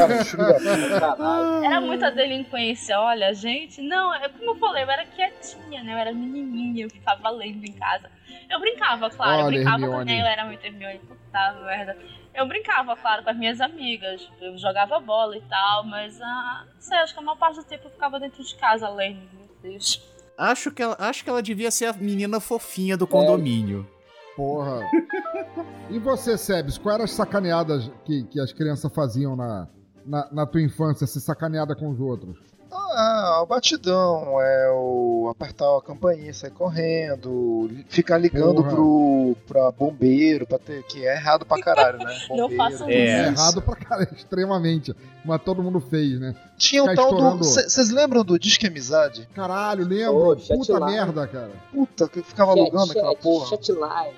Era 1.64 1.80
muita 1.80 2.10
delinquência, 2.12 3.00
olha, 3.00 3.32
gente. 3.36 3.80
Não, 3.84 4.12
é 4.16 4.28
como 4.30 4.52
eu 4.52 4.56
falei, 4.56 4.84
eu 4.84 4.90
era 4.90 5.06
quietinha, 5.06 5.84
né? 5.84 5.94
Eu 5.94 5.98
era 5.98 6.12
menininha, 6.12 6.86
eu 6.86 6.90
ficava 6.90 7.30
lendo 7.30 7.64
em 7.64 7.72
casa. 7.74 8.10
Eu 8.50 8.60
brincava, 8.60 9.10
claro, 9.12 9.42
eu 9.42 9.46
Olha, 9.46 9.56
brincava 9.58 9.76
Hermione. 9.84 10.00
também, 10.00 10.20
eu 10.20 10.26
era 10.26 10.46
muito 10.46 10.66
Hermione, 10.66 11.00
puta 11.00 11.54
merda. 11.66 11.98
Eu 12.40 12.48
brincava, 12.48 12.96
claro, 12.96 13.22
com 13.22 13.30
as 13.30 13.38
minhas 13.38 13.60
amigas. 13.60 14.26
Eu 14.40 14.58
jogava 14.58 14.98
bola 15.02 15.36
e 15.36 15.42
tal, 15.42 15.86
mas 15.86 16.22
ah, 16.22 16.66
não 16.74 16.82
sei, 16.82 16.98
acho 17.00 17.14
que 17.14 17.20
a 17.20 17.22
maior 17.22 17.38
parte 17.38 17.58
do 17.58 17.66
tempo 17.66 17.88
eu 17.88 17.92
ficava 17.92 18.18
dentro 18.18 18.42
de 18.42 18.56
casa 18.56 18.88
lendo, 18.88 19.20
meu 19.34 19.50
Deus. 19.62 20.02
Acho 20.38 20.72
que, 20.72 20.82
ela, 20.82 20.96
acho 21.00 21.22
que 21.22 21.30
ela 21.30 21.44
devia 21.44 21.70
ser 21.70 21.88
a 21.88 21.94
menina 21.94 22.40
fofinha 22.40 22.96
do 22.96 23.06
condomínio. 23.06 23.86
Porra. 24.38 24.80
E 25.90 26.00
você, 26.00 26.38
Sebes, 26.38 26.78
quais 26.78 26.96
eram 26.96 27.04
as 27.04 27.12
sacaneadas 27.12 27.92
que, 28.06 28.24
que 28.24 28.40
as 28.40 28.54
crianças 28.54 28.90
faziam 28.94 29.36
na, 29.36 29.68
na, 30.06 30.32
na 30.32 30.46
tua 30.46 30.62
infância, 30.62 31.06
se 31.06 31.20
sacaneada 31.20 31.76
com 31.76 31.90
os 31.90 32.00
outros? 32.00 32.38
Ah, 33.02 33.40
o 33.42 33.46
batidão, 33.46 34.42
é 34.42 34.70
o 34.74 35.30
apertar 35.32 35.66
a 35.78 35.82
campainha, 35.82 36.34
sair 36.34 36.52
correndo, 36.52 37.70
ficar 37.88 38.18
ligando 38.18 38.56
Porra. 38.56 38.70
pro 38.76 39.38
pra 39.48 39.72
bombeiro, 39.72 40.46
pra 40.46 40.60
ter, 40.60 40.84
que 40.84 41.08
é 41.08 41.16
errado 41.16 41.46
pra 41.46 41.62
caralho, 41.62 41.98
né? 42.00 42.14
Não 42.30 42.50
Bombeiro, 42.50 42.58
façam 42.58 42.90
É. 42.90 42.94
É 42.94 43.22
isso. 43.32 43.42
errado 43.42 43.62
pra 43.62 43.76
caralho, 43.78 44.10
extremamente. 44.18 44.94
Mas 45.24 45.42
todo 45.44 45.64
mundo 45.64 45.80
fez, 45.80 46.20
né? 46.20 46.36
Tinha 46.58 46.84
o 46.84 46.94
tal 46.94 47.14
do. 47.38 47.38
Vocês 47.38 47.90
lembram 47.90 48.24
do 48.26 48.38
Disque 48.38 48.68
Amizade? 48.68 49.28
Caralho, 49.34 49.86
lembro. 49.86 50.32
Ô, 50.32 50.36
Puta 50.36 50.64
chatline. 50.66 50.92
merda, 50.92 51.28
cara. 51.28 51.52
Puta, 51.72 52.10
que 52.10 52.22
ficava 52.22 52.52
alugando 52.52 52.92
aquela 52.92 53.16
porra. 53.16 53.46
Chatline. 53.48 54.14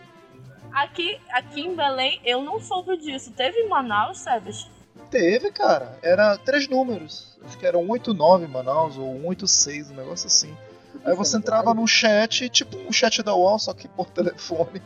Aqui, 0.72 1.20
aqui 1.34 1.62
em 1.62 1.76
Belém, 1.76 2.20
eu 2.26 2.42
não 2.42 2.60
soube 2.60 2.98
disso. 2.98 3.32
Teve 3.32 3.60
em 3.60 3.70
Manaus, 3.70 4.20
Sebes? 4.20 4.68
Teve, 5.12 5.52
cara. 5.52 6.00
Era 6.02 6.38
três 6.38 6.68
números. 6.70 7.38
Acho 7.44 7.58
que 7.58 7.66
era 7.66 7.78
189 7.78 8.46
em 8.46 8.48
Manaus 8.48 8.98
ou 8.98 9.14
186, 9.14 9.92
um 9.92 9.96
negócio 9.96 10.28
assim. 10.28 10.56
Aí 11.04 11.14
você 11.16 11.38
entrava 11.38 11.74
num 11.74 11.86
chat, 11.86 12.48
tipo 12.50 12.78
um 12.78 12.92
chat 12.92 13.22
da 13.22 13.36
UOL, 13.36 13.60
só 13.60 13.74
que 13.74 13.88
por 13.88 14.08
telefone. 14.12 14.82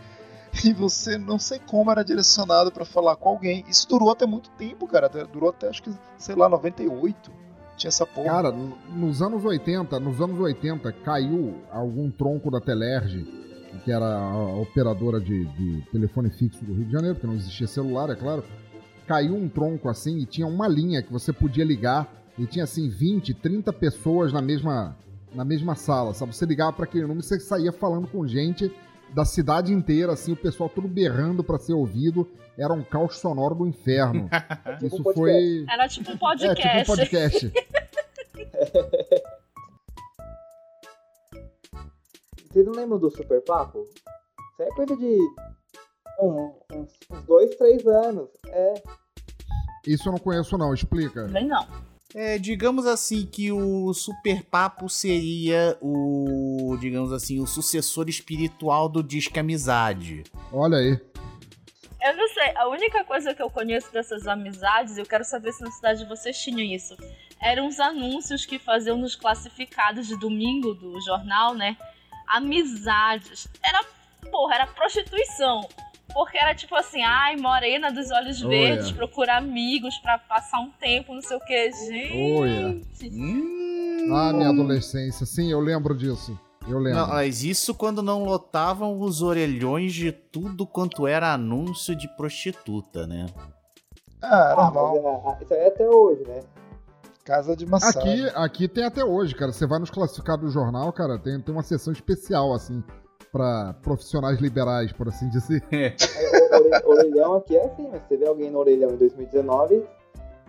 E 0.64 0.74
você, 0.74 1.18
não 1.18 1.38
sei 1.38 1.60
como, 1.60 1.92
era 1.92 2.04
direcionado 2.04 2.72
pra 2.72 2.86
falar 2.86 3.16
com 3.18 3.30
alguém. 3.30 3.64
Isso 3.68 3.88
durou 3.88 4.10
até 4.10 4.26
muito 4.26 4.50
tempo, 4.52 4.88
cara. 4.88 5.10
Durou 5.10 5.50
até, 5.50 5.68
acho 5.68 5.84
que, 5.84 5.92
sei 6.18 6.34
lá, 6.34 6.50
98. 6.50 7.32
Tinha 7.78 7.90
essa 7.90 8.06
porra. 8.06 8.30
Cara, 8.30 8.52
nos 8.52 9.22
anos 9.22 9.44
80, 9.44 10.00
nos 10.00 10.22
anos 10.22 10.40
80, 10.40 10.92
caiu 11.04 11.62
algum 11.70 12.10
tronco 12.10 12.50
da 12.50 12.62
Telerge, 12.62 13.26
que 13.84 13.92
era 13.92 14.06
a 14.06 14.56
operadora 14.56 15.20
de, 15.20 15.46
de 15.46 15.82
telefone 15.92 16.30
fixo 16.30 16.64
do 16.64 16.74
Rio 16.74 16.86
de 16.86 16.92
Janeiro, 16.94 17.16
porque 17.16 17.28
não 17.28 17.36
existia 17.36 17.68
celular, 17.68 18.10
é 18.10 18.16
claro. 18.16 18.46
Caiu 19.08 19.36
um 19.36 19.48
tronco 19.48 19.90
assim 19.90 20.18
e 20.20 20.26
tinha 20.26 20.48
uma 20.48 20.68
linha 20.68 21.02
que 21.02 21.12
você 21.12 21.32
podia 21.32 21.64
ligar 21.64 22.12
e 22.38 22.46
tinha 22.46 22.64
assim 22.64 22.90
20, 22.90 23.34
30 23.36 23.72
pessoas 23.74 24.34
na 24.34 24.42
mesma 24.42 24.96
na 25.34 25.44
mesma 25.44 25.76
sala, 25.76 26.14
sabe? 26.14 26.34
Você 26.34 26.46
ligava 26.46 26.72
para 26.72 26.86
aquele 26.86 27.04
número 27.04 27.20
e 27.20 27.24
você 27.24 27.38
saía 27.40 27.72
falando 27.72 28.08
com 28.08 28.26
gente 28.26 28.74
da 29.14 29.26
cidade 29.26 29.74
inteira, 29.74 30.14
assim, 30.14 30.32
o 30.32 30.36
pessoal 30.36 30.70
todo 30.70 30.88
berrando 30.88 31.44
para 31.44 31.60
ser 31.60 31.74
ouvido. 31.74 32.26
Era 32.58 32.74
um 32.74 32.82
caos 32.82 33.18
sonoro 33.18 33.54
do 33.54 33.68
inferno. 33.68 34.30
Tipo 34.80 34.86
Isso 34.96 35.02
um 35.02 35.14
foi 35.14 35.66
Era 35.70 35.88
tipo 35.90 36.10
um 36.12 36.14
é, 36.14 36.18
podcast. 36.18 36.62
tipo 36.62 36.80
um 36.80 36.86
podcast. 36.86 37.52
Vocês 42.50 42.66
não 42.66 42.74
lembram 42.74 42.98
do 42.98 43.12
Super 43.12 43.44
Papo? 43.44 43.86
Isso 43.90 44.64
é 44.64 44.68
coisa 44.68 44.96
de 44.96 45.18
um- 46.20 46.54
uns, 46.74 46.90
uns 47.12 47.24
dois, 47.26 47.56
três 47.56 47.86
anos. 47.88 48.30
É. 48.48 48.74
Isso 49.88 50.08
eu 50.10 50.14
não 50.14 50.20
conheço 50.20 50.58
não, 50.58 50.74
explica. 50.74 51.26
Bem, 51.28 51.48
não. 51.48 51.66
É, 52.14 52.38
digamos 52.38 52.86
assim 52.86 53.26
que 53.26 53.52
o 53.52 53.94
Super 53.94 54.42
Papo 54.44 54.88
seria 54.88 55.78
o, 55.82 56.78
digamos 56.80 57.12
assim, 57.12 57.42
o 57.42 57.46
sucessor 57.46 58.08
espiritual 58.08 58.88
do 58.88 59.04
Disque 59.04 59.38
Amizade. 59.38 60.24
Olha 60.52 60.78
aí. 60.78 61.00
Eu 62.02 62.16
não 62.16 62.28
sei, 62.30 62.56
a 62.56 62.68
única 62.70 63.04
coisa 63.04 63.34
que 63.34 63.42
eu 63.42 63.50
conheço 63.50 63.92
dessas 63.92 64.28
amizades, 64.28 64.98
eu 64.98 65.06
quero 65.06 65.26
saber 65.26 65.52
se 65.52 65.62
na 65.64 65.72
cidade 65.72 66.00
de 66.04 66.06
vocês 66.08 66.38
tinham 66.38 66.62
isso, 66.62 66.96
eram 67.42 67.68
os 67.68 67.80
anúncios 67.80 68.46
que 68.46 68.60
faziam 68.60 68.96
nos 68.98 69.16
classificados 69.16 70.08
de 70.08 70.18
domingo 70.18 70.74
do 70.74 71.02
jornal, 71.02 71.54
né? 71.54 71.76
Amizades. 72.28 73.48
Era, 73.64 73.84
porra, 74.32 74.56
era 74.56 74.68
prostituição. 74.68 75.68
Porque 76.14 76.38
era 76.38 76.54
tipo 76.56 76.76
assim, 76.76 77.02
ai, 77.04 77.36
morena 77.36 77.92
dos 77.92 78.10
olhos 78.12 78.42
Olha. 78.44 78.50
verdes, 78.50 78.92
procura 78.92 79.38
amigos 79.38 79.98
pra 79.98 80.18
passar 80.18 80.60
um 80.60 80.72
tempo, 80.72 81.14
não 81.14 81.22
sei 81.22 81.36
o 81.38 81.40
que. 81.42 81.72
Gente. 81.72 82.38
Olha. 82.40 82.82
Hum. 83.12 84.14
Ah, 84.16 84.32
minha 84.34 84.50
adolescência. 84.50 85.26
Sim, 85.26 85.52
eu 85.52 85.60
lembro 85.60 85.96
disso. 85.96 86.40
Eu 86.68 86.80
lembro. 86.80 87.00
Não, 87.00 87.08
mas 87.10 87.44
isso 87.44 87.74
quando 87.76 88.02
não 88.02 88.24
lotavam 88.24 89.00
os 89.00 89.22
orelhões 89.22 89.94
de 89.94 90.12
tudo 90.12 90.66
quanto 90.66 91.06
era 91.08 91.34
anúncio 91.34 91.96
de 91.96 92.08
prostituta, 92.16 93.06
né? 93.06 93.26
Ah, 94.22 94.54
Ah, 94.54 94.72
normal. 94.72 95.22
mas 95.40 95.42
é, 95.42 95.44
isso 95.44 95.54
aí 95.54 95.60
é 95.60 95.68
até 95.68 95.88
hoje, 95.90 96.24
né? 96.28 96.40
Casa 97.24 97.56
de 97.56 97.66
massagem. 97.66 98.26
Aqui, 98.28 98.36
aqui 98.38 98.68
tem 98.68 98.84
até 98.84 99.04
hoje, 99.04 99.34
cara. 99.36 99.52
Você 99.52 99.66
vai 99.68 99.80
nos 99.80 99.90
classificados 99.90 100.46
do 100.46 100.52
jornal, 100.52 100.92
cara, 100.94 101.18
tem, 101.20 101.40
tem 101.42 101.54
uma 101.54 101.64
seção 101.64 101.92
especial, 101.92 102.54
assim, 102.54 102.84
pra 103.36 103.76
profissionais 103.82 104.40
liberais, 104.40 104.94
por 104.94 105.10
assim 105.10 105.28
dizer. 105.28 105.62
Aí, 105.70 105.94
o, 106.52 106.56
ore- 106.56 106.86
orelhão 106.86 107.34
aqui 107.36 107.58
é 107.58 107.66
assim, 107.66 107.90
mas 107.92 108.02
você 108.08 108.16
vê 108.16 108.26
alguém 108.26 108.50
no 108.50 108.60
orelhão 108.60 108.92
em 108.92 108.96
2019, 108.96 109.84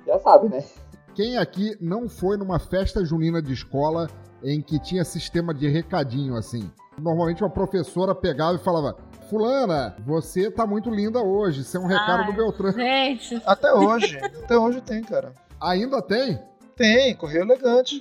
já 0.06 0.20
sabe, 0.20 0.48
né? 0.48 0.62
Quem 1.12 1.36
aqui 1.36 1.76
não 1.80 2.08
foi 2.08 2.36
numa 2.36 2.60
festa 2.60 3.04
junina 3.04 3.42
de 3.42 3.52
escola 3.52 4.06
em 4.40 4.62
que 4.62 4.78
tinha 4.78 5.04
sistema 5.04 5.52
de 5.52 5.66
recadinho, 5.68 6.36
assim? 6.36 6.70
Normalmente 6.96 7.42
uma 7.42 7.50
professora 7.50 8.14
pegava 8.14 8.54
e 8.56 8.62
falava: 8.62 8.94
Fulana, 9.28 9.96
você 10.06 10.48
tá 10.48 10.64
muito 10.64 10.88
linda 10.88 11.20
hoje. 11.20 11.62
Isso 11.62 11.76
é 11.76 11.80
um 11.80 11.86
recado 11.88 12.20
Ai. 12.20 12.26
do 12.26 12.32
Beltrán. 12.34 12.70
Gente, 12.72 13.42
Até 13.44 13.72
hoje. 13.74 14.16
Até 14.18 14.56
hoje 14.56 14.80
tem, 14.80 15.02
cara. 15.02 15.32
Ainda 15.60 16.00
tem? 16.00 16.38
Tem, 16.76 17.16
correio 17.16 17.42
elegante. 17.42 17.98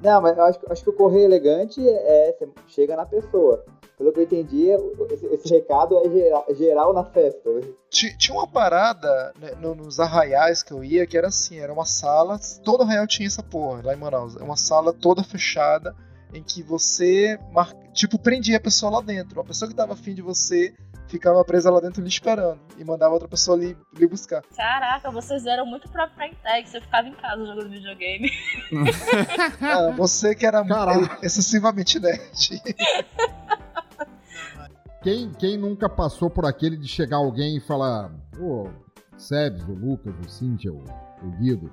Não, 0.00 0.22
mas 0.22 0.38
eu 0.38 0.44
acho, 0.44 0.58
acho 0.70 0.82
que 0.84 0.90
o 0.90 0.94
correio 0.94 1.24
elegante 1.26 1.86
é, 1.86 2.34
você 2.38 2.48
chega 2.68 2.96
na 2.96 3.04
pessoa. 3.04 3.64
Pelo 3.98 4.12
que 4.12 4.20
eu 4.20 4.24
entendi, 4.24 4.68
esse, 5.10 5.26
esse 5.26 5.48
recado 5.48 5.98
é 5.98 6.08
geral, 6.08 6.46
geral 6.56 6.92
na 6.94 7.04
festa. 7.04 7.50
Ti- 7.90 8.16
Tinha 8.16 8.38
uma 8.38 8.46
parada 8.46 9.32
né, 9.40 9.52
no- 9.60 9.74
nos 9.74 9.98
arraiais 9.98 10.62
que 10.62 10.72
eu 10.72 10.84
ia 10.84 11.04
que 11.04 11.18
era 11.18 11.26
assim, 11.28 11.58
era 11.58 11.72
uma 11.72 11.84
sala, 11.84 12.38
todo 12.64 12.84
arraial 12.84 13.06
tinha 13.08 13.26
essa 13.26 13.42
porra 13.42 13.80
lá 13.84 13.92
em 13.92 13.96
Manaus. 13.98 14.36
É 14.36 14.42
uma 14.44 14.56
sala 14.56 14.92
toda 14.92 15.24
fechada 15.24 15.96
em 16.32 16.42
que 16.42 16.62
você, 16.62 17.38
mar- 17.52 17.74
tipo, 17.92 18.18
prendia 18.18 18.58
a 18.58 18.60
pessoa 18.60 18.92
lá 18.92 19.00
dentro. 19.00 19.40
A 19.40 19.44
pessoa 19.44 19.68
que 19.68 19.74
tava 19.74 19.94
afim 19.94 20.14
de 20.14 20.22
você 20.22 20.72
ficava 21.08 21.42
presa 21.42 21.70
lá 21.70 21.80
dentro 21.80 22.02
lhe 22.02 22.08
esperando 22.08 22.60
e 22.76 22.84
mandava 22.84 23.14
outra 23.14 23.26
pessoa 23.26 23.56
lhe, 23.56 23.74
lhe 23.96 24.06
buscar. 24.06 24.42
caraca, 24.54 25.10
vocês 25.10 25.46
eram 25.46 25.64
muito 25.64 25.88
pra 25.90 26.06
Frentex, 26.10 26.68
você 26.68 26.80
ficava 26.82 27.08
em 27.08 27.14
casa 27.14 27.44
jogando 27.46 27.70
videogame. 27.70 28.30
Ah, 29.60 29.90
você 29.96 30.34
que 30.34 30.44
era 30.46 30.62
Caralho. 30.64 31.08
excessivamente 31.22 31.98
nerd. 31.98 32.60
Quem, 35.02 35.30
quem 35.32 35.56
nunca 35.56 35.88
passou 35.88 36.28
por 36.28 36.44
aquele 36.44 36.76
de 36.76 36.88
chegar 36.88 37.18
alguém 37.18 37.56
e 37.56 37.60
falar: 37.60 38.10
Ô, 38.38 38.68
Sebes, 39.16 39.62
o 39.64 39.72
Lucas, 39.72 40.14
o 40.24 40.28
Cíntia, 40.28 40.72
o, 40.72 40.84
o 41.22 41.30
Guido. 41.38 41.72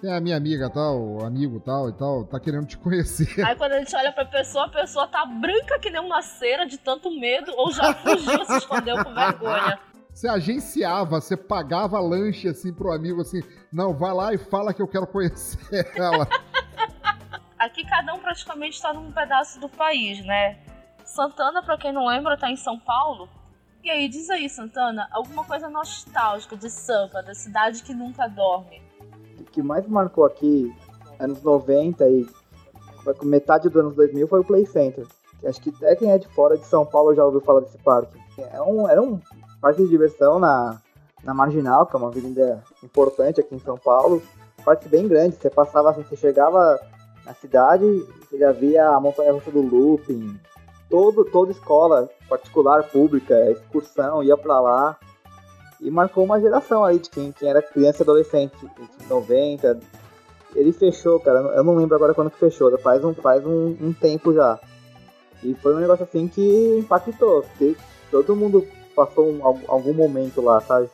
Tem 0.00 0.12
a 0.12 0.20
minha 0.20 0.36
amiga 0.36 0.68
tal, 0.68 1.00
o 1.00 1.24
amigo 1.24 1.58
tal 1.58 1.88
e 1.88 1.92
tal, 1.92 2.24
tá 2.24 2.38
querendo 2.38 2.66
te 2.66 2.76
conhecer. 2.76 3.44
Aí 3.44 3.56
quando 3.56 3.72
a 3.72 3.78
gente 3.78 3.96
olha 3.96 4.12
pra 4.12 4.26
pessoa, 4.26 4.66
a 4.66 4.68
pessoa 4.68 5.06
tá 5.06 5.24
branca 5.24 5.78
que 5.78 5.90
nem 5.90 6.00
uma 6.00 6.20
cera 6.20 6.66
de 6.66 6.78
tanto 6.78 7.10
medo 7.10 7.52
ou 7.56 7.72
já 7.72 7.94
fugiu, 7.94 8.44
se 8.44 8.58
escondeu 8.58 9.02
com 9.02 9.14
vergonha. 9.14 9.78
Você 10.12 10.28
agenciava, 10.28 11.20
você 11.20 11.36
pagava 11.36 12.00
lanche 12.00 12.48
assim 12.48 12.72
pro 12.72 12.92
amigo 12.92 13.20
assim, 13.20 13.42
não, 13.70 13.94
vai 13.94 14.14
lá 14.14 14.32
e 14.32 14.38
fala 14.38 14.72
que 14.72 14.80
eu 14.80 14.88
quero 14.88 15.06
conhecer 15.06 15.92
ela. 15.94 16.26
Aqui 17.58 17.86
cada 17.86 18.14
um 18.14 18.18
praticamente 18.18 18.80
tá 18.80 18.92
num 18.92 19.12
pedaço 19.12 19.60
do 19.60 19.68
país, 19.68 20.24
né? 20.24 20.58
Santana, 21.06 21.62
pra 21.62 21.78
quem 21.78 21.92
não 21.92 22.06
lembra, 22.06 22.36
tá 22.36 22.50
em 22.50 22.56
São 22.56 22.78
Paulo. 22.78 23.28
E 23.82 23.90
aí, 23.90 24.08
diz 24.08 24.28
aí, 24.28 24.48
Santana, 24.50 25.08
alguma 25.12 25.44
coisa 25.44 25.68
nostálgica 25.70 26.56
de 26.56 26.68
Sampa, 26.68 27.22
da 27.22 27.34
cidade 27.34 27.82
que 27.82 27.94
nunca 27.94 28.26
dorme. 28.26 28.82
O 29.38 29.44
que 29.44 29.62
mais 29.62 29.86
marcou 29.86 30.24
aqui, 30.24 30.74
anos 31.20 31.42
90 31.42 32.08
e 32.08 32.26
metade 33.22 33.68
dos 33.68 33.80
anos 33.80 33.94
2000, 33.94 34.26
foi 34.26 34.40
o 34.40 34.44
Play 34.44 34.66
Center. 34.66 35.06
Acho 35.44 35.60
que 35.60 35.70
até 35.70 35.94
quem 35.94 36.10
é 36.10 36.18
de 36.18 36.26
fora 36.28 36.58
de 36.58 36.66
São 36.66 36.84
Paulo 36.84 37.14
já 37.14 37.24
ouviu 37.24 37.40
falar 37.40 37.60
desse 37.60 37.78
parque. 37.78 38.18
É 38.38 38.60
um, 38.60 38.88
era 38.88 39.00
um 39.00 39.20
parque 39.60 39.82
de 39.82 39.88
diversão 39.88 40.40
na, 40.40 40.80
na 41.22 41.32
Marginal, 41.32 41.86
que 41.86 41.94
é 41.94 41.98
uma 41.98 42.08
avenida 42.08 42.62
importante 42.82 43.40
aqui 43.40 43.54
em 43.54 43.60
São 43.60 43.78
Paulo, 43.78 44.20
parques 44.64 44.88
bem 44.88 45.06
grandes. 45.06 45.38
Você 45.38 45.48
passava 45.48 45.90
assim, 45.90 46.02
você 46.02 46.16
chegava 46.16 46.80
na 47.24 47.34
cidade, 47.34 47.84
você 48.20 48.38
já 48.38 48.50
via 48.50 48.88
a 48.88 49.00
montanha 49.00 49.32
russa 49.32 49.50
do 49.50 49.60
looping. 49.60 50.38
Todo, 50.88 51.24
toda 51.24 51.52
escola 51.52 52.08
particular, 52.28 52.84
pública, 52.84 53.50
excursão, 53.50 54.22
ia 54.22 54.36
pra 54.36 54.60
lá. 54.60 54.96
E 55.80 55.90
marcou 55.90 56.24
uma 56.24 56.40
geração 56.40 56.84
aí 56.84 56.98
de 56.98 57.10
quem, 57.10 57.32
quem 57.32 57.48
era 57.48 57.60
criança 57.60 58.02
e 58.02 58.04
adolescente, 58.04 58.56
de 58.58 59.06
90. 59.08 59.78
Ele 60.54 60.72
fechou, 60.72 61.20
cara. 61.20 61.40
Eu 61.54 61.62
não 61.62 61.74
lembro 61.74 61.94
agora 61.96 62.14
quando 62.14 62.30
que 62.30 62.38
fechou, 62.38 62.76
faz 62.78 63.04
um, 63.04 63.12
faz 63.12 63.44
um, 63.46 63.76
um 63.80 63.92
tempo 63.92 64.32
já. 64.32 64.58
E 65.42 65.54
foi 65.54 65.74
um 65.74 65.80
negócio 65.80 66.04
assim 66.04 66.26
que 66.28 66.78
impactou, 66.78 67.42
porque 67.42 67.76
todo 68.10 68.34
mundo 68.34 68.66
passou 68.94 69.30
um, 69.30 69.44
algum 69.44 69.92
momento 69.92 70.40
lá, 70.40 70.60
sabe? 70.60 70.88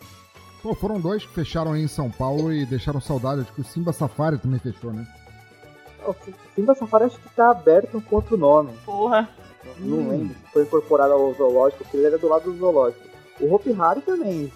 Pô, 0.62 0.74
foram 0.74 1.00
dois 1.00 1.24
que 1.24 1.32
fecharam 1.32 1.72
aí 1.72 1.82
em 1.82 1.88
São 1.88 2.10
Paulo 2.10 2.52
e 2.52 2.66
deixaram 2.66 3.00
saudade. 3.00 3.42
Acho 3.42 3.52
que 3.52 3.60
o 3.60 3.64
Simba 3.64 3.92
Safari 3.92 4.38
também 4.38 4.58
fechou, 4.58 4.92
né? 4.92 5.06
O 6.06 6.14
Simba 6.54 6.74
Safari 6.74 7.04
acho 7.04 7.18
que 7.18 7.28
tá 7.30 7.50
aberto 7.50 8.00
com 8.00 8.16
outro 8.16 8.36
nome. 8.36 8.72
Porra. 8.84 9.28
Não, 9.82 9.98
hum. 9.98 10.08
lembro 10.10 10.34
se 10.34 10.52
foi 10.52 10.62
incorporado 10.62 11.12
ao 11.12 11.34
zoológico, 11.34 11.82
porque 11.82 11.96
ele 11.96 12.06
era 12.06 12.18
do 12.18 12.28
lado 12.28 12.50
do 12.50 12.56
zoológico. 12.56 13.06
O 13.40 13.52
Hopi 13.52 13.74
Hari 13.78 14.00
também 14.02 14.52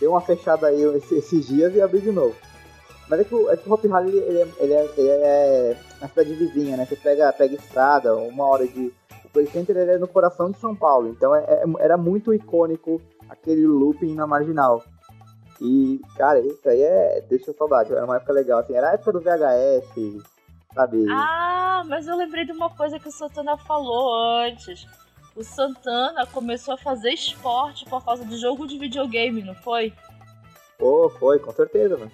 deu 0.00 0.10
uma 0.10 0.20
fechada 0.20 0.66
aí 0.66 0.82
esses 1.12 1.46
dias 1.46 1.74
e 1.74 1.80
abriu 1.80 2.00
de 2.00 2.12
novo. 2.12 2.34
Mas 3.08 3.20
é 3.20 3.24
que 3.24 3.34
o, 3.34 3.50
é 3.50 3.56
que 3.56 3.68
o 3.68 3.72
Hopi 3.72 3.88
Hari, 3.90 4.08
ele, 4.08 4.40
é, 4.40 4.48
ele, 4.58 4.72
é, 4.72 4.90
ele 4.96 5.08
é 5.08 5.76
na 6.00 6.08
cidade 6.08 6.34
vizinha, 6.34 6.76
né? 6.76 6.84
Você 6.84 6.96
pega, 6.96 7.32
pega 7.32 7.54
estrada, 7.54 8.16
uma 8.16 8.44
hora 8.44 8.66
de... 8.66 8.92
O 9.24 9.28
Play 9.32 9.46
Center 9.46 9.76
ele 9.76 9.92
é 9.92 9.98
no 9.98 10.08
coração 10.08 10.50
de 10.50 10.58
São 10.58 10.74
Paulo, 10.74 11.08
então 11.08 11.34
é, 11.34 11.44
é, 11.44 11.64
era 11.78 11.96
muito 11.96 12.32
icônico 12.32 13.00
aquele 13.28 13.66
looping 13.66 14.14
na 14.14 14.26
Marginal. 14.26 14.82
E, 15.60 16.00
cara, 16.16 16.40
isso 16.40 16.68
aí 16.68 16.82
é... 16.82 17.24
deixa 17.28 17.52
saudade, 17.52 17.92
era 17.92 18.04
uma 18.04 18.16
época 18.16 18.32
legal, 18.32 18.60
assim, 18.60 18.74
era 18.74 18.90
a 18.90 18.94
época 18.94 19.12
do 19.12 19.20
VHS, 19.20 20.24
sabe? 20.76 21.06
Ah, 21.10 21.82
mas 21.86 22.06
eu 22.06 22.16
lembrei 22.16 22.44
de 22.44 22.52
uma 22.52 22.68
coisa 22.68 22.98
que 22.98 23.08
o 23.08 23.12
Santana 23.12 23.56
falou 23.56 24.14
antes. 24.44 24.86
O 25.34 25.42
Santana 25.42 26.26
começou 26.26 26.74
a 26.74 26.78
fazer 26.78 27.10
esporte 27.10 27.84
por 27.86 28.04
causa 28.04 28.24
de 28.24 28.36
jogo 28.36 28.66
de 28.66 28.78
videogame, 28.78 29.42
não 29.42 29.54
foi? 29.54 29.92
Pô, 30.78 31.08
foi, 31.08 31.38
com 31.38 31.50
certeza, 31.52 31.96
mano. 31.96 32.12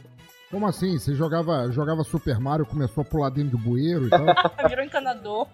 Como 0.51 0.67
assim? 0.67 0.99
Você 0.99 1.15
jogava, 1.15 1.71
jogava 1.71 2.05
Super 2.05 2.39
Mario, 2.39 2.67
começou 2.67 3.03
a 3.03 3.05
pular 3.05 3.31
dentro 3.31 3.57
de 3.57 3.65
bueiro 3.65 4.07
e 4.07 4.11
tal? 4.11 4.25
Virou 4.69 4.85
encanador. 4.85 5.47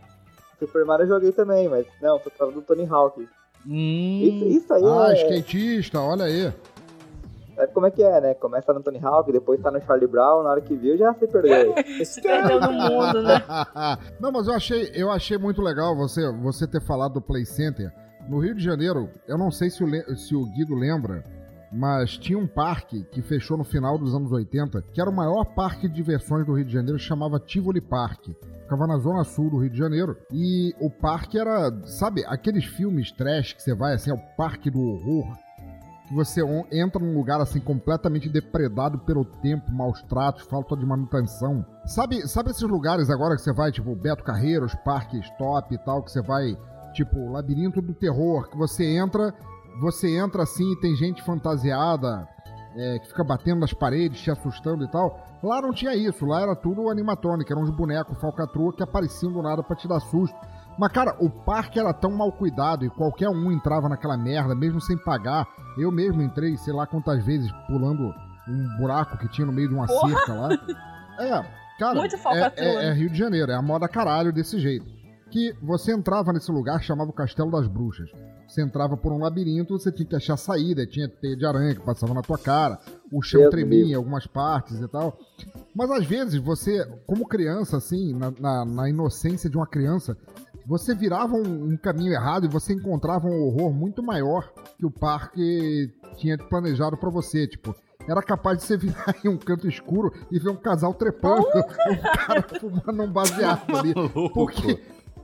Super 0.59 0.85
Mario 0.85 1.05
eu 1.05 1.09
joguei 1.09 1.33
também, 1.33 1.69
mas 1.69 1.87
não, 2.03 2.19
foi 2.19 2.31
por 2.33 2.39
causa 2.39 2.55
do 2.55 2.63
Tony 2.63 2.87
Hawk. 2.87 3.27
Hum. 3.67 4.21
Isso, 4.23 4.45
isso 4.45 4.75
aí 4.75 4.83
ah, 4.85 5.13
é... 5.13 5.15
skatista, 5.15 6.01
olha 6.01 6.25
aí. 6.25 6.53
Sabe 7.59 7.73
como 7.73 7.87
é 7.87 7.91
que 7.91 8.05
é, 8.05 8.21
né? 8.21 8.35
Começa 8.35 8.73
no 8.73 8.81
Tony 8.81 9.01
Hawk, 9.03 9.33
depois 9.33 9.61
tá 9.61 9.69
no 9.69 9.83
Charlie 9.83 10.07
Brown, 10.07 10.45
na 10.45 10.51
hora 10.51 10.61
que 10.61 10.77
viu 10.77 10.97
já 10.97 11.13
se 11.15 11.27
perdeu. 11.27 11.75
se 12.05 12.23
perdeu 12.23 12.61
no 12.61 12.71
mundo, 12.71 13.21
né? 13.21 13.43
Não, 14.21 14.31
mas 14.31 14.47
eu 14.47 14.55
achei, 14.55 14.93
eu 14.95 15.11
achei 15.11 15.37
muito 15.37 15.61
legal 15.61 15.97
você, 15.97 16.31
você 16.41 16.69
ter 16.69 16.81
falado 16.81 17.15
do 17.15 17.21
Play 17.21 17.45
Center. 17.45 17.93
No 18.29 18.39
Rio 18.39 18.55
de 18.55 18.63
Janeiro, 18.63 19.09
eu 19.27 19.37
não 19.37 19.51
sei 19.51 19.71
se 19.71 19.83
o, 19.83 20.17
se 20.17 20.37
o 20.37 20.45
Guido 20.53 20.75
lembra, 20.75 21.25
mas 21.73 22.17
tinha 22.17 22.39
um 22.39 22.47
parque 22.47 23.03
que 23.11 23.23
fechou 23.23 23.57
no 23.57 23.65
final 23.65 23.99
dos 23.99 24.15
anos 24.15 24.31
80, 24.31 24.81
que 24.93 25.01
era 25.01 25.11
o 25.11 25.13
maior 25.13 25.45
parque 25.45 25.89
de 25.89 25.95
diversões 25.95 26.47
do 26.47 26.53
Rio 26.53 26.65
de 26.65 26.73
Janeiro, 26.73 26.99
chamava 26.99 27.41
Tivoli 27.41 27.81
Park. 27.81 28.29
Ficava 28.63 28.87
na 28.87 28.99
zona 28.99 29.25
sul 29.25 29.51
do 29.51 29.59
Rio 29.59 29.71
de 29.71 29.79
Janeiro. 29.79 30.17
E 30.31 30.75
o 30.79 30.91
parque 30.91 31.39
era, 31.39 31.73
sabe, 31.87 32.23
aqueles 32.27 32.67
filmes 32.67 33.11
trash 33.11 33.55
que 33.55 33.63
você 33.63 33.75
vai 33.75 33.95
assim, 33.95 34.11
é 34.11 34.15
o 34.15 34.37
parque 34.37 34.71
do 34.71 34.81
horror. 34.81 35.35
Que 36.09 36.15
você 36.15 36.41
entra 36.73 37.03
num 37.03 37.15
lugar 37.15 37.41
assim 37.41 37.61
completamente 37.61 38.29
depredado 38.29 38.99
pelo 39.01 39.25
tempo, 39.25 39.71
maus 39.71 40.03
tratos, 40.03 40.45
falta 40.45 40.77
de 40.77 40.87
manutenção. 40.87 41.65
Sabe, 41.85 42.27
sabe 42.27 42.51
esses 42.51 42.63
lugares 42.63 43.11
agora 43.11 43.37
que 43.37 43.43
você 43.43 43.53
vai, 43.53 43.71
tipo 43.71 43.95
Beto 43.95 44.25
Carreiros, 44.25 44.75
Parque 44.85 45.19
Stop 45.21 45.75
e 45.75 45.79
tal, 45.79 46.03
que 46.03 46.11
você 46.11 46.23
vai, 46.23 46.57
tipo, 46.95 47.31
Labirinto 47.31 47.83
do 47.83 47.93
Terror, 47.93 48.49
que 48.49 48.57
você 48.57 48.85
entra 48.85 49.35
você 49.81 50.17
entra 50.17 50.43
assim 50.43 50.73
e 50.73 50.81
tem 50.81 50.97
gente 50.97 51.23
fantasiada 51.23 52.29
é, 52.77 52.99
que 52.99 53.09
fica 53.09 53.25
batendo 53.25 53.61
nas 53.61 53.73
paredes, 53.73 54.21
te 54.21 54.31
assustando 54.31 54.85
e 54.85 54.89
tal. 54.89 55.25
Lá 55.43 55.63
não 55.63 55.73
tinha 55.73 55.95
isso, 55.95 56.27
lá 56.27 56.41
era 56.43 56.57
tudo 56.57 56.89
animatrônico, 56.89 57.53
eram 57.53 57.63
uns 57.63 57.71
bonecos 57.71 58.19
falcatrua 58.21 58.73
que 58.73 58.83
apareciam 58.83 59.33
do 59.33 59.43
nada 59.43 59.63
pra 59.63 59.77
te 59.77 59.87
dar 59.87 60.01
susto. 60.01 60.37
Mas, 60.79 60.93
cara, 60.93 61.17
o 61.19 61.29
parque 61.29 61.79
era 61.79 61.93
tão 61.93 62.13
mal 62.13 62.31
cuidado 62.31 62.85
e 62.85 62.91
qualquer 62.91 63.29
um 63.29 63.51
entrava 63.51 63.89
naquela 63.89 64.17
merda, 64.17 64.55
mesmo 64.55 64.81
sem 64.81 64.97
pagar. 64.97 65.47
Eu 65.77 65.91
mesmo 65.91 66.23
entrei, 66.23 66.57
sei 66.57 66.73
lá 66.73 66.87
quantas 66.87 67.25
vezes, 67.25 67.51
pulando 67.67 68.15
um 68.49 68.77
buraco 68.79 69.19
que 69.19 69.29
tinha 69.29 69.47
no 69.47 69.53
meio 69.53 69.69
de 69.69 69.75
uma 69.75 69.87
Porra. 69.87 70.09
cerca 70.09 70.35
lá. 70.35 70.49
É, 71.19 71.31
cara, 71.81 71.97
Muito 71.97 72.15
é, 72.15 72.53
é, 72.59 72.85
é 72.91 72.93
Rio 72.93 73.11
de 73.11 73.19
Janeiro, 73.19 73.51
é 73.51 73.55
a 73.57 73.61
moda 73.61 73.89
caralho 73.89 74.33
desse 74.33 74.57
jeito. 74.61 74.87
Que 75.33 75.53
você 75.61 75.93
entrava 75.93 76.33
nesse 76.33 76.49
lugar, 76.53 76.81
chamava 76.81 77.11
o 77.11 77.13
Castelo 77.13 77.51
das 77.51 77.67
Bruxas. 77.67 78.09
Você 78.47 78.63
entrava 78.63 78.97
por 78.97 79.13
um 79.13 79.19
labirinto, 79.19 79.77
você 79.77 79.91
tinha 79.91 80.07
que 80.07 80.15
achar 80.15 80.37
saída, 80.37 80.87
tinha 80.87 81.09
teia 81.09 81.37
de 81.37 81.45
aranha 81.45 81.75
que 81.75 81.81
passava 81.81 82.15
na 82.15 82.23
tua 82.23 82.39
cara, 82.39 82.79
o 83.13 83.21
chão 83.21 83.41
Deus 83.41 83.51
tremia 83.51 83.85
em 83.85 83.95
algumas 83.95 84.29
partes 84.29 84.81
e 84.81 84.87
tal. 84.87 85.19
Mas 85.75 85.91
às 85.91 86.07
vezes 86.07 86.41
você, 86.41 86.87
como 87.05 87.27
criança, 87.27 87.77
assim, 87.77 88.15
na, 88.15 88.33
na, 88.39 88.65
na 88.65 88.89
inocência 88.89 89.51
de 89.51 89.57
uma 89.57 89.67
criança, 89.67 90.17
você 90.69 90.95
virava 90.95 91.35
um, 91.35 91.73
um, 91.73 91.77
caminho 91.79 92.13
errado 92.13 92.45
e 92.45 92.49
você 92.49 92.75
encontrava 92.75 93.27
um 93.27 93.47
horror 93.47 93.73
muito 93.73 94.03
maior 94.03 94.53
que 94.77 94.85
o 94.85 94.91
parque 94.91 95.91
tinha 96.19 96.37
planejado 96.37 96.95
para 96.99 97.09
você. 97.09 97.47
Tipo, 97.47 97.75
era 98.07 98.23
capaz 98.23 98.59
de 98.59 98.65
você 98.65 98.77
virar 98.77 99.15
em 99.25 99.29
um 99.29 99.39
canto 99.39 99.67
escuro 99.67 100.13
e 100.31 100.39
ver 100.39 100.51
um 100.51 100.57
casal 100.57 100.93
trepando, 100.93 101.47
um 101.47 102.17
cara 102.27 102.43
fumando 102.61 103.03
um 103.03 103.11
baseado 103.11 103.65
ali. 103.75 103.95
Porque 104.35 104.79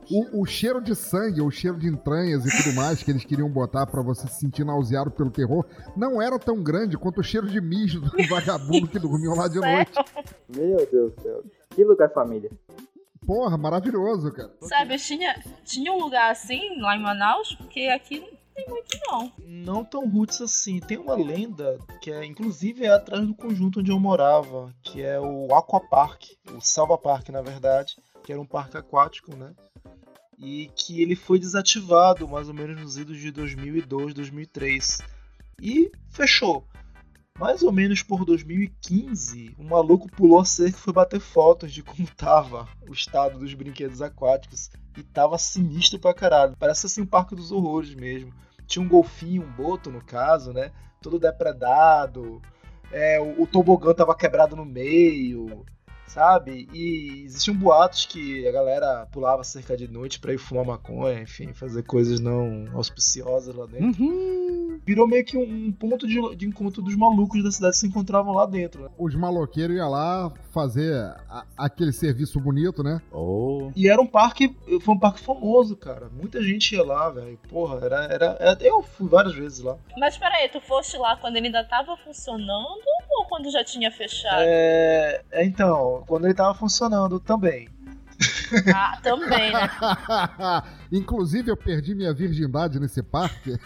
o, 0.09 0.41
o, 0.41 0.45
cheiro 0.47 0.81
de 0.81 0.95
sangue, 0.95 1.41
o 1.41 1.51
cheiro 1.51 1.77
de 1.77 1.87
entranhas 1.89 2.43
e 2.43 2.63
tudo 2.63 2.75
mais 2.75 3.03
que 3.03 3.11
eles 3.11 3.23
queriam 3.23 3.47
botar 3.47 3.85
para 3.85 4.01
você 4.01 4.27
se 4.27 4.39
sentir 4.39 4.65
nauseado 4.65 5.11
pelo 5.11 5.29
terror 5.29 5.63
não 5.95 6.19
era 6.19 6.39
tão 6.39 6.63
grande 6.63 6.97
quanto 6.97 7.19
o 7.19 7.23
cheiro 7.23 7.47
de 7.47 7.61
mijo 7.61 8.01
do 8.01 8.09
vagabundo 8.27 8.87
que 8.87 8.97
dormiu 8.97 9.35
lá 9.35 9.47
de 9.47 9.59
noite. 9.59 9.93
Meu 10.55 10.87
Deus 10.91 11.13
do 11.13 11.21
céu. 11.21 11.43
Que 11.69 11.83
lugar 11.83 12.11
família. 12.11 12.49
Porra, 13.25 13.57
maravilhoso, 13.57 14.31
cara. 14.31 14.51
Sabe, 14.61 14.97
tinha, 14.97 15.43
tinha 15.63 15.91
um 15.91 15.99
lugar 15.99 16.31
assim 16.31 16.79
lá 16.79 16.95
em 16.95 17.01
Manaus, 17.01 17.55
porque 17.55 17.81
aqui 17.87 18.19
não 18.19 18.29
tem 18.53 18.69
muito 18.69 18.97
não. 19.07 19.31
Não 19.39 19.85
tão 19.85 20.07
roots 20.07 20.41
assim. 20.41 20.79
Tem 20.79 20.97
uma 20.97 21.15
lenda 21.15 21.79
que 22.01 22.11
é, 22.11 22.25
inclusive, 22.25 22.85
é 22.85 22.89
atrás 22.89 23.25
do 23.25 23.33
conjunto 23.33 23.79
onde 23.79 23.91
eu 23.91 23.99
morava, 23.99 24.73
que 24.81 25.01
é 25.01 25.19
o 25.19 25.53
Aquapark, 25.53 26.23
o 26.51 26.61
Salva 26.61 26.97
Park, 26.97 27.29
na 27.29 27.41
verdade, 27.41 27.97
que 28.23 28.31
era 28.31 28.41
um 28.41 28.45
parque 28.45 28.77
aquático, 28.77 29.35
né? 29.35 29.53
e 30.37 30.69
que 30.75 31.01
ele 31.01 31.15
foi 31.15 31.39
desativado 31.39 32.27
mais 32.27 32.47
ou 32.47 32.53
menos 32.53 32.79
nos 32.79 32.97
idos 32.97 33.17
de 33.19 33.31
2002, 33.31 34.13
2003 34.13 34.99
e 35.61 35.91
fechou. 36.09 36.67
Mais 37.37 37.61
ou 37.61 37.71
menos 37.71 38.01
por 38.01 38.23
2015, 38.23 39.55
um 39.59 39.65
maluco 39.65 40.09
pulou 40.09 40.39
a 40.39 40.45
cerca 40.45 40.77
e 40.77 40.81
foi 40.81 40.93
bater 40.93 41.19
fotos 41.19 41.73
de 41.73 41.83
como 41.83 42.07
tava 42.15 42.67
o 42.87 42.93
estado 42.93 43.37
dos 43.37 43.53
brinquedos 43.53 44.01
aquáticos 44.01 44.69
e 44.97 45.03
tava 45.03 45.37
sinistro 45.37 45.99
pra 45.99 46.13
caralho. 46.13 46.55
Parece 46.57 46.85
assim 46.85 47.01
um 47.01 47.05
parque 47.05 47.35
dos 47.35 47.51
horrores 47.51 47.93
mesmo. 47.93 48.33
Tinha 48.65 48.83
um 48.83 48.87
golfinho, 48.87 49.43
um 49.43 49.51
boto 49.51 49.91
no 49.91 50.01
caso, 50.01 50.53
né? 50.53 50.71
Todo 51.01 51.19
depredado. 51.19 52.41
É, 52.89 53.19
o, 53.19 53.43
o 53.43 53.47
tobogã 53.47 53.93
tava 53.93 54.15
quebrado 54.15 54.55
no 54.55 54.65
meio 54.65 55.65
sabe? 56.07 56.67
E 56.73 57.23
existiam 57.25 57.55
boatos 57.55 58.05
que 58.05 58.47
a 58.47 58.51
galera 58.51 59.05
pulava 59.11 59.43
cerca 59.43 59.75
de 59.75 59.87
noite 59.87 60.19
para 60.19 60.33
ir 60.33 60.37
fumar 60.37 60.65
maconha, 60.65 61.21
enfim, 61.21 61.51
fazer 61.53 61.83
coisas 61.83 62.21
não 62.21 62.69
auspiciosas 62.73 63.53
lá 63.53 63.65
dentro. 63.65 64.01
Uhum. 64.01 64.44
Virou 64.85 65.07
meio 65.07 65.23
que 65.23 65.37
um 65.37 65.71
ponto 65.71 66.07
de, 66.07 66.35
de, 66.35 66.45
encontro 66.45 66.81
dos 66.81 66.95
malucos 66.95 67.43
da 67.43 67.51
cidade 67.51 67.73
que 67.73 67.79
se 67.79 67.87
encontravam 67.87 68.33
lá 68.33 68.45
dentro. 68.45 68.83
Né? 68.83 68.89
Os 68.97 69.15
maloqueiros 69.15 69.75
iam 69.75 69.89
lá 69.89 70.31
fazer 70.51 70.93
a, 71.29 71.45
aquele 71.57 71.91
serviço 71.91 72.39
bonito, 72.39 72.83
né? 72.83 73.01
Oh. 73.11 73.71
E 73.75 73.89
era 73.89 74.01
um 74.01 74.07
parque, 74.07 74.55
foi 74.81 74.95
um 74.95 74.99
parque 74.99 75.21
famoso, 75.21 75.75
cara. 75.75 76.09
Muita 76.09 76.41
gente 76.41 76.75
ia 76.75 76.83
lá, 76.83 77.09
velho. 77.09 77.37
Porra, 77.49 77.85
era, 77.85 78.03
era, 78.05 78.37
era, 78.39 78.57
Eu 78.61 78.81
fui 78.81 79.07
várias 79.07 79.35
vezes 79.35 79.59
lá. 79.59 79.77
Mas 79.97 80.17
peraí, 80.17 80.49
tu 80.49 80.59
foste 80.61 80.97
lá 80.97 81.15
quando 81.17 81.35
ele 81.37 81.47
ainda 81.47 81.63
tava 81.63 81.95
funcionando 81.97 82.83
ou 83.11 83.25
quando 83.25 83.51
já 83.51 83.63
tinha 83.63 83.91
fechado? 83.91 84.39
É, 84.39 85.21
é 85.31 85.45
então, 85.45 86.03
quando 86.07 86.25
ele 86.25 86.33
tava 86.33 86.53
funcionando 86.53 87.19
também. 87.19 87.67
Ah, 88.73 88.99
também, 89.01 89.51
né? 89.51 89.69
Inclusive, 90.91 91.49
eu 91.49 91.57
perdi 91.57 91.95
minha 91.95 92.13
virgindade 92.13 92.79
nesse 92.79 93.01
parque. 93.01 93.57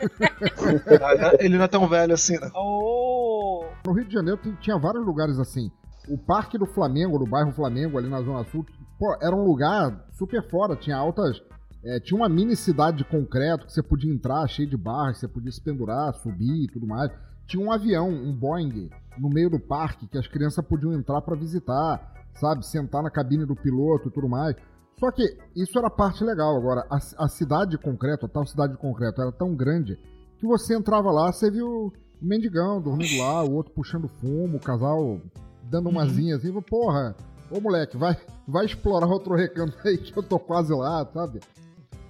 ele 1.39 1.57
não 1.57 1.65
é 1.65 1.67
tão 1.67 1.87
velho 1.87 2.13
assim, 2.13 2.39
né? 2.39 2.49
Oh. 2.55 3.65
No 3.85 3.93
Rio 3.93 4.05
de 4.05 4.13
Janeiro 4.13 4.39
tinha 4.59 4.77
vários 4.77 5.05
lugares 5.05 5.39
assim. 5.39 5.71
O 6.07 6.17
Parque 6.17 6.57
do 6.57 6.65
Flamengo, 6.65 7.19
do 7.19 7.25
bairro 7.25 7.51
Flamengo, 7.51 7.97
ali 7.97 8.09
na 8.09 8.21
Zona 8.21 8.43
Sul, 8.45 8.65
pô, 8.97 9.15
era 9.21 9.35
um 9.35 9.43
lugar 9.43 10.05
super 10.17 10.47
fora. 10.49 10.75
Tinha 10.75 10.97
altas. 10.97 11.41
É, 11.83 11.99
tinha 11.99 12.17
uma 12.17 12.27
mini 12.27 12.55
cidade 12.55 12.97
de 12.97 13.03
concreto 13.05 13.65
que 13.65 13.71
você 13.71 13.81
podia 13.81 14.13
entrar 14.13 14.45
cheio 14.47 14.69
de 14.69 14.75
barras, 14.75 15.17
você 15.17 15.27
podia 15.27 15.51
se 15.51 15.61
pendurar, 15.61 16.13
subir 16.13 16.65
e 16.65 16.67
tudo 16.67 16.85
mais 16.85 17.09
tinha 17.49 17.65
um 17.65 17.71
avião, 17.71 18.07
um 18.09 18.31
Boeing, 18.31 18.91
no 19.17 19.27
meio 19.27 19.49
do 19.49 19.59
parque 19.59 20.07
que 20.07 20.17
as 20.19 20.27
crianças 20.27 20.63
podiam 20.63 20.93
entrar 20.93 21.19
para 21.21 21.35
visitar, 21.35 22.29
sabe? 22.35 22.63
Sentar 22.65 23.01
na 23.01 23.09
cabine 23.09 23.43
do 23.43 23.55
piloto 23.55 24.07
e 24.07 24.11
tudo 24.11 24.29
mais. 24.29 24.55
Só 24.99 25.11
que 25.11 25.37
isso 25.55 25.77
era 25.77 25.87
a 25.87 25.91
parte 25.91 26.23
legal. 26.23 26.55
Agora, 26.57 26.85
a, 26.89 26.97
a 27.23 27.27
cidade 27.29 27.71
de 27.71 27.77
concreto, 27.77 28.25
a 28.25 28.29
tal 28.29 28.45
cidade 28.45 28.73
de 28.73 28.79
concreto, 28.79 29.21
era 29.21 29.31
tão 29.31 29.55
grande 29.55 29.97
que 30.37 30.45
você 30.45 30.75
entrava 30.75 31.09
lá, 31.11 31.31
você 31.31 31.49
viu 31.49 31.67
o 31.67 31.93
mendigão 32.21 32.81
dormindo 32.81 33.17
lá, 33.17 33.43
o 33.43 33.53
outro 33.53 33.73
puxando 33.73 34.07
fumo, 34.07 34.57
o 34.57 34.61
casal 34.61 35.19
dando 35.63 35.89
umas 35.89 36.15
Uhum. 36.15 36.35
assim, 36.35 36.61
porra, 36.61 37.15
ô 37.49 37.61
moleque, 37.61 37.95
vai, 37.95 38.17
vai 38.47 38.65
explorar 38.65 39.07
outro 39.07 39.35
recanto 39.35 39.77
aí 39.85 39.97
que 39.97 40.17
eu 40.17 40.23
tô 40.23 40.37
quase 40.37 40.73
lá, 40.73 41.05
sabe? 41.13 41.39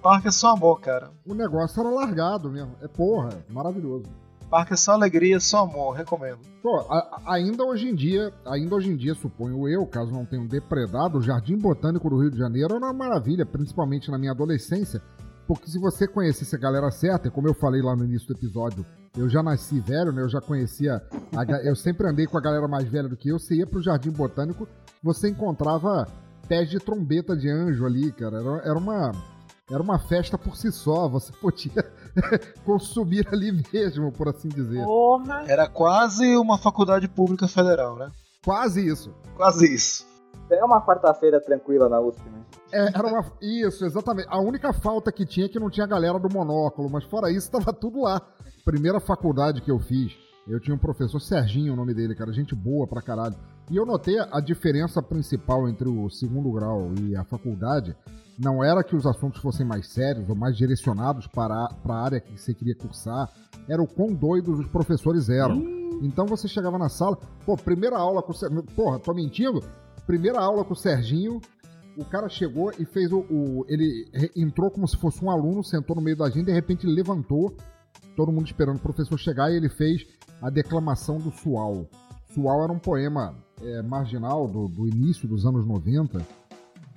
Parque 0.02 0.28
é 0.28 0.30
só 0.30 0.52
amor, 0.52 0.80
cara. 0.80 1.10
O 1.26 1.34
negócio 1.34 1.78
era 1.78 1.90
largado 1.90 2.50
mesmo. 2.50 2.74
É 2.80 2.88
porra, 2.88 3.30
maravilhoso. 3.50 4.06
Parque 4.50 4.72
é 4.72 4.76
só 4.76 4.92
alegria, 4.92 5.38
só 5.38 5.62
amor, 5.64 5.92
recomendo. 5.94 6.38
Pô, 6.62 6.80
a- 6.90 7.22
ainda 7.26 7.64
hoje 7.64 7.88
em 7.88 7.94
dia, 7.94 8.32
ainda 8.44 8.74
hoje 8.74 8.90
em 8.90 8.96
dia, 8.96 9.14
suponho 9.14 9.68
eu, 9.68 9.86
caso 9.86 10.10
não 10.10 10.26
tenham 10.26 10.46
depredado, 10.46 11.18
o 11.18 11.22
Jardim 11.22 11.56
Botânico 11.56 12.10
do 12.10 12.18
Rio 12.20 12.30
de 12.30 12.38
Janeiro 12.38 12.74
era 12.74 12.84
uma 12.84 12.92
maravilha, 12.92 13.46
principalmente 13.46 14.10
na 14.10 14.18
minha 14.18 14.32
adolescência, 14.32 15.00
porque 15.46 15.70
se 15.70 15.78
você 15.78 16.06
conhecesse 16.08 16.54
a 16.54 16.58
galera 16.58 16.90
certa, 16.90 17.30
como 17.30 17.46
eu 17.48 17.54
falei 17.54 17.80
lá 17.80 17.94
no 17.94 18.04
início 18.04 18.26
do 18.28 18.34
episódio, 18.34 18.84
eu 19.16 19.28
já 19.28 19.42
nasci 19.42 19.80
velho, 19.80 20.12
né? 20.12 20.22
Eu 20.22 20.28
já 20.28 20.40
conhecia, 20.40 21.00
a 21.36 21.44
eu 21.66 21.74
sempre 21.76 22.08
andei 22.08 22.26
com 22.26 22.36
a 22.38 22.40
galera 22.40 22.66
mais 22.68 22.86
velha 22.88 23.08
do 23.08 23.16
que 23.16 23.28
eu, 23.28 23.38
você 23.38 23.54
ia 23.56 23.66
pro 23.66 23.82
Jardim 23.82 24.10
Botânico, 24.10 24.66
você 25.02 25.28
encontrava 25.28 26.06
pés 26.48 26.68
de 26.68 26.78
trombeta 26.78 27.36
de 27.36 27.48
anjo 27.48 27.86
ali, 27.86 28.10
cara, 28.12 28.38
era, 28.40 28.56
era 28.70 28.78
uma... 28.78 29.12
Era 29.70 29.82
uma 29.82 29.98
festa 29.98 30.36
por 30.36 30.56
si 30.56 30.72
só, 30.72 31.08
você 31.08 31.32
podia 31.32 31.84
consumir 32.66 33.26
ali 33.32 33.52
mesmo, 33.72 34.10
por 34.10 34.28
assim 34.28 34.48
dizer. 34.48 34.84
Porra. 34.84 35.44
Era 35.46 35.68
quase 35.68 36.36
uma 36.36 36.58
faculdade 36.58 37.06
pública 37.08 37.46
federal, 37.46 37.96
né? 37.96 38.10
Quase 38.44 38.84
isso. 38.86 39.14
Quase 39.36 39.72
isso. 39.72 40.10
É 40.50 40.64
uma 40.64 40.84
quarta-feira 40.84 41.40
tranquila 41.40 41.88
na 41.88 42.00
USP, 42.00 42.28
né? 42.28 42.40
É, 42.72 42.88
era 42.88 43.06
uma. 43.06 43.24
Isso, 43.40 43.84
exatamente. 43.84 44.26
A 44.28 44.40
única 44.40 44.72
falta 44.72 45.12
que 45.12 45.24
tinha 45.24 45.46
é 45.46 45.48
que 45.48 45.60
não 45.60 45.70
tinha 45.70 45.84
a 45.84 45.88
galera 45.88 46.18
do 46.18 46.32
monóculo, 46.32 46.90
mas 46.90 47.04
fora 47.04 47.30
isso, 47.30 47.50
tava 47.50 47.72
tudo 47.72 48.02
lá. 48.02 48.20
Primeira 48.64 48.98
faculdade 48.98 49.60
que 49.60 49.70
eu 49.70 49.78
fiz, 49.78 50.12
eu 50.50 50.60
tinha 50.60 50.74
um 50.74 50.78
professor, 50.78 51.20
Serginho, 51.20 51.72
o 51.72 51.76
nome 51.76 51.94
dele, 51.94 52.14
cara, 52.14 52.32
gente 52.32 52.54
boa 52.54 52.86
pra 52.86 53.00
caralho. 53.02 53.34
E 53.70 53.76
eu 53.76 53.86
notei 53.86 54.18
a 54.18 54.40
diferença 54.40 55.00
principal 55.02 55.68
entre 55.68 55.88
o 55.88 56.10
segundo 56.10 56.50
grau 56.52 56.90
e 57.02 57.16
a 57.16 57.24
faculdade. 57.24 57.94
Não 58.38 58.64
era 58.64 58.82
que 58.82 58.96
os 58.96 59.06
assuntos 59.06 59.40
fossem 59.40 59.64
mais 59.66 59.86
sérios 59.92 60.28
ou 60.28 60.34
mais 60.34 60.56
direcionados 60.56 61.26
para, 61.26 61.68
para 61.82 61.94
a 61.94 62.04
área 62.04 62.20
que 62.20 62.32
você 62.38 62.52
queria 62.54 62.74
cursar, 62.74 63.28
era 63.68 63.80
o 63.82 63.86
quão 63.86 64.12
doidos 64.14 64.58
os 64.58 64.66
professores 64.66 65.28
eram. 65.28 65.62
Então 66.02 66.24
você 66.26 66.48
chegava 66.48 66.78
na 66.78 66.88
sala, 66.88 67.16
pô, 67.44 67.56
primeira 67.56 67.96
aula 67.98 68.22
com 68.22 68.32
o 68.32 68.34
Serginho. 68.34 68.62
Porra, 68.62 68.98
tô 68.98 69.12
mentindo? 69.14 69.62
Primeira 70.06 70.40
aula 70.40 70.64
com 70.64 70.72
o 70.72 70.76
Serginho, 70.76 71.40
o 71.98 72.04
cara 72.04 72.28
chegou 72.28 72.72
e 72.78 72.84
fez 72.86 73.12
o. 73.12 73.18
o- 73.30 73.64
ele 73.68 74.10
entrou 74.34 74.70
como 74.70 74.88
se 74.88 74.96
fosse 74.96 75.22
um 75.24 75.30
aluno, 75.30 75.62
sentou 75.62 75.94
no 75.94 76.02
meio 76.02 76.16
da 76.16 76.28
gente, 76.30 76.46
de 76.46 76.52
repente 76.52 76.86
levantou, 76.86 77.54
todo 78.16 78.32
mundo 78.32 78.46
esperando 78.46 78.76
o 78.76 78.80
professor 78.80 79.18
chegar, 79.18 79.50
e 79.52 79.56
ele 79.56 79.68
fez 79.68 80.06
a 80.40 80.50
declamação 80.50 81.18
do 81.18 81.30
Sual. 81.30 81.86
Sual 82.34 82.64
era 82.64 82.72
um 82.72 82.78
poema 82.78 83.34
é, 83.60 83.82
marginal 83.82 84.46
do, 84.46 84.68
do 84.68 84.86
início 84.86 85.28
dos 85.28 85.44
anos 85.44 85.66
90, 85.66 86.24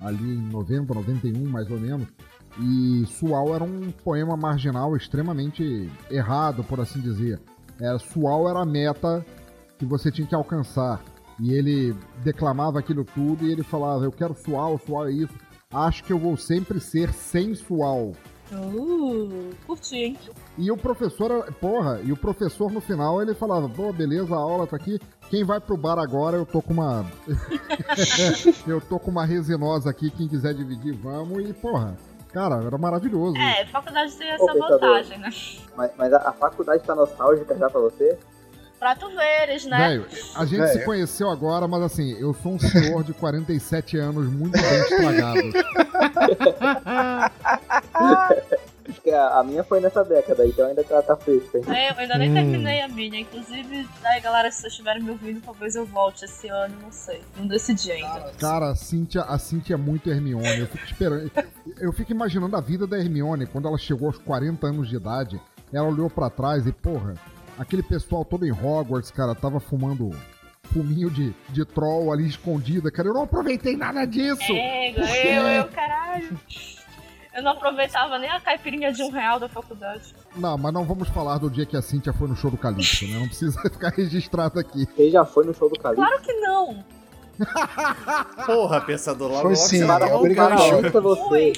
ali 0.00 0.36
em 0.36 0.48
90, 0.48 0.94
91 0.94 1.48
mais 1.48 1.70
ou 1.70 1.78
menos. 1.78 2.06
E 2.60 3.04
Sual 3.06 3.54
era 3.54 3.64
um 3.64 3.90
poema 3.90 4.36
marginal 4.36 4.96
extremamente 4.96 5.90
errado, 6.10 6.62
por 6.62 6.80
assim 6.80 7.00
dizer. 7.00 7.40
Era, 7.80 7.98
Sual 7.98 8.48
era 8.48 8.60
a 8.60 8.66
meta 8.66 9.24
que 9.78 9.84
você 9.84 10.10
tinha 10.10 10.26
que 10.26 10.34
alcançar. 10.34 11.02
E 11.40 11.52
ele 11.52 11.96
declamava 12.22 12.78
aquilo 12.78 13.04
tudo 13.04 13.44
e 13.44 13.50
ele 13.50 13.64
falava: 13.64 14.04
Eu 14.04 14.12
quero 14.12 14.34
Sual, 14.34 14.78
Sual 14.78 15.08
é 15.08 15.12
isso. 15.12 15.34
Acho 15.72 16.04
que 16.04 16.12
eu 16.12 16.18
vou 16.18 16.36
sempre 16.36 16.78
ser 16.78 17.12
sensual. 17.12 18.12
Uh, 18.52 19.50
curti, 19.66 19.96
hein? 19.96 20.18
E 20.58 20.70
o 20.70 20.76
professor, 20.76 21.52
porra, 21.54 22.00
e 22.04 22.12
o 22.12 22.16
professor 22.16 22.70
no 22.70 22.80
final 22.80 23.20
ele 23.22 23.34
falava: 23.34 23.68
Pô, 23.68 23.92
beleza, 23.92 24.34
a 24.34 24.38
aula 24.38 24.66
tá 24.66 24.76
aqui. 24.76 25.00
Quem 25.30 25.44
vai 25.44 25.60
pro 25.60 25.76
bar 25.76 25.98
agora, 25.98 26.36
eu 26.36 26.44
tô 26.44 26.60
com 26.60 26.74
uma. 26.74 27.06
eu 28.66 28.80
tô 28.80 28.98
com 28.98 29.10
uma 29.10 29.24
resinosa 29.24 29.90
aqui, 29.90 30.10
quem 30.10 30.28
quiser 30.28 30.54
dividir, 30.54 30.94
vamos. 30.94 31.48
E, 31.48 31.52
porra, 31.54 31.96
cara, 32.32 32.62
era 32.62 32.76
maravilhoso. 32.76 33.36
É, 33.36 33.64
faculdade 33.66 34.14
tem 34.14 34.28
essa 34.28 34.52
vantagem, 34.52 35.18
né? 35.18 35.30
Mas, 35.74 35.90
mas 35.96 36.12
a, 36.12 36.28
a 36.28 36.32
faculdade 36.32 36.84
tá 36.84 36.94
nostálgica 36.94 37.56
já 37.56 37.70
pra 37.70 37.80
você? 37.80 38.18
Pra 38.78 38.94
tu 38.94 39.08
veres, 39.10 39.64
né? 39.64 39.78
Velho, 39.88 40.06
a 40.36 40.44
gente 40.44 40.66
se 40.68 40.74
Velho. 40.74 40.84
conheceu 40.84 41.30
agora, 41.30 41.66
mas 41.66 41.82
assim, 41.82 42.12
eu 42.20 42.34
sou 42.34 42.52
um 42.52 42.58
senhor 42.58 43.02
de 43.02 43.14
47 43.14 43.96
anos 43.96 44.26
muito 44.30 44.52
bem 44.52 44.80
estragado. 44.80 45.40
Acho 48.86 49.00
que 49.00 49.10
a, 49.10 49.38
a 49.38 49.44
minha 49.44 49.64
foi 49.64 49.80
nessa 49.80 50.04
década, 50.04 50.46
então 50.46 50.66
ainda 50.66 50.84
tá, 50.84 51.00
tá 51.02 51.16
fresca. 51.16 51.56
hein? 51.58 51.64
É, 51.68 51.90
eu 51.92 51.96
ainda 51.98 52.18
nem 52.18 52.30
Hum. 52.30 52.34
terminei 52.34 52.82
a 52.82 52.88
minha. 52.88 53.20
Inclusive, 53.20 53.88
aí 54.04 54.20
galera, 54.20 54.50
se 54.50 54.60
vocês 54.60 54.72
estiverem 54.74 55.02
me 55.02 55.10
ouvindo, 55.10 55.40
talvez 55.40 55.74
eu 55.74 55.86
volte 55.86 56.26
esse 56.26 56.48
ano, 56.48 56.74
não 56.82 56.92
sei. 56.92 57.22
Não 57.36 57.46
decidi 57.46 57.90
ainda. 57.92 58.32
Cara, 58.38 58.70
a 58.70 58.74
Cíntia, 58.74 59.22
a 59.22 59.38
Cíntia 59.38 59.74
é 59.74 59.76
muito 59.78 60.10
Hermione. 60.10 60.60
Eu 60.60 60.66
fico 60.66 60.84
esperando. 60.84 61.30
Eu 61.78 61.92
fico 61.94 62.12
imaginando 62.12 62.54
a 62.56 62.60
vida 62.60 62.86
da 62.86 62.98
Hermione 62.98 63.46
quando 63.46 63.66
ela 63.68 63.78
chegou 63.78 64.08
aos 64.08 64.18
40 64.18 64.66
anos 64.66 64.88
de 64.90 64.96
idade. 64.96 65.40
Ela 65.72 65.88
olhou 65.88 66.10
pra 66.10 66.28
trás 66.28 66.66
e, 66.66 66.72
porra, 66.72 67.14
aquele 67.58 67.82
pessoal 67.82 68.24
todo 68.24 68.46
em 68.46 68.52
Hogwarts, 68.52 69.10
cara, 69.10 69.34
tava 69.34 69.60
fumando 69.60 70.10
fuminho 70.72 71.10
de, 71.10 71.34
de 71.50 71.64
troll 71.64 72.12
ali 72.12 72.26
escondida. 72.26 72.90
Cara, 72.90 73.08
eu 73.08 73.14
não 73.14 73.22
aproveitei 73.22 73.76
nada 73.76 74.04
disso. 74.04 74.52
É, 74.52 74.90
eu, 74.90 75.46
eu, 75.46 75.68
caralho. 75.68 76.38
Eu 77.34 77.42
não 77.42 77.52
aproveitava 77.52 78.18
nem 78.18 78.30
a 78.30 78.40
caipirinha 78.40 78.92
de 78.92 79.02
um 79.02 79.10
real 79.10 79.40
da 79.40 79.48
faculdade. 79.48 80.14
Não, 80.36 80.56
mas 80.56 80.72
não 80.72 80.84
vamos 80.84 81.08
falar 81.08 81.38
do 81.38 81.50
dia 81.50 81.66
que 81.66 81.76
a 81.76 81.82
Cíntia 81.82 82.12
foi 82.12 82.28
no 82.28 82.36
show 82.36 82.50
do 82.50 82.56
Calypso, 82.56 83.06
né? 83.08 83.18
Não 83.18 83.26
precisa 83.26 83.60
ficar 83.70 83.90
registrado 83.90 84.58
aqui. 84.60 84.86
Quem 84.86 85.10
já 85.10 85.24
foi 85.24 85.44
no 85.44 85.52
show 85.52 85.68
do 85.68 85.78
Calixto? 85.78 86.06
Claro 86.06 86.22
que 86.22 86.32
não. 86.34 86.84
Porra, 88.46 88.80
pensador, 88.80 89.28
logo 89.28 89.42
Foi 89.42 89.56
sim. 89.56 89.84
Parabéns 89.84 90.36
pra 90.92 91.00
você. 91.00 91.52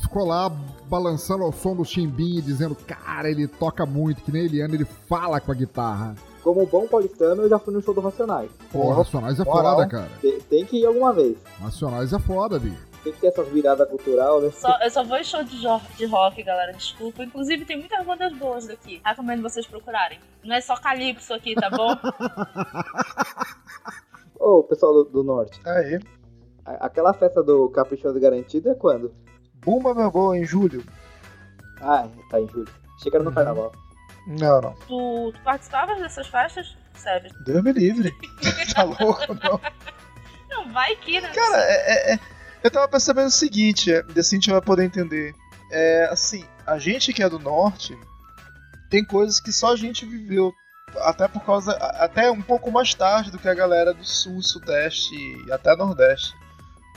Ficou 0.00 0.26
lá 0.26 0.50
balançando 0.88 1.44
ao 1.44 1.52
som 1.52 1.76
do 1.76 1.84
chimbim 1.84 2.38
e 2.38 2.42
dizendo, 2.42 2.74
cara, 2.74 3.30
ele 3.30 3.46
toca 3.46 3.84
muito, 3.86 4.22
que 4.22 4.32
nem 4.32 4.44
Eliane, 4.46 4.74
ele 4.74 4.84
fala 4.84 5.40
com 5.40 5.52
a 5.52 5.54
guitarra. 5.54 6.14
Como 6.42 6.64
bom 6.66 6.86
paulistano, 6.86 7.42
eu 7.42 7.48
já 7.48 7.58
fui 7.58 7.74
no 7.74 7.82
show 7.82 7.92
do 7.92 8.00
Racionais. 8.00 8.50
Pô, 8.72 8.90
Racionais 8.92 9.38
é 9.38 9.44
moral. 9.44 9.76
foda, 9.76 9.88
cara. 9.88 10.08
Tem, 10.20 10.40
tem 10.40 10.64
que 10.64 10.78
ir 10.78 10.86
alguma 10.86 11.12
vez. 11.12 11.36
Nacionais 11.60 12.12
é 12.12 12.18
foda, 12.18 12.58
bicho. 12.58 12.86
Tem 13.04 13.12
que 13.12 13.20
ter 13.20 13.26
essas 13.28 13.46
viradas 13.48 13.88
cultural, 13.88 14.40
né? 14.40 14.50
Só- 14.50 14.78
eu 14.82 14.90
só 14.90 15.04
vou 15.04 15.16
em 15.18 15.24
show 15.24 15.42
de, 15.44 15.60
jo- 15.60 15.80
de 15.96 16.06
rock, 16.06 16.42
galera, 16.42 16.72
desculpa. 16.72 17.22
Inclusive, 17.22 17.64
tem 17.64 17.78
muitas 17.78 18.04
bandas 18.04 18.32
boas 18.36 18.66
daqui. 18.66 19.00
Recomendo 19.04 19.42
vocês 19.42 19.66
procurarem. 19.66 20.18
Não 20.42 20.54
é 20.56 20.60
só 20.60 20.76
Calypso 20.76 21.32
aqui, 21.34 21.54
tá 21.54 21.68
bom? 21.70 21.94
Ô, 24.38 24.62
pessoal 24.62 24.92
do, 24.94 25.04
do 25.04 25.22
norte, 25.24 25.60
Aí. 25.66 25.98
aquela 26.64 27.12
festa 27.12 27.42
do 27.42 27.68
Caprichoso 27.70 28.18
Garantido 28.20 28.70
é 28.70 28.74
quando? 28.74 29.12
Bumba 29.64 29.94
meu 29.94 30.10
gol 30.10 30.34
em 30.34 30.44
julho. 30.44 30.84
Ah, 31.80 32.08
tá 32.30 32.40
em 32.40 32.48
julho. 32.48 32.68
Chega 33.02 33.18
no 33.18 33.26
Uhum. 33.28 33.34
carnaval. 33.34 33.72
Não, 34.26 34.60
não. 34.60 34.72
tu, 34.86 35.32
tu 35.32 35.40
participavas 35.42 35.98
dessas 36.00 36.26
festas? 36.26 36.76
Sério. 36.94 37.30
Deus 37.44 37.62
me 37.62 37.72
livre. 37.72 38.12
tá 38.74 38.82
louco, 38.82 39.34
não. 39.34 39.60
Não, 40.50 40.72
vai 40.72 40.96
que, 40.96 41.20
né? 41.20 41.28
Cara, 41.32 41.56
é, 41.62 41.72
é- 42.12 42.14
é- 42.14 42.18
eu 42.62 42.70
tava 42.70 42.88
percebendo 42.88 43.28
o 43.28 43.30
seguinte, 43.30 43.92
é, 43.92 44.04
e 44.14 44.18
assim 44.20 44.36
a 44.36 44.40
gente 44.40 44.50
vai 44.50 44.60
poder 44.60 44.84
entender. 44.84 45.34
É, 45.70 46.08
assim, 46.10 46.44
a 46.66 46.78
gente 46.78 47.12
que 47.12 47.22
é 47.22 47.28
do 47.28 47.38
norte 47.38 47.96
tem 48.90 49.04
coisas 49.04 49.38
que 49.38 49.52
só 49.52 49.72
a 49.72 49.76
gente 49.76 50.04
viveu. 50.06 50.52
Até 51.02 51.28
por 51.28 51.44
causa. 51.44 51.72
Até 51.76 52.30
um 52.30 52.40
pouco 52.42 52.70
mais 52.70 52.94
tarde 52.94 53.30
do 53.30 53.38
que 53.38 53.46
a 53.48 53.54
galera 53.54 53.92
do 53.92 54.04
sul, 54.04 54.42
sudeste 54.42 55.14
e 55.14 55.52
até 55.52 55.76
nordeste. 55.76 56.32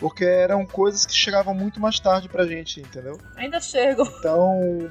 Porque 0.02 0.26
eram 0.26 0.66
coisas 0.66 1.06
que 1.06 1.14
chegavam 1.14 1.54
muito 1.54 1.80
mais 1.80 1.99
tarde 1.99 2.28
pra 2.28 2.47
gente, 2.47 2.82
entendeu? 2.82 3.20
Ainda 3.36 3.60
chego. 3.60 4.02
Então. 4.20 4.89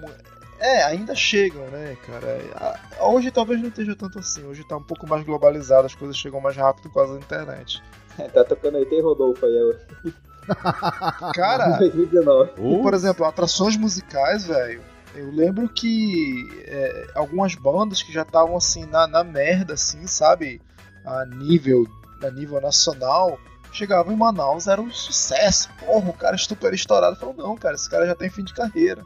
É, 0.60 0.84
ainda 0.84 1.14
chegam, 1.16 1.66
né, 1.66 1.96
cara? 2.06 2.78
Hoje 3.00 3.30
talvez 3.32 3.60
não 3.60 3.70
esteja 3.70 3.96
tanto 3.96 4.20
assim. 4.20 4.46
Hoje 4.46 4.62
tá 4.62 4.76
um 4.76 4.82
pouco 4.82 5.08
mais 5.08 5.24
globalizado, 5.24 5.86
as 5.86 5.94
coisas 5.96 6.16
chegam 6.16 6.40
mais 6.40 6.56
rápido 6.56 6.84
por 6.84 6.94
causa 6.94 7.14
da 7.14 7.18
internet. 7.18 7.82
tá 8.32 8.44
tocando 8.44 8.78
ET 8.78 8.92
e 8.92 9.00
Rodolfo 9.00 9.44
aí, 9.44 9.56
eu- 9.56 9.76
Cara, 11.34 11.78
2019. 11.78 12.52
Uh, 12.58 12.82
Por 12.82 12.94
exemplo, 12.94 13.24
atrações 13.24 13.76
musicais, 13.76 14.46
velho. 14.46 14.82
Eu 15.14 15.30
lembro 15.32 15.68
que 15.68 16.48
é, 16.66 17.06
algumas 17.16 17.54
bandas 17.56 18.00
que 18.02 18.12
já 18.12 18.22
estavam 18.22 18.56
assim 18.56 18.86
na, 18.86 19.06
na 19.08 19.24
merda, 19.24 19.74
assim, 19.74 20.06
sabe? 20.06 20.62
A 21.04 21.24
nível, 21.26 21.84
a 22.22 22.30
nível 22.30 22.60
nacional, 22.60 23.38
chegavam 23.72 24.12
em 24.12 24.16
Manaus, 24.16 24.66
era 24.66 24.80
um 24.80 24.90
sucesso. 24.90 25.70
Porra, 25.78 26.10
o 26.10 26.12
cara 26.12 26.34
é 26.34 26.38
super 26.38 26.72
estourado. 26.74 27.16
Falou, 27.16 27.34
não, 27.36 27.56
cara, 27.56 27.74
esse 27.74 27.88
cara 27.88 28.06
já 28.06 28.14
tem 28.14 28.30
fim 28.30 28.44
de 28.44 28.54
carreira. 28.54 29.04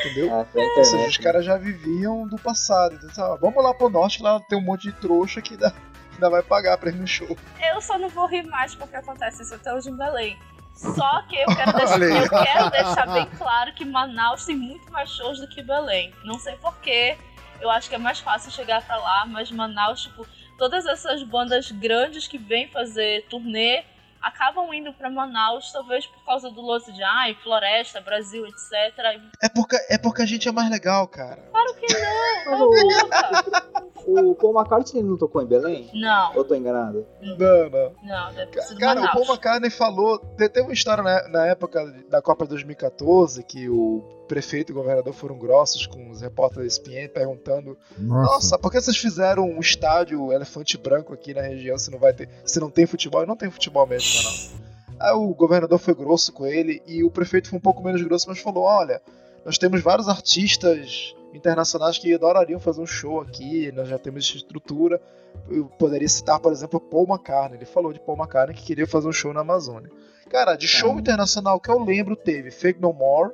Entendeu? 0.00 0.30
Ah, 0.36 0.46
Ou 0.78 0.84
seja, 0.84 1.08
os 1.08 1.16
caras 1.16 1.44
já 1.44 1.56
viviam 1.56 2.26
do 2.26 2.36
passado. 2.36 2.94
Então, 2.96 3.10
sabe, 3.10 3.40
vamos 3.40 3.62
lá 3.62 3.72
pro 3.72 3.88
norte, 3.88 4.22
lá 4.22 4.38
tem 4.40 4.58
um 4.58 4.62
monte 4.62 4.82
de 4.82 4.92
trouxa 4.92 5.40
que 5.40 5.54
ainda, 5.54 5.74
ainda 6.12 6.30
vai 6.30 6.42
pagar 6.42 6.76
pra 6.76 6.90
ir 6.90 6.94
no 6.94 7.06
show. 7.06 7.36
Eu 7.72 7.80
só 7.80 7.96
não 7.98 8.08
vou 8.08 8.26
rir 8.26 8.42
mais 8.44 8.74
porque 8.74 8.96
acontece 8.96 9.42
isso 9.42 9.54
até 9.54 9.72
hoje 9.72 9.88
em 9.90 9.96
Belém. 9.96 10.38
Só 10.74 11.22
que 11.22 11.36
eu 11.36 11.46
quero, 11.46 11.72
deixar, 11.78 12.00
eu 12.02 12.28
quero 12.28 12.70
deixar 12.70 13.06
bem 13.06 13.26
claro 13.38 13.72
que 13.74 13.84
Manaus 13.84 14.44
tem 14.44 14.56
muito 14.56 14.92
mais 14.92 15.08
shows 15.10 15.40
do 15.40 15.48
que 15.48 15.62
Belém. 15.62 16.12
Não 16.24 16.38
sei 16.38 16.54
porquê. 16.56 17.16
Eu 17.58 17.70
acho 17.70 17.88
que 17.88 17.94
é 17.94 17.98
mais 17.98 18.20
fácil 18.20 18.50
chegar 18.50 18.82
pra 18.84 18.98
lá, 18.98 19.24
mas 19.24 19.50
Manaus, 19.50 20.02
tipo, 20.02 20.26
todas 20.58 20.86
essas 20.86 21.22
bandas 21.22 21.70
grandes 21.70 22.26
que 22.26 22.38
vêm 22.38 22.68
fazer 22.68 23.26
turnê 23.28 23.84
acabam 24.20 24.72
indo 24.74 24.92
pra 24.92 25.08
Manaus, 25.08 25.70
talvez 25.72 26.06
por 26.06 26.24
causa 26.24 26.50
do 26.50 26.60
lance 26.60 26.92
de 26.92 27.02
ai, 27.02 27.34
floresta, 27.42 28.00
Brasil, 28.00 28.44
etc. 28.46 29.20
É 29.40 29.48
porque, 29.48 29.76
é 29.88 29.98
porque 29.98 30.22
a 30.22 30.26
gente 30.26 30.48
é 30.48 30.52
mais 30.52 30.68
legal, 30.70 31.06
cara. 31.06 31.42
Claro 31.50 31.74
que 31.74 31.86
não, 31.92 33.08
cala 33.08 33.86
o- 34.06 34.34
Paul 34.34 34.54
McCartney 34.58 35.02
não 35.02 35.16
tocou 35.16 35.42
em 35.42 35.46
Belém? 35.46 35.90
Não, 35.94 36.30
Ou 36.30 36.36
eu 36.38 36.44
tô 36.44 36.54
enganado? 36.54 37.06
Não, 37.20 37.70
não. 37.70 37.92
não, 38.02 38.32
deve 38.34 38.50
ter 38.52 38.62
sido 38.62 38.78
Cara, 38.80 39.00
o 39.02 39.12
Paul. 39.12 39.24
McCartney 39.26 39.70
falou. 39.70 40.18
Tem 40.52 40.62
uma 40.62 40.72
história 40.72 41.02
na, 41.02 41.28
na 41.28 41.46
época 41.46 41.84
da 42.08 42.22
Copa 42.22 42.44
de 42.44 42.50
2014 42.50 43.42
que 43.42 43.68
o 43.68 44.02
prefeito 44.28 44.70
e 44.70 44.72
o 44.72 44.76
governador 44.76 45.12
foram 45.12 45.38
grossos 45.38 45.86
com 45.86 46.10
os 46.10 46.20
repórteres 46.20 46.78
da 46.78 46.82
ESPN 46.84 47.08
perguntando: 47.12 47.76
Nossa. 47.98 48.32
Nossa, 48.32 48.58
por 48.58 48.70
que 48.72 48.80
vocês 48.80 48.96
fizeram 48.96 49.44
um 49.48 49.60
estádio 49.60 50.32
elefante 50.32 50.76
branco 50.78 51.12
aqui 51.12 51.34
na 51.34 51.42
região 51.42 51.78
se 51.78 51.90
não 51.90 51.98
vai 51.98 52.12
ter. 52.12 52.28
Se 52.44 52.60
não 52.60 52.70
tem 52.70 52.86
futebol? 52.86 53.22
E 53.22 53.26
não 53.26 53.36
tem 53.36 53.50
futebol 53.50 53.86
mesmo, 53.86 54.22
não. 54.22 54.66
Aí 54.98 55.12
o 55.12 55.34
governador 55.34 55.78
foi 55.78 55.94
grosso 55.94 56.32
com 56.32 56.46
ele 56.46 56.82
e 56.86 57.04
o 57.04 57.10
prefeito 57.10 57.50
foi 57.50 57.58
um 57.58 57.62
pouco 57.62 57.82
menos 57.82 58.00
grosso, 58.02 58.28
mas 58.28 58.38
falou: 58.38 58.64
Olha, 58.64 59.02
nós 59.44 59.58
temos 59.58 59.82
vários 59.82 60.08
artistas 60.08 61.14
internacionais 61.36 61.98
que 61.98 62.12
adorariam 62.14 62.58
fazer 62.58 62.80
um 62.80 62.86
show 62.86 63.20
aqui, 63.20 63.70
nós 63.72 63.88
já 63.88 63.98
temos 63.98 64.24
estrutura. 64.34 65.00
Eu 65.48 65.66
poderia 65.78 66.08
citar, 66.08 66.40
por 66.40 66.52
exemplo, 66.52 66.80
Paul 66.80 67.06
McCartney. 67.06 67.58
Ele 67.58 67.66
falou 67.66 67.92
de 67.92 68.00
Paul 68.00 68.18
McCartney 68.18 68.56
que 68.56 68.64
queria 68.64 68.86
fazer 68.86 69.08
um 69.08 69.12
show 69.12 69.32
na 69.32 69.40
Amazônia. 69.40 69.90
Cara, 70.28 70.56
de 70.56 70.66
show 70.66 70.88
Caramba. 70.88 71.00
internacional 71.00 71.60
que 71.60 71.70
eu 71.70 71.78
lembro, 71.78 72.16
teve 72.16 72.50
Fake 72.50 72.80
No 72.80 72.92
More, 72.92 73.32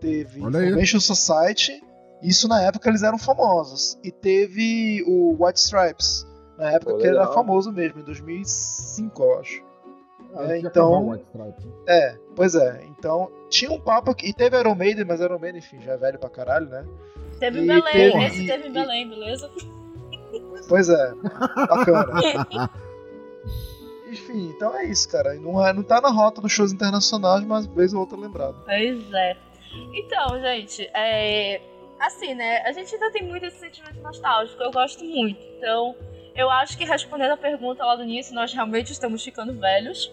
teve. 0.00 0.40
Information 0.40 1.00
Society, 1.00 1.82
isso 2.22 2.46
na 2.46 2.62
época 2.62 2.88
eles 2.88 3.02
eram 3.02 3.18
famosos. 3.18 3.98
E 4.04 4.12
teve 4.12 5.02
o 5.06 5.44
White 5.44 5.58
Stripes, 5.58 6.26
na 6.56 6.70
época 6.70 6.92
Pô, 6.92 6.98
que 6.98 7.06
ele 7.06 7.16
era 7.16 7.26
famoso 7.28 7.72
mesmo, 7.72 8.00
em 8.00 8.04
2005, 8.04 9.22
eu 9.22 9.40
acho. 9.40 9.71
Ah, 10.34 10.52
É, 10.54 10.58
então-. 10.60 11.20
É, 11.86 12.16
pois 12.34 12.54
é. 12.54 12.84
Então, 12.98 13.30
tinha 13.50 13.70
um 13.70 13.78
papo 13.80 14.14
que. 14.14 14.28
E 14.28 14.32
teve 14.32 14.58
Iron 14.58 14.74
Maiden, 14.74 15.04
mas 15.04 15.20
Iron 15.20 15.38
Maiden, 15.38 15.58
enfim, 15.58 15.80
já 15.80 15.92
é 15.92 15.96
velho 15.96 16.18
pra 16.18 16.30
caralho, 16.30 16.66
né? 16.66 16.84
Teve 17.38 17.60
em 17.60 17.64
E 17.64 17.66
Belém, 17.66 17.92
teve- 17.92 18.24
esse 18.24 18.46
teve 18.46 18.66
em 18.68 18.70
e- 18.70 18.72
Belém, 18.72 19.08
beleza? 19.08 19.50
Pois 20.68 20.88
é, 20.88 21.12
bacana. 21.68 22.70
Enfim, 24.08 24.48
então 24.54 24.74
é 24.76 24.84
isso, 24.84 25.08
cara. 25.10 25.34
Não, 25.34 25.64
é, 25.66 25.72
não 25.72 25.82
tá 25.82 26.00
na 26.00 26.10
rota 26.10 26.40
dos 26.40 26.52
shows 26.52 26.72
internacionais, 26.72 27.42
mas 27.44 27.66
vez 27.66 27.92
ou 27.94 28.00
outra 28.00 28.16
lembrado. 28.18 28.56
Pois 28.64 29.12
é. 29.12 29.36
Então, 29.94 30.40
gente, 30.40 30.82
é. 30.94 31.60
Assim, 31.98 32.34
né? 32.34 32.58
A 32.66 32.72
gente 32.72 32.94
ainda 32.94 33.10
tem 33.10 33.22
muito 33.26 33.46
esse 33.46 33.58
sentimento 33.58 34.00
nostálgico, 34.02 34.62
eu 34.62 34.70
gosto 34.70 35.04
muito. 35.04 35.40
Então, 35.56 35.94
eu 36.34 36.50
acho 36.50 36.76
que 36.76 36.84
respondendo 36.84 37.30
a 37.32 37.36
pergunta 37.36 37.84
lá 37.84 37.94
do 37.96 38.02
início, 38.02 38.34
nós 38.34 38.52
realmente 38.52 38.92
estamos 38.92 39.22
ficando 39.24 39.52
velhos. 39.58 40.10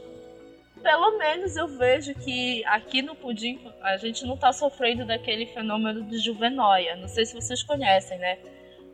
Pelo 0.81 1.17
menos 1.17 1.55
eu 1.55 1.67
vejo 1.67 2.13
que 2.15 2.63
aqui 2.65 3.01
no 3.01 3.15
Pudim 3.15 3.59
a 3.81 3.97
gente 3.97 4.25
não 4.25 4.37
tá 4.37 4.53
sofrendo 4.53 5.05
daquele 5.05 5.45
fenômeno 5.45 6.03
de 6.03 6.17
juvenóia. 6.19 6.95
Não 6.95 7.07
sei 7.07 7.25
se 7.25 7.33
vocês 7.33 7.61
conhecem, 7.63 8.17
né? 8.17 8.37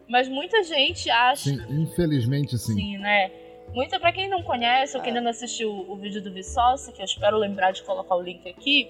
Mas 0.08 0.28
muita 0.28 0.64
gente 0.64 1.10
acha. 1.10 1.50
Sim, 1.50 1.60
infelizmente 1.70 2.58
sim. 2.58 2.74
Sim, 2.74 2.98
né? 2.98 3.32
Muita, 3.74 4.00
pra 4.00 4.14
quem 4.14 4.30
não 4.30 4.44
conhece 4.44 4.96
ou 4.96 5.02
que 5.02 5.10
ainda 5.10 5.22
não 5.22 5.32
assistiu 5.32 5.70
o 5.70 5.96
vídeo 5.98 6.22
do 6.22 6.32
Vsauce, 6.32 6.92
que 6.94 7.02
eu 7.02 7.06
espero 7.06 7.38
lembrar 7.38 7.72
de 7.72 7.84
colocar 7.84 8.16
o 8.16 8.22
link 8.22 8.48
aqui, 8.48 8.90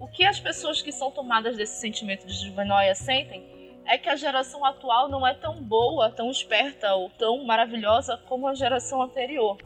o 0.00 0.06
que 0.06 0.24
as 0.24 0.40
pessoas 0.40 0.80
que 0.80 0.92
são 0.92 1.10
tomadas 1.10 1.56
desse 1.56 1.80
sentimento 1.80 2.26
de 2.26 2.32
juvenóia 2.32 2.94
sentem 2.94 3.44
é 3.86 3.98
que 3.98 4.08
a 4.08 4.16
geração 4.16 4.64
atual 4.64 5.08
não 5.08 5.26
é 5.26 5.34
tão 5.34 5.62
boa, 5.62 6.10
tão 6.10 6.30
esperta 6.30 6.94
ou 6.94 7.10
tão 7.10 7.44
maravilhosa 7.44 8.16
como 8.16 8.46
a 8.46 8.54
geração 8.54 9.02
anterior. 9.02 9.58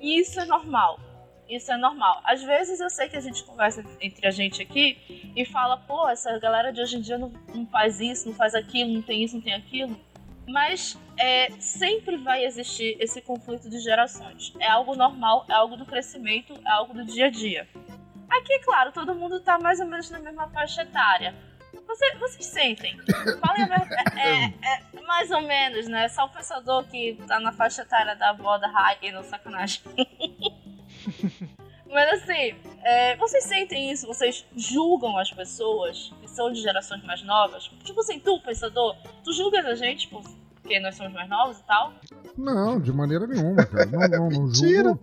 E 0.00 0.20
isso 0.20 0.40
é 0.40 0.44
normal. 0.44 0.98
Isso 1.50 1.72
é 1.72 1.76
normal. 1.76 2.20
Às 2.24 2.42
vezes 2.42 2.78
eu 2.80 2.88
sei 2.88 3.08
que 3.08 3.16
a 3.16 3.20
gente 3.20 3.42
conversa 3.44 3.84
entre 4.00 4.26
a 4.26 4.30
gente 4.30 4.62
aqui 4.62 5.32
e 5.34 5.44
fala, 5.44 5.76
pô, 5.76 6.08
essa 6.08 6.38
galera 6.38 6.72
de 6.72 6.80
hoje 6.80 6.96
em 6.96 7.00
dia 7.00 7.18
não, 7.18 7.32
não 7.54 7.66
faz 7.66 8.00
isso, 8.00 8.28
não 8.28 8.34
faz 8.34 8.54
aquilo, 8.54 8.92
não 8.92 9.02
tem 9.02 9.24
isso, 9.24 9.34
não 9.34 9.42
tem 9.42 9.54
aquilo. 9.54 9.98
Mas 10.48 10.96
é, 11.18 11.50
sempre 11.58 12.16
vai 12.16 12.44
existir 12.44 12.96
esse 13.00 13.20
conflito 13.20 13.68
de 13.68 13.78
gerações. 13.80 14.52
É 14.60 14.68
algo 14.68 14.94
normal, 14.96 15.44
é 15.48 15.52
algo 15.52 15.76
do 15.76 15.84
crescimento, 15.84 16.54
é 16.64 16.70
algo 16.70 16.94
do 16.94 17.04
dia 17.04 17.26
a 17.26 17.30
dia. 17.30 17.68
Aqui, 18.28 18.58
claro, 18.60 18.92
todo 18.92 19.14
mundo 19.14 19.40
tá 19.40 19.58
mais 19.58 19.80
ou 19.80 19.86
menos 19.86 20.08
na 20.10 20.18
mesma 20.20 20.48
faixa 20.50 20.82
etária. 20.82 21.34
Você- 21.86 22.14
vocês 22.16 22.46
sentem? 22.46 22.96
Falem 23.40 23.64
a 23.64 23.66
verdade. 23.66 24.18
É, 24.20 24.44
é 24.96 25.02
mais 25.02 25.30
ou 25.32 25.40
menos, 25.42 25.88
né? 25.88 26.08
Só 26.08 26.24
o 26.26 26.28
pensador 26.28 26.84
que 26.84 27.18
tá 27.26 27.40
na 27.40 27.50
faixa 27.52 27.82
etária 27.82 28.14
da 28.14 28.30
avó 28.30 28.56
da 28.58 28.68
Hagen, 28.68 29.10
não 29.12 29.24
sacanagem. 29.24 29.82
Mas 31.90 32.22
assim, 32.22 32.54
é, 32.84 33.16
vocês 33.16 33.44
sentem 33.44 33.90
isso? 33.90 34.06
Vocês 34.06 34.44
julgam 34.56 35.18
as 35.18 35.30
pessoas 35.32 36.12
que 36.20 36.30
são 36.30 36.52
de 36.52 36.60
gerações 36.60 37.02
mais 37.04 37.22
novas? 37.24 37.64
Tipo 37.82 38.00
assim, 38.00 38.20
tu, 38.20 38.40
pensador, 38.42 38.94
tu 39.24 39.32
julgas 39.32 39.64
a 39.66 39.74
gente 39.74 40.06
por- 40.08 40.22
porque 40.62 40.78
nós 40.78 40.94
somos 40.94 41.12
mais 41.12 41.28
novos 41.28 41.58
e 41.58 41.64
tal? 41.66 41.92
Não, 42.38 42.78
de 42.78 42.92
maneira 42.92 43.26
nenhuma, 43.26 43.64
cara. 43.66 43.86
Não, 43.86 43.98
não, 44.08 44.28
não 44.28 44.54
julgo. 44.54 45.00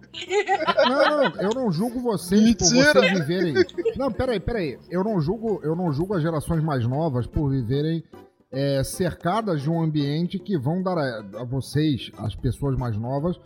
Não, 0.88 1.10
não, 1.30 1.42
eu 1.42 1.50
não 1.50 1.72
julgo 1.72 2.00
vocês 2.00 2.56
por 2.56 2.72
Mentira. 2.72 2.94
vocês 2.94 3.20
viverem. 3.20 3.54
Não, 3.98 4.10
peraí, 4.12 4.40
peraí. 4.40 4.80
Eu 4.90 5.04
não 5.04 5.20
julgo, 5.20 5.60
eu 5.64 5.76
não 5.76 5.92
julgo 5.92 6.14
as 6.16 6.22
gerações 6.22 6.64
mais 6.64 6.88
novas 6.88 7.28
por 7.28 7.50
viverem 7.50 8.02
é, 8.50 8.82
cercadas 8.84 9.62
de 9.62 9.70
um 9.70 9.82
ambiente 9.82 10.40
que 10.40 10.58
vão 10.58 10.82
dar 10.82 10.98
a, 10.98 11.42
a 11.42 11.44
vocês, 11.44 12.12
as 12.18 12.34
pessoas 12.34 12.78
mais 12.78 12.96
novas, 12.96 13.38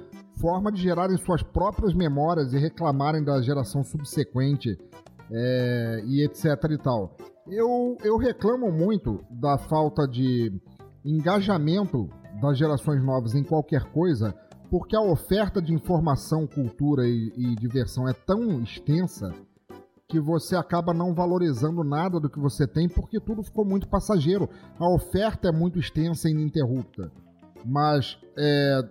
forma 0.42 0.72
de 0.72 0.82
gerarem 0.82 1.16
suas 1.18 1.44
próprias 1.44 1.94
memórias 1.94 2.52
e 2.52 2.58
reclamarem 2.58 3.24
da 3.24 3.40
geração 3.42 3.84
subsequente 3.84 4.76
é, 5.32 6.04
e 6.06 6.26
etc 6.26 6.46
e 6.72 6.78
tal. 6.78 7.16
Eu, 7.48 7.96
eu 8.04 8.18
reclamo 8.18 8.72
muito 8.72 9.24
da 9.30 9.58
falta 9.58 10.08
de 10.08 10.52
engajamento 11.06 12.10
das 12.42 12.58
gerações 12.58 13.04
novas 13.04 13.36
em 13.36 13.44
qualquer 13.44 13.84
coisa, 13.92 14.34
porque 14.70 14.96
a 14.96 15.02
oferta 15.02 15.62
de 15.62 15.74
informação, 15.74 16.48
cultura 16.48 17.08
e, 17.08 17.32
e 17.38 17.56
diversão 17.56 18.08
é 18.08 18.14
tão 18.14 18.62
extensa 18.62 19.32
que 20.08 20.20
você 20.20 20.56
acaba 20.56 20.94
não 20.94 21.14
valorizando 21.14 21.84
nada 21.84 22.20
do 22.20 22.30
que 22.30 22.40
você 22.40 22.68
tem, 22.68 22.90
porque 22.90 23.20
tudo 23.20 23.44
ficou 23.44 23.64
muito 23.64 23.88
passageiro. 23.88 24.50
A 24.78 24.94
oferta 24.94 25.48
é 25.48 25.52
muito 25.52 25.80
extensa 25.80 26.28
e 26.28 26.32
ininterrupta. 26.34 27.10
Mas, 27.66 28.18
é, 28.38 28.82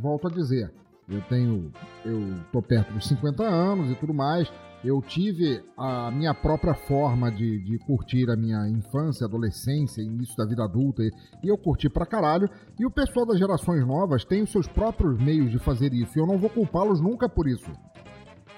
volto 0.00 0.26
a 0.26 0.30
dizer, 0.30 0.72
eu 1.08 1.20
tenho, 1.22 1.72
eu 2.04 2.34
tô 2.52 2.62
perto 2.62 2.92
dos 2.92 3.06
50 3.08 3.42
anos 3.42 3.90
e 3.90 3.94
tudo 3.96 4.14
mais. 4.14 4.50
Eu 4.82 5.02
tive 5.02 5.62
a 5.76 6.10
minha 6.10 6.32
própria 6.32 6.72
forma 6.72 7.30
de, 7.30 7.58
de 7.62 7.78
curtir 7.80 8.30
a 8.30 8.36
minha 8.36 8.66
infância, 8.66 9.26
adolescência, 9.26 10.00
início 10.00 10.34
da 10.36 10.46
vida 10.46 10.64
adulta, 10.64 11.02
e, 11.02 11.10
eu 11.44 11.58
curti 11.58 11.90
pra 11.90 12.06
caralho. 12.06 12.48
E 12.78 12.86
o 12.86 12.90
pessoal 12.90 13.26
das 13.26 13.38
gerações 13.38 13.86
novas 13.86 14.24
tem 14.24 14.42
os 14.42 14.50
seus 14.50 14.66
próprios 14.66 15.20
meios 15.20 15.50
de 15.50 15.58
fazer 15.58 15.92
isso, 15.92 16.16
e 16.16 16.22
eu 16.22 16.26
não 16.26 16.38
vou 16.38 16.48
culpá-los 16.48 16.98
nunca 16.98 17.28
por 17.28 17.46
isso. 17.46 17.70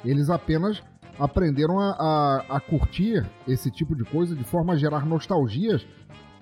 Eles 0.05 0.31
apenas 0.31 0.81
aprenderam 1.19 1.81
a, 1.81 1.91
a, 1.91 2.57
a 2.57 2.61
curtir 2.61 3.29
esse 3.49 3.71
tipo 3.71 3.97
de 3.97 4.05
coisa 4.05 4.37
de 4.37 4.45
forma 4.45 4.75
a 4.75 4.77
gerar 4.77 5.05
nostalgias 5.05 5.85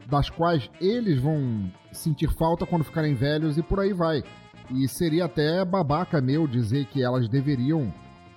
das 0.07 0.28
quais 0.28 0.70
eles 0.80 1.20
vão 1.20 1.70
sentir 1.92 2.28
falta 2.36 2.66
quando 2.66 2.84
ficarem 2.84 3.14
velhos 3.14 3.57
e 3.57 3.62
por 3.62 3.80
aí 3.80 3.92
vai. 3.92 4.22
E 4.71 4.87
seria 4.89 5.25
até 5.25 5.64
babaca 5.64 6.21
meu 6.21 6.47
dizer 6.47 6.87
que 6.87 7.03
elas 7.03 7.29
deveriam 7.29 7.93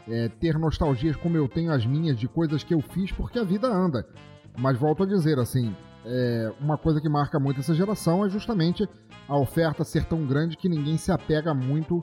é, 0.08 0.28
ter 0.28 0.58
nostalgias 0.58 1.16
como 1.16 1.38
eu 1.38 1.48
tenho 1.48 1.72
as 1.72 1.86
minhas 1.86 2.18
de 2.18 2.28
coisas 2.28 2.64
que 2.64 2.74
eu 2.74 2.82
fiz 2.82 3.12
porque 3.12 3.40
a 3.40 3.44
vida 3.44 3.68
anda. 3.68 4.06
Mas 4.58 4.78
volto 4.78 5.04
a 5.04 5.06
dizer, 5.06 5.40
assim, 5.40 5.76
é, 6.06 6.52
uma 6.60 6.78
coisa 6.78 7.00
que 7.00 7.08
marca 7.08 7.40
muito 7.40 7.60
essa 7.60 7.74
geração 7.74 8.26
é 8.26 8.30
justamente 8.30 8.88
a 9.28 9.38
oferta 9.38 9.84
ser 9.84 10.06
tão 10.06 10.26
grande 10.26 10.58
que 10.58 10.68
ninguém 10.68 10.98
se 10.98 11.12
apega 11.12 11.54
muito 11.54 12.02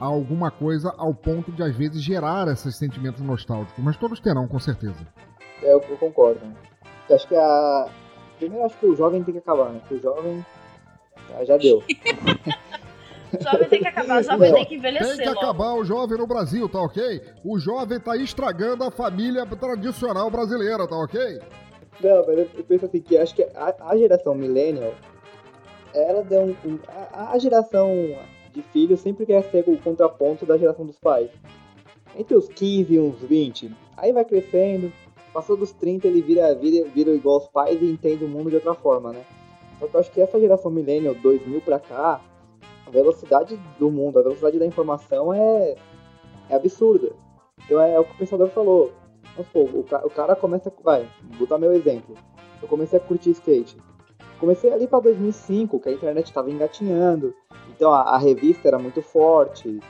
a 0.00 0.06
alguma 0.06 0.50
coisa 0.50 0.92
ao 0.96 1.14
ponto 1.14 1.52
de 1.52 1.62
às 1.62 1.76
vezes 1.76 2.02
gerar 2.02 2.48
esses 2.48 2.76
sentimentos 2.76 3.20
nostálgicos. 3.20 3.82
Mas 3.84 3.96
todos 3.96 4.18
terão, 4.18 4.48
com 4.48 4.58
certeza. 4.58 5.06
É, 5.62 5.72
eu, 5.72 5.80
eu 5.88 5.96
concordo. 5.98 6.40
Eu 7.08 7.16
acho 7.16 7.28
que 7.28 7.36
a. 7.36 7.88
Primeiro, 8.38 8.64
acho 8.64 8.78
que 8.78 8.86
o 8.86 8.96
jovem 8.96 9.22
tem 9.22 9.34
que 9.34 9.40
acabar, 9.40 9.70
né? 9.70 9.80
Porque 9.80 9.96
o 9.96 10.00
jovem. 10.00 10.44
ah, 11.34 11.44
já 11.44 11.58
deu. 11.58 11.82
Jovem 13.38 13.68
tem 13.68 13.80
que 13.80 13.88
acabar, 13.88 14.22
jovem 14.24 14.52
tem 14.52 14.64
que 14.64 14.68
Tem 14.68 14.78
envelhecer 14.78 15.18
que 15.18 15.24
logo. 15.26 15.38
acabar 15.38 15.74
o 15.74 15.84
jovem 15.84 16.18
no 16.18 16.26
Brasil, 16.26 16.68
tá 16.68 16.80
ok? 16.80 17.20
O 17.44 17.58
jovem 17.58 18.00
tá 18.00 18.16
estragando 18.16 18.84
a 18.84 18.90
família 18.90 19.46
tradicional 19.46 20.30
brasileira, 20.30 20.86
tá 20.88 20.96
ok? 20.96 21.40
Não, 22.02 22.26
mas 22.26 22.48
eu 22.54 22.64
penso 22.64 22.86
assim, 22.86 23.00
que 23.00 23.16
acho 23.16 23.34
que 23.34 23.42
a, 23.42 23.74
a 23.80 23.96
geração 23.96 24.34
millennial, 24.34 24.94
ela 25.94 26.22
deu 26.22 26.40
um, 26.40 26.56
um 26.64 26.78
a, 27.12 27.32
a, 27.32 27.38
geração 27.38 27.92
de 28.52 28.62
filhos 28.62 29.00
sempre 29.00 29.26
quer 29.26 29.42
ser 29.44 29.64
o 29.66 29.76
contraponto 29.78 30.46
da 30.46 30.56
geração 30.56 30.86
dos 30.86 30.98
pais. 30.98 31.30
Entre 32.16 32.34
os 32.34 32.48
15 32.48 32.94
e 32.94 32.98
uns 32.98 33.20
20, 33.20 33.70
aí 33.96 34.12
vai 34.12 34.24
crescendo, 34.24 34.92
passou 35.32 35.56
dos 35.56 35.72
30 35.72 36.08
ele 36.08 36.22
vira, 36.22 36.54
vira, 36.54 36.88
vira 36.88 37.10
igual 37.10 37.36
aos 37.36 37.48
pais 37.48 37.80
e 37.80 37.84
entende 37.84 38.24
o 38.24 38.28
mundo 38.28 38.50
de 38.50 38.56
outra 38.56 38.74
forma, 38.74 39.12
né? 39.12 39.22
Só 39.78 39.86
que 39.86 39.94
eu 39.94 40.00
acho 40.00 40.10
que 40.10 40.20
essa 40.20 40.40
geração 40.40 40.70
millennial 40.70 41.14
2000 41.14 41.60
pra 41.60 41.78
cá, 41.78 42.20
a 42.90 42.92
velocidade 42.92 43.56
do 43.78 43.90
mundo, 43.90 44.18
a 44.18 44.22
velocidade 44.22 44.58
da 44.58 44.66
informação 44.66 45.32
é, 45.32 45.76
é 46.48 46.56
absurda. 46.56 47.12
Então 47.64 47.80
é, 47.80 47.94
é 47.94 48.00
o 48.00 48.04
que 48.04 48.12
o 48.12 48.18
pensador 48.18 48.48
falou. 48.48 48.92
Vamos 49.36 49.46
supor, 49.46 49.70
o, 49.72 50.06
o 50.06 50.10
cara 50.10 50.34
começa. 50.34 50.72
Vai, 50.82 51.08
vou 51.38 51.46
dar 51.46 51.58
meu 51.58 51.72
exemplo. 51.72 52.16
Eu 52.60 52.68
comecei 52.68 52.98
a 52.98 53.02
curtir 53.02 53.30
skate. 53.30 53.76
Comecei 54.40 54.72
ali 54.72 54.86
para 54.88 55.00
2005, 55.00 55.78
que 55.78 55.88
a 55.88 55.92
internet 55.92 56.26
estava 56.26 56.50
engatinhando. 56.50 57.32
Então 57.68 57.92
a, 57.92 58.02
a, 58.02 58.18
revista 58.18 58.66
era 58.66 58.78
muito 58.78 59.00
forte. 59.02 59.80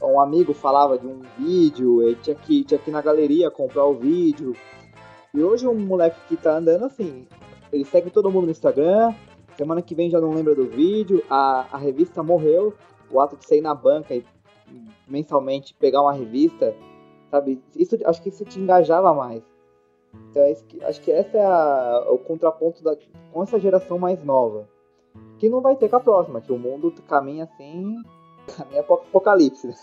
Um 0.00 0.20
amigo 0.20 0.52
falava 0.52 0.98
de 0.98 1.06
um 1.06 1.22
vídeo, 1.38 2.02
ele 2.02 2.16
tinha 2.16 2.36
que, 2.36 2.62
tinha 2.62 2.78
que 2.78 2.90
ir 2.90 2.92
na 2.92 3.00
galeria 3.00 3.50
comprar 3.50 3.86
o 3.86 3.94
vídeo. 3.94 4.54
E 5.34 5.42
hoje 5.42 5.66
um 5.66 5.74
moleque 5.74 6.20
que 6.28 6.36
tá 6.36 6.58
andando 6.58 6.84
assim, 6.84 7.26
ele 7.72 7.84
segue 7.84 8.10
todo 8.10 8.30
mundo 8.30 8.44
no 8.44 8.50
Instagram, 8.50 9.14
semana 9.56 9.82
que 9.82 9.94
vem 9.94 10.10
já 10.10 10.20
não 10.20 10.32
lembra 10.32 10.54
do 10.54 10.66
vídeo, 10.66 11.22
a, 11.30 11.66
a 11.72 11.78
revista 11.78 12.22
morreu, 12.22 12.74
o 13.10 13.20
ato 13.20 13.36
de 13.36 13.46
sair 13.46 13.60
na 13.60 13.74
banca 13.74 14.14
e 14.14 14.24
mensalmente 15.06 15.74
pegar 15.74 16.02
uma 16.02 16.12
revista, 16.12 16.74
sabe? 17.30 17.62
Isso 17.74 17.96
acho 18.04 18.22
que 18.22 18.28
isso 18.28 18.44
te 18.44 18.58
engajava 18.58 19.14
mais. 19.14 19.42
Então 20.30 20.42
acho 20.88 21.00
que 21.02 21.12
essa 21.12 21.36
é 21.36 21.44
a, 21.44 22.06
o 22.10 22.18
contraponto 22.18 22.82
da, 22.82 22.96
com 23.32 23.42
essa 23.42 23.58
geração 23.58 23.98
mais 23.98 24.22
nova. 24.24 24.68
Que 25.38 25.48
não 25.48 25.60
vai 25.60 25.76
ter 25.76 25.88
com 25.88 25.96
a 25.96 26.00
próxima, 26.00 26.40
que 26.40 26.52
o 26.52 26.58
mundo 26.58 26.92
caminha 27.06 27.44
assim, 27.44 27.96
caminha 28.56 28.82
pro 28.82 28.94
apocalipse. 28.94 29.74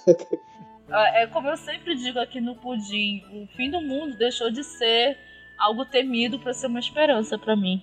É, 0.89 1.23
é 1.23 1.27
como 1.27 1.47
eu 1.47 1.57
sempre 1.57 1.95
digo 1.95 2.19
aqui 2.19 2.41
no 2.41 2.55
Pudim, 2.55 3.21
o 3.33 3.47
fim 3.55 3.69
do 3.69 3.81
mundo 3.81 4.17
deixou 4.17 4.51
de 4.51 4.63
ser 4.63 5.17
algo 5.57 5.85
temido 5.85 6.39
para 6.39 6.53
ser 6.53 6.67
uma 6.67 6.79
esperança 6.79 7.37
para 7.37 7.55
mim. 7.55 7.81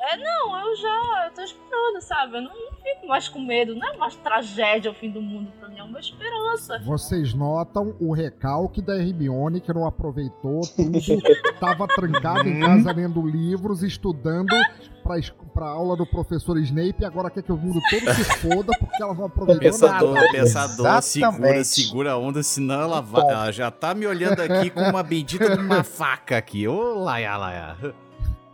É, 0.00 0.16
não, 0.16 0.58
eu 0.58 0.76
já 0.76 1.26
eu 1.26 1.34
tô 1.34 1.42
esperando, 1.42 2.00
sabe? 2.00 2.38
Eu 2.38 2.42
não, 2.42 2.50
não, 2.50 2.72
fico 2.82 3.06
mais 3.06 3.28
com 3.28 3.38
medo, 3.38 3.74
não 3.74 3.86
é 3.86 3.96
mais 3.98 4.16
tragédia 4.16 4.90
o 4.90 4.94
fim 4.94 5.10
do 5.10 5.20
mundo 5.20 5.52
pra 5.60 5.68
mim, 5.68 5.78
é 5.78 5.82
uma 5.82 6.00
esperança. 6.00 6.78
Vocês 6.86 7.34
notam 7.34 7.94
o 8.00 8.14
recalque 8.14 8.80
da 8.80 8.96
Hermione 8.96 9.60
que 9.60 9.70
não 9.74 9.86
aproveitou 9.86 10.62
tudo, 10.74 10.98
tava 11.60 11.86
trancada 11.86 12.48
em 12.48 12.60
casa 12.60 12.92
lendo 12.92 13.26
livros, 13.26 13.82
estudando 13.82 14.56
pra, 15.02 15.16
pra 15.52 15.66
aula 15.66 15.94
do 15.98 16.06
professor 16.06 16.58
Snape 16.58 17.02
e 17.02 17.04
agora 17.04 17.28
quer 17.28 17.42
que 17.42 17.52
o 17.52 17.56
mundo 17.58 17.78
todo 17.90 18.14
se 18.14 18.24
foda 18.38 18.72
porque 18.80 19.02
ela 19.02 19.12
não 19.12 19.26
aproveitou 19.26 19.60
pensador, 19.60 20.14
nada. 20.14 20.30
Pensador, 20.32 21.02
segura, 21.02 21.64
segura 21.64 22.12
a 22.12 22.18
onda, 22.18 22.42
senão 22.42 22.80
ela, 22.80 23.02
vai, 23.02 23.20
ela 23.20 23.52
já 23.52 23.70
tá 23.70 23.94
me 23.94 24.06
olhando 24.06 24.40
aqui 24.40 24.70
com 24.70 24.80
uma 24.80 25.02
bendita 25.02 25.54
de 25.54 25.62
uma 25.62 25.84
faca 25.84 26.38
aqui. 26.38 26.66
Ô, 26.66 26.94
laia, 26.94 27.36
laia 27.36 28.09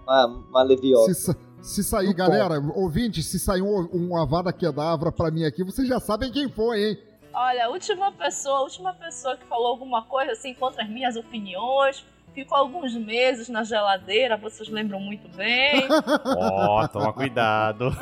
uma, 0.07 0.26
uma 0.26 0.62
leviosa. 0.62 1.12
Se, 1.12 1.36
se 1.61 1.84
sair, 1.84 2.14
galera, 2.14 2.61
ouvinte, 2.74 3.22
se 3.22 3.38
sair 3.38 3.62
um, 3.62 3.88
um 3.92 4.16
Avada 4.16 4.52
Kedavra 4.52 5.11
pra 5.11 5.30
mim 5.30 5.44
aqui, 5.44 5.64
vocês 5.64 5.88
já 5.88 5.98
sabem 5.98 6.30
quem 6.30 6.48
foi, 6.48 6.90
hein? 6.90 6.98
Olha, 7.34 7.66
a 7.66 7.68
última 7.68 8.12
pessoa, 8.12 8.59
a 8.59 8.62
última 8.62 8.94
pessoa 8.94 9.36
que 9.36 9.44
falou 9.46 9.66
alguma 9.66 10.02
coisa 10.04 10.32
assim 10.32 10.54
contra 10.54 10.82
as 10.82 10.88
minhas 10.88 11.16
opiniões, 11.16 12.04
ficou 12.32 12.57
alguns 12.57 12.94
meses 12.94 13.48
na 13.48 13.62
geladeira, 13.62 14.36
vocês 14.36 14.68
lembram 14.68 15.00
muito 15.00 15.28
bem. 15.36 15.86
Ó, 16.24 16.82
oh, 16.82 16.88
toma 16.88 17.12
cuidado. 17.12 17.90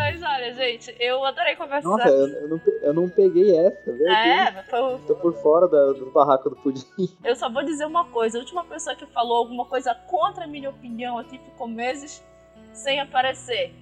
Mas 0.00 0.22
olha, 0.22 0.54
gente, 0.54 0.96
eu 0.98 1.22
adorei 1.26 1.54
conversar. 1.56 1.86
Nossa, 1.86 2.08
eu, 2.08 2.26
eu, 2.26 2.48
não, 2.48 2.60
eu 2.80 2.94
não 2.94 3.08
peguei 3.10 3.54
essa, 3.54 3.92
velho. 3.92 4.08
É, 4.08 4.62
foi... 4.62 4.98
Tô 5.06 5.14
por 5.14 5.34
fora 5.34 5.68
da, 5.68 5.92
do 5.92 6.10
barraco 6.10 6.48
do 6.48 6.56
pudim. 6.56 6.86
Eu 7.22 7.36
só 7.36 7.50
vou 7.50 7.62
dizer 7.62 7.84
uma 7.84 8.06
coisa: 8.06 8.38
a 8.38 8.40
última 8.40 8.64
pessoa 8.64 8.96
que 8.96 9.04
falou 9.06 9.36
alguma 9.36 9.66
coisa 9.66 9.94
contra 9.94 10.44
a 10.44 10.46
minha 10.46 10.70
opinião 10.70 11.18
aqui 11.18 11.38
ficou 11.38 11.68
meses 11.68 12.24
sem 12.72 12.98
aparecer. 12.98 13.74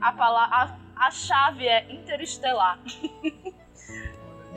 A, 0.00 0.12
palavra, 0.12 0.78
a, 0.96 1.06
a 1.08 1.10
chave 1.10 1.66
é 1.66 1.92
interestelar. 1.92 2.78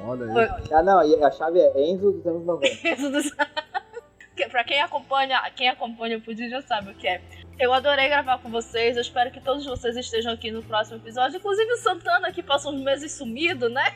Olha 0.06 0.26
aí. 0.26 0.50
Ah, 0.72 0.84
não, 0.84 1.00
a 1.00 1.32
chave 1.32 1.60
é 1.60 1.90
Enzo 1.90 2.12
dos 2.12 2.28
anos 2.28 2.46
90. 2.46 2.88
Enzo 2.88 3.12
dos 3.12 3.32
Pra 4.52 4.64
quem 4.64 4.80
acompanha, 4.82 5.42
quem 5.56 5.70
acompanha 5.70 6.18
o 6.18 6.22
Pudim 6.22 6.50
já 6.50 6.62
sabe 6.62 6.92
o 6.92 6.96
que 6.96 7.08
é. 7.08 7.22
Eu 7.60 7.74
adorei 7.74 8.08
gravar 8.08 8.40
com 8.40 8.50
vocês. 8.50 8.96
Eu 8.96 9.02
espero 9.02 9.30
que 9.32 9.42
todos 9.42 9.66
vocês 9.66 9.98
estejam 9.98 10.32
aqui 10.32 10.50
no 10.50 10.64
próximo 10.64 10.96
episódio. 10.98 11.38
Inclusive 11.38 11.74
o 11.74 11.78
Santana, 11.78 12.32
que 12.32 12.42
passou 12.42 12.72
uns 12.72 12.82
meses 12.82 13.12
sumido, 13.12 13.68
né? 13.68 13.96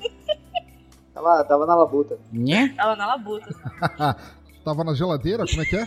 Tava, 1.12 1.44
tava 1.44 1.66
na 1.66 1.74
labuta. 1.74 2.18
Tava 2.74 2.96
na 2.96 3.06
labuta. 3.06 3.46
tava 4.64 4.82
na 4.82 4.94
geladeira? 4.94 5.44
Como 5.44 5.60
é 5.60 5.64
que 5.66 5.76
é? 5.76 5.84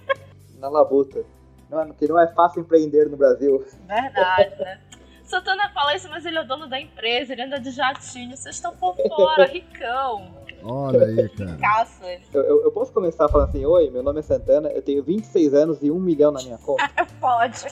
na 0.58 0.70
labuta. 0.70 1.22
Não, 1.68 1.92
que 1.92 2.08
não 2.08 2.18
é 2.18 2.26
fácil 2.28 2.62
empreender 2.62 3.10
no 3.10 3.16
Brasil. 3.18 3.62
Verdade, 3.86 4.58
né? 4.58 4.80
Santana 5.22 5.68
fala 5.68 5.94
isso, 5.94 6.08
mas 6.08 6.24
ele 6.24 6.38
é 6.38 6.40
o 6.40 6.46
dono 6.46 6.66
da 6.66 6.80
empresa, 6.80 7.34
ele 7.34 7.42
anda 7.42 7.60
de 7.60 7.72
jatinho. 7.72 8.34
Vocês 8.34 8.54
estão 8.54 8.74
por 8.74 8.96
fora, 8.96 9.44
ricão. 9.44 10.43
Olha 10.64 11.04
aí, 11.04 11.28
cara. 11.28 11.58
Eu, 12.32 12.42
eu, 12.42 12.62
eu, 12.64 12.72
posso 12.72 12.90
começar 12.90 13.28
falando 13.28 13.48
assim: 13.50 13.66
Oi, 13.66 13.90
meu 13.90 14.02
nome 14.02 14.20
é 14.20 14.22
Santana, 14.22 14.70
eu 14.70 14.80
tenho 14.80 15.04
26 15.04 15.52
anos 15.52 15.82
e 15.82 15.90
1 15.90 16.00
milhão 16.00 16.32
na 16.32 16.42
minha 16.42 16.56
conta? 16.56 16.90
Pode. 17.20 17.66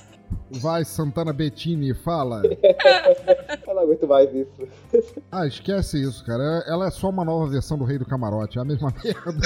Vai, 0.60 0.84
Santana 0.84 1.32
Bettini, 1.32 1.94
fala. 1.94 2.42
eu 3.66 3.74
não 3.74 3.82
aguento 3.82 4.06
mais 4.06 4.32
isso. 4.34 4.68
Ah, 5.32 5.46
esquece 5.46 6.02
isso, 6.02 6.22
cara. 6.26 6.62
Ela 6.66 6.88
é 6.88 6.90
só 6.90 7.08
uma 7.08 7.24
nova 7.24 7.48
versão 7.48 7.78
do 7.78 7.84
Rei 7.84 7.96
do 7.96 8.04
Camarote, 8.04 8.58
é 8.58 8.60
a 8.60 8.64
mesma 8.64 8.92
merda. 9.02 9.40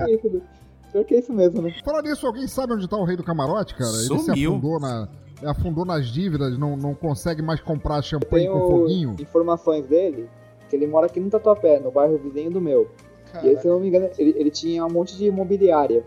é, 0.00 0.10
é, 0.10 0.14
isso. 0.14 0.42
Pior 0.90 1.04
que 1.04 1.14
é 1.14 1.18
isso 1.20 1.32
mesmo, 1.32 1.62
né? 1.62 1.72
Falar 1.84 2.02
nisso, 2.02 2.26
alguém 2.26 2.48
sabe 2.48 2.72
onde 2.72 2.88
tá 2.88 2.96
o 2.96 3.04
Rei 3.04 3.16
do 3.16 3.22
Camarote, 3.22 3.76
cara? 3.76 3.90
Sumiu. 3.90 4.16
Ele 4.16 4.24
se 4.24 4.46
afundou 4.46 4.80
na 4.80 5.08
afundou 5.46 5.84
nas 5.84 6.08
dívidas, 6.08 6.58
não, 6.58 6.76
não 6.76 6.94
consegue 6.96 7.40
mais 7.40 7.60
comprar 7.60 8.02
champanhe 8.02 8.48
com 8.48 8.58
foguinho. 8.58 9.14
informações 9.20 9.86
dele 9.86 10.28
que 10.68 10.76
ele 10.76 10.86
mora 10.86 11.06
aqui 11.06 11.18
no 11.18 11.30
Tatuapé, 11.30 11.80
no 11.80 11.90
bairro 11.90 12.18
vizinho 12.18 12.50
do 12.50 12.60
meu. 12.60 12.88
Caraca. 13.32 13.46
E 13.46 13.50
aí, 13.50 13.60
se 13.60 13.66
eu 13.66 13.74
não 13.74 13.80
me 13.80 13.88
engano, 13.88 14.08
ele, 14.18 14.34
ele 14.36 14.50
tinha 14.50 14.84
um 14.84 14.90
monte 14.90 15.16
de 15.16 15.26
imobiliária. 15.26 16.04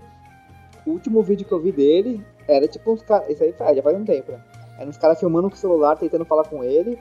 O 0.86 0.91
último 0.91 1.22
vídeo 1.22 1.45
que 1.45 1.51
eu 1.51 1.59
vi 1.59 1.72
dele 1.72 2.26
era 2.47 2.68
tipo 2.68 2.91
uns 2.91 3.01
caras. 3.03 3.30
Isso 3.30 3.43
aí 3.43 3.53
faz, 3.53 3.76
já 3.76 3.84
faz 3.84 3.97
um 3.97 4.05
tempo, 4.05 4.32
né? 4.32 4.41
Era 4.78 4.89
uns 4.89 4.97
caras 4.97 5.20
filmando 5.20 5.49
com 5.49 5.55
o 5.55 5.57
celular, 5.57 5.95
tentando 5.95 6.26
falar 6.26 6.45
com 6.45 6.64
ele. 6.64 6.97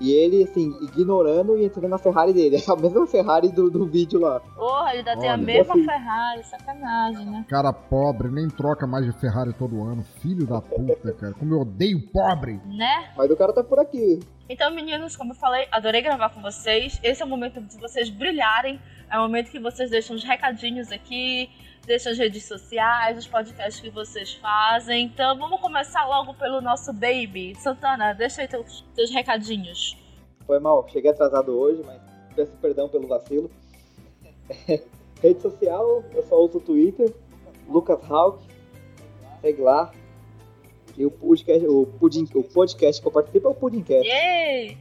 E 0.00 0.12
ele, 0.12 0.42
assim, 0.42 0.72
ignorando 0.82 1.56
e 1.56 1.64
entrando 1.64 1.88
na 1.88 1.98
Ferrari 1.98 2.32
dele. 2.32 2.62
A 2.68 2.76
mesma 2.76 3.06
Ferrari 3.06 3.48
do, 3.48 3.70
do 3.70 3.86
vídeo 3.86 4.20
lá. 4.20 4.40
Porra, 4.40 4.94
ele 4.94 5.04
tem 5.04 5.28
a 5.28 5.36
mesma 5.36 5.74
assim, 5.74 5.84
Ferrari, 5.84 6.44
sacanagem, 6.44 7.26
né? 7.26 7.44
Cara 7.48 7.72
pobre, 7.72 8.28
nem 8.28 8.48
troca 8.48 8.86
mais 8.86 9.04
de 9.04 9.12
Ferrari 9.20 9.52
todo 9.52 9.82
ano. 9.82 10.02
Filho 10.20 10.46
da 10.46 10.60
puta, 10.60 11.12
cara. 11.12 11.32
Como 11.34 11.54
eu 11.54 11.60
odeio 11.60 12.00
pobre. 12.10 12.60
Né? 12.66 13.10
Mas 13.16 13.30
o 13.30 13.36
cara 13.36 13.52
tá 13.52 13.62
por 13.62 13.78
aqui. 13.78 14.20
Então, 14.48 14.70
meninos, 14.70 15.16
como 15.16 15.32
eu 15.32 15.36
falei, 15.36 15.66
adorei 15.70 16.02
gravar 16.02 16.28
com 16.28 16.42
vocês. 16.42 17.00
Esse 17.02 17.22
é 17.22 17.24
o 17.24 17.28
momento 17.28 17.60
de 17.60 17.78
vocês 17.78 18.10
brilharem. 18.10 18.78
É 19.10 19.18
o 19.18 19.22
momento 19.22 19.50
que 19.50 19.58
vocês 19.58 19.90
deixam 19.90 20.14
os 20.14 20.22
recadinhos 20.22 20.92
aqui, 20.92 21.48
deixam 21.86 22.12
as 22.12 22.18
redes 22.18 22.44
sociais, 22.44 23.18
os 23.18 23.26
podcasts 23.26 23.80
que 23.80 23.88
vocês 23.88 24.34
fazem. 24.34 25.06
Então, 25.06 25.38
vamos 25.38 25.60
começar 25.60 26.06
logo 26.06 26.34
pelo 26.34 26.60
nosso 26.60 26.92
baby. 26.92 27.54
Santana, 27.56 28.12
deixa 28.12 28.42
aí 28.42 28.48
teus, 28.48 28.84
teus 28.94 29.10
recadinhos. 29.10 29.96
Foi 30.46 30.58
mal, 30.58 30.86
cheguei 30.88 31.10
atrasado 31.10 31.58
hoje, 31.58 31.82
mas 31.84 32.00
peço 32.36 32.52
perdão 32.58 32.88
pelo 32.88 33.06
vacilo. 33.06 33.50
Rede 35.22 35.40
social, 35.40 36.04
eu 36.12 36.22
só 36.24 36.36
uso 36.36 36.58
o 36.58 36.60
Twitter, 36.60 37.14
Lucas 37.66 37.98
Hawk, 38.10 38.46
segue 39.40 39.62
lá, 39.62 39.90
e 40.96 41.04
o 41.04 41.10
podcast, 41.10 41.66
o, 41.66 41.86
pudim, 41.86 42.28
o 42.34 42.42
podcast 42.42 43.02
que 43.02 43.08
eu 43.08 43.12
participo 43.12 43.48
é 43.48 43.50
o 43.50 43.54
Pudimcast. 43.54 44.06
Yay! 44.06 44.78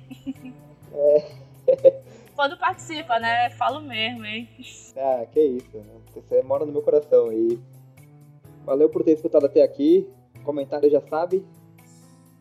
É. 0.93 1.31
Quando 2.35 2.57
participa, 2.57 3.19
né? 3.19 3.49
Falo 3.51 3.81
mesmo, 3.81 4.25
hein? 4.25 4.49
Ah, 4.97 5.25
que 5.31 5.39
isso. 5.39 5.77
Né? 5.77 5.93
Você 6.13 6.41
mora 6.43 6.65
no 6.65 6.71
meu 6.71 6.81
coração. 6.81 7.31
E 7.31 7.59
valeu 8.65 8.89
por 8.89 9.03
ter 9.03 9.11
escutado 9.11 9.45
até 9.45 9.61
aqui. 9.61 10.07
Comentário 10.43 10.89
já 10.89 11.01
sabe. 11.01 11.45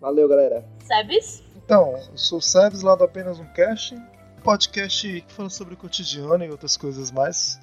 Valeu, 0.01 0.29
galera. 0.29 0.67
Sebes? 0.85 1.43
Então, 1.65 1.97
eu 1.97 2.19
sou 2.19 2.39
o 2.39 2.43
Sebes, 2.43 2.83
lá 2.83 2.95
do 2.95 3.05
Apenas 3.05 3.39
um 3.39 3.47
Cast. 3.53 3.95
Podcast 4.43 5.21
que 5.21 5.33
fala 5.33 5.49
sobre 5.49 5.75
o 5.75 5.77
cotidiano 5.77 6.43
e 6.45 6.51
outras 6.51 6.77
coisas 6.77 7.11
mais. 7.11 7.61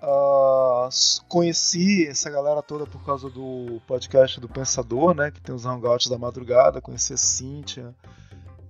Uh, 0.00 0.88
conheci 1.28 2.06
essa 2.06 2.30
galera 2.30 2.62
toda 2.62 2.86
por 2.86 3.04
causa 3.04 3.28
do 3.28 3.80
podcast 3.86 4.40
do 4.40 4.48
Pensador, 4.48 5.14
né? 5.14 5.30
Que 5.30 5.40
tem 5.40 5.54
os 5.54 5.66
hangouts 5.66 6.08
da 6.08 6.16
madrugada. 6.16 6.80
Conheci 6.80 7.14
a 7.14 7.16
Cíntia 7.16 7.94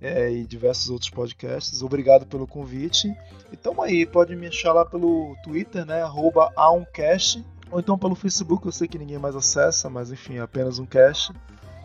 é, 0.01 0.31
e 0.31 0.45
diversos 0.45 0.89
outros 0.89 1.09
podcasts. 1.09 1.81
Obrigado 1.81 2.25
pelo 2.25 2.47
convite. 2.47 3.15
E 3.51 3.57
tamo 3.57 3.81
aí, 3.81 4.05
pode 4.05 4.35
me 4.35 4.47
achar 4.47 4.73
lá 4.73 4.85
pelo 4.85 5.35
Twitter, 5.43 5.85
né? 5.85 6.01
Arroba 6.01 6.51
Aumcast. 6.55 7.45
Ou 7.71 7.79
então 7.79 7.97
pelo 7.97 8.15
Facebook, 8.15 8.65
eu 8.65 8.71
sei 8.71 8.87
que 8.87 8.97
ninguém 8.97 9.19
mais 9.19 9.35
acessa, 9.35 9.89
mas 9.89 10.11
enfim, 10.11 10.37
é 10.37 10.41
apenas 10.41 10.79
um 10.79 10.85
cast. 10.85 11.31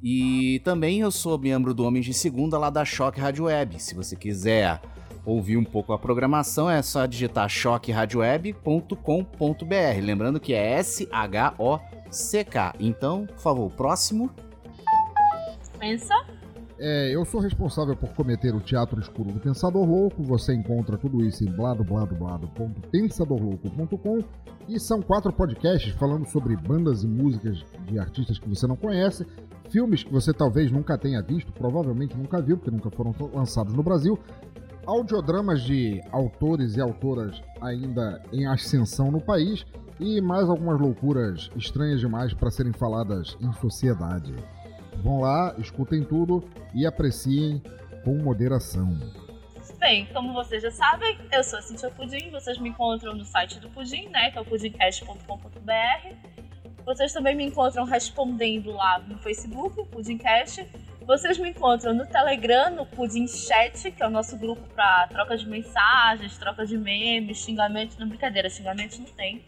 E 0.02 0.60
também 0.64 1.00
eu 1.00 1.10
sou 1.10 1.38
membro 1.38 1.74
do 1.74 1.84
Homens 1.84 2.06
de 2.06 2.14
Segunda 2.14 2.58
lá 2.58 2.70
da 2.70 2.84
Choque 2.84 3.20
Rádio 3.20 3.44
Web. 3.44 3.82
Se 3.82 3.94
você 3.94 4.16
quiser 4.16 4.80
ouvir 5.24 5.58
um 5.58 5.64
pouco 5.64 5.92
a 5.92 5.98
programação, 5.98 6.70
é 6.70 6.80
só 6.82 7.04
digitar 7.04 7.48
choqueradioweb.com.br. 7.48 10.00
Lembrando 10.02 10.40
que 10.40 10.54
é 10.54 10.78
S-H-O-C-K. 10.78 12.74
Então, 12.80 13.26
por 13.26 13.38
favor, 13.38 13.70
próximo. 13.70 14.30
Pensa. 15.78 16.14
É, 16.82 17.14
eu 17.14 17.26
sou 17.26 17.42
responsável 17.42 17.94
por 17.94 18.08
cometer 18.14 18.54
o 18.54 18.60
Teatro 18.60 18.98
Escuro 18.98 19.30
do 19.30 19.38
Pensador 19.38 19.86
Louco. 19.86 20.22
Você 20.22 20.54
encontra 20.54 20.96
tudo 20.96 21.22
isso 21.22 21.44
em 21.44 21.52
bladobladoblado.pensadorlouco.com 21.52 24.24
e 24.66 24.80
são 24.80 25.02
quatro 25.02 25.30
podcasts 25.30 25.92
falando 25.92 26.26
sobre 26.26 26.56
bandas 26.56 27.04
e 27.04 27.06
músicas 27.06 27.62
de 27.86 27.98
artistas 27.98 28.38
que 28.38 28.48
você 28.48 28.66
não 28.66 28.76
conhece, 28.76 29.26
filmes 29.68 30.02
que 30.02 30.10
você 30.10 30.32
talvez 30.32 30.72
nunca 30.72 30.96
tenha 30.96 31.20
visto, 31.20 31.52
provavelmente 31.52 32.16
nunca 32.16 32.40
viu, 32.40 32.56
porque 32.56 32.70
nunca 32.70 32.90
foram 32.90 33.14
lançados 33.34 33.74
no 33.74 33.82
Brasil, 33.82 34.18
audiodramas 34.86 35.60
de 35.60 36.00
autores 36.10 36.76
e 36.76 36.80
autoras 36.80 37.42
ainda 37.60 38.22
em 38.32 38.46
ascensão 38.46 39.10
no 39.10 39.20
país 39.20 39.66
e 39.98 40.18
mais 40.22 40.48
algumas 40.48 40.80
loucuras 40.80 41.50
estranhas 41.54 42.00
demais 42.00 42.32
para 42.32 42.50
serem 42.50 42.72
faladas 42.72 43.36
em 43.38 43.52
sociedade. 43.52 44.34
Vão 45.02 45.20
lá, 45.20 45.54
escutem 45.58 46.04
tudo 46.04 46.48
e 46.74 46.86
apreciem 46.86 47.62
com 48.04 48.16
moderação. 48.16 48.98
Bem, 49.78 50.06
como 50.12 50.34
vocês 50.34 50.62
já 50.62 50.70
sabem, 50.70 51.18
eu 51.32 51.42
sou 51.42 51.58
a 51.58 51.62
Cintia 51.62 51.90
Pudim, 51.90 52.30
vocês 52.30 52.58
me 52.58 52.68
encontram 52.68 53.14
no 53.14 53.24
site 53.24 53.58
do 53.60 53.70
Pudim, 53.70 54.08
né, 54.08 54.30
que 54.30 54.36
é 54.36 54.40
o 54.40 54.44
pudimcast.com.br. 54.44 56.30
Vocês 56.84 57.12
também 57.12 57.34
me 57.34 57.44
encontram 57.44 57.84
respondendo 57.84 58.72
lá 58.72 58.98
no 58.98 59.16
Facebook, 59.18 59.82
Pudimcast. 59.86 60.66
Vocês 61.06 61.38
me 61.38 61.50
encontram 61.50 61.94
no 61.94 62.06
Telegram, 62.06 62.70
no 62.70 62.84
Pudim 62.84 63.26
Chat, 63.26 63.90
que 63.90 64.02
é 64.02 64.06
o 64.06 64.10
nosso 64.10 64.36
grupo 64.36 64.62
para 64.74 65.08
troca 65.08 65.36
de 65.36 65.48
mensagens, 65.48 66.36
troca 66.36 66.66
de 66.66 66.76
memes, 66.76 67.38
xingamentos. 67.38 67.96
Não, 67.96 68.06
brincadeira, 68.06 68.50
xingamentos 68.50 68.98
não 68.98 69.06
tem. 69.06 69.42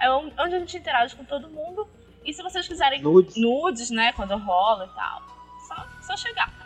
É 0.00 0.10
onde 0.10 0.54
a 0.54 0.58
gente 0.58 0.76
interage 0.76 1.16
com 1.16 1.24
todo 1.24 1.48
mundo. 1.48 1.88
E 2.24 2.32
se 2.32 2.42
vocês 2.42 2.66
quiserem 2.66 3.02
Nudes. 3.02 3.36
nudes 3.36 3.90
né, 3.90 4.12
quando 4.12 4.36
rola 4.36 4.86
e 4.86 4.94
tal, 4.94 5.22
só, 5.66 5.86
só 6.02 6.16
chegar. 6.16 6.62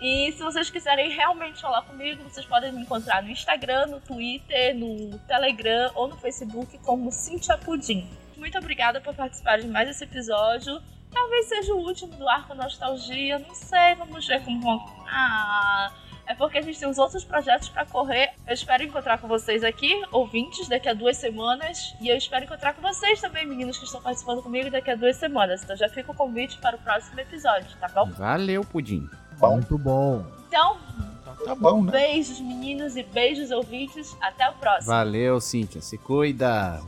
E 0.00 0.30
se 0.32 0.42
vocês 0.42 0.70
quiserem 0.70 1.10
realmente 1.10 1.60
falar 1.60 1.82
comigo, 1.82 2.22
vocês 2.22 2.46
podem 2.46 2.70
me 2.72 2.82
encontrar 2.82 3.22
no 3.22 3.30
Instagram, 3.30 3.86
no 3.86 4.00
Twitter, 4.00 4.76
no 4.76 5.18
Telegram 5.20 5.90
ou 5.94 6.08
no 6.08 6.16
Facebook 6.16 6.78
como 6.78 7.10
Cintia 7.10 7.58
Pudim. 7.58 8.08
Muito 8.36 8.56
obrigada 8.56 9.00
por 9.00 9.14
participar 9.14 9.58
de 9.58 9.66
mais 9.66 9.88
esse 9.88 10.04
episódio. 10.04 10.80
Talvez 11.10 11.46
seja 11.46 11.74
o 11.74 11.78
último 11.78 12.14
do 12.14 12.28
Arco 12.28 12.54
Nostalgia, 12.54 13.38
não 13.40 13.54
sei, 13.54 13.94
vamos 13.96 14.24
ver 14.26 14.44
como 14.44 14.60
vão. 14.60 15.04
Ah, 15.08 15.90
é 16.28 16.34
porque 16.34 16.58
a 16.58 16.62
gente 16.62 16.78
tem 16.78 16.86
uns 16.86 16.98
outros 16.98 17.24
projetos 17.24 17.70
pra 17.70 17.86
correr. 17.86 18.32
Eu 18.46 18.52
espero 18.52 18.82
encontrar 18.84 19.18
com 19.18 19.26
vocês 19.26 19.64
aqui, 19.64 19.90
ouvintes, 20.12 20.68
daqui 20.68 20.86
a 20.86 20.92
duas 20.92 21.16
semanas. 21.16 21.96
E 22.02 22.08
eu 22.08 22.16
espero 22.16 22.44
encontrar 22.44 22.74
com 22.74 22.82
vocês 22.82 23.18
também, 23.18 23.46
meninos 23.46 23.78
que 23.78 23.86
estão 23.86 24.02
participando 24.02 24.42
comigo, 24.42 24.70
daqui 24.70 24.90
a 24.90 24.94
duas 24.94 25.16
semanas. 25.16 25.62
Então 25.64 25.74
já 25.74 25.88
fica 25.88 26.12
o 26.12 26.14
convite 26.14 26.58
para 26.58 26.76
o 26.76 26.78
próximo 26.80 27.18
episódio, 27.18 27.74
tá 27.80 27.88
bom? 27.88 28.10
Valeu, 28.10 28.62
Pudim. 28.62 29.08
Bom, 29.38 29.54
Muito 29.54 29.78
bom. 29.78 30.22
Então, 30.48 30.76
então 31.22 31.46
tá 31.46 31.54
bom, 31.54 31.82
né? 31.82 31.92
beijos, 31.92 32.40
meninos, 32.40 32.96
e 32.96 33.02
beijos, 33.04 33.50
ouvintes. 33.50 34.14
Até 34.20 34.50
o 34.50 34.52
próximo. 34.54 34.92
Valeu, 34.92 35.40
Cíntia. 35.40 35.80
Se 35.80 35.96
cuida. 35.96 36.80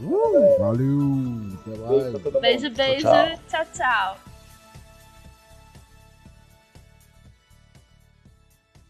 Valeu. 0.59 2.15
Até 2.15 2.31
Beijo 2.31 2.31
mais. 2.31 2.43
Beijo, 2.43 2.71
beijo. 2.71 3.09
Tchau, 3.09 3.39
tchau. 3.49 3.67
tchau. 3.73 4.30